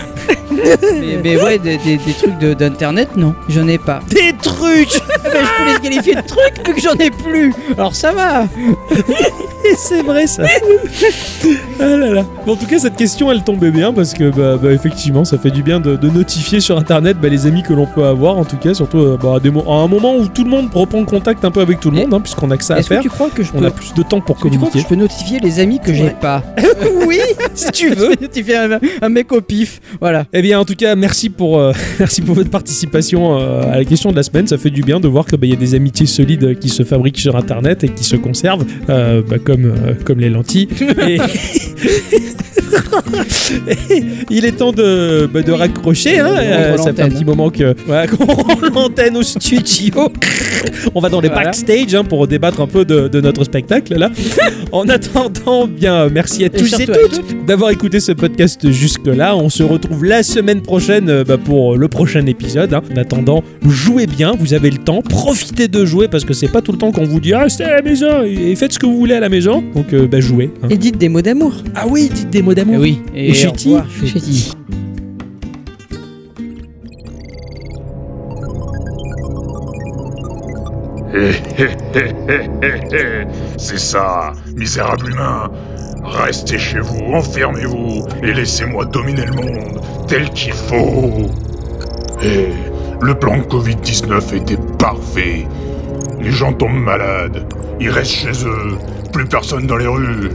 [1.02, 4.00] mais, mais ouais, des, des- des trucs de- d'internet, non, j'en ai pas.
[4.10, 4.90] Des trucs
[5.26, 7.54] Ah ben, je peux les qualifier de trucs vu que j'en ai plus.
[7.78, 8.48] Alors ça va.
[9.78, 10.44] C'est vrai ça
[11.80, 14.58] Ah là là Bon, En tout cas, cette question, elle tombait bien parce que, bah,
[14.62, 17.74] bah, effectivement, ça fait du bien de, de notifier sur internet bah, les amis que
[17.74, 20.16] l'on peut avoir, en tout cas, surtout euh, bah, à, des mo- à un moment
[20.16, 22.52] où tout le monde reprend contact un peu avec tout le Et- monde, hein, puisqu'on
[22.52, 23.02] a que ça à Est-ce que faire.
[23.02, 24.68] tu crois que je peux On a plus de temps pour est-ce que tu crois
[24.70, 24.80] que communiquer.
[24.80, 26.16] je peux notifier les amis que j'ai Ouais.
[26.22, 26.44] pas
[27.08, 27.20] oui,
[27.56, 28.10] si tu veux.
[28.16, 29.82] peux notifier un, un mec au pif.
[30.00, 30.26] Voilà.
[30.34, 33.86] Eh bien, en tout cas, merci pour, euh, merci pour votre participation euh, à la
[33.86, 34.48] question de la semaine.
[34.48, 37.18] Ça fait du bien de voir qu'il y a des amitiés solides qui se fabriquent
[37.20, 39.74] sur Internet et qui se conservent, euh, bah, comme,
[40.04, 40.68] comme les lentilles.
[41.08, 41.18] Et-
[44.30, 46.20] Il est temps de, bah, de raccrocher.
[46.20, 46.36] Hein.
[46.38, 50.12] Euh, ça fait un petit moment que voilà, qu'on rend l'antenne au studio.
[50.94, 51.46] On va dans les Voilà.
[51.46, 54.10] backstage hein, pour débattre un peu de, de notre spectacle là.
[54.72, 56.86] En attendant, bien, merci à tous et à
[57.22, 59.36] toutes d'avoir écouté ce podcast jusque-là.
[59.36, 62.74] On se retrouve la semaine prochaine euh, bah, pour le prochain épisode.
[62.74, 62.82] hein.
[62.94, 66.62] En attendant, jouez bien, vous avez le temps, profitez de jouer parce que c'est pas
[66.62, 68.86] tout le temps qu'on vous dit restez à la maison et et faites ce que
[68.86, 69.64] vous voulez à la maison.
[69.74, 70.52] Donc euh, bah, jouez.
[70.64, 70.68] hein.
[70.70, 71.54] Et dites des mots d'amour.
[71.76, 72.80] Ah oui, dites des mots Eh d'amour.
[72.80, 73.02] oui.
[73.16, 74.52] Et, Et au revoir, Chuty.
[83.58, 85.50] C'est ça, misérable humain.
[86.06, 91.32] Restez chez vous, enfermez-vous, et laissez-moi dominer le monde tel qu'il faut.
[92.24, 92.50] Et
[93.02, 95.48] le plan de Covid-19 était parfait.
[96.20, 97.46] Les gens tombent malades,
[97.80, 98.78] ils restent chez eux,
[99.12, 100.30] plus personne dans les rues.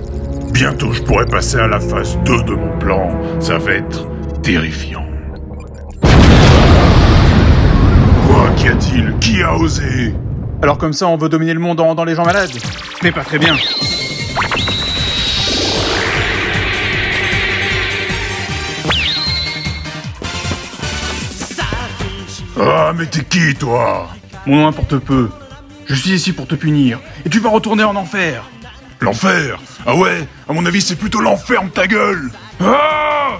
[0.52, 3.08] Bientôt je pourrai passer à la phase 2 de mon plan.
[3.38, 4.06] Ça va être
[4.42, 5.06] terrifiant.
[8.26, 9.14] Quoi Qu'y a-t-il?
[9.20, 10.14] Qui a osé?
[10.62, 13.12] Alors comme ça, on veut dominer le monde dans, dans les gens malades Ce n'est
[13.12, 13.54] pas très bien.
[22.62, 24.08] Ah, mais t'es qui, toi?
[24.44, 25.30] Mon nom importe peu.
[25.86, 27.00] Je suis ici pour te punir.
[27.24, 28.44] Et tu vas retourner en enfer.
[29.00, 29.58] L'enfer?
[29.86, 30.28] Ah ouais?
[30.46, 32.30] À mon avis, c'est plutôt l'enferme ta gueule
[32.60, 33.38] Ah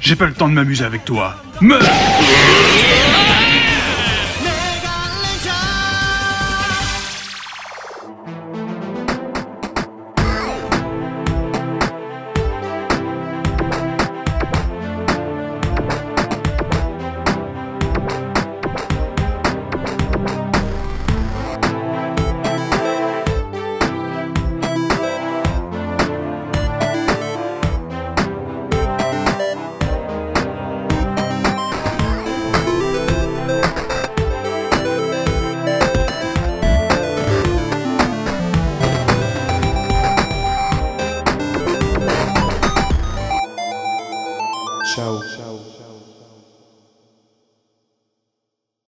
[0.00, 1.36] J'ai pas le temps de m'amuser avec toi.
[1.60, 1.80] Meurs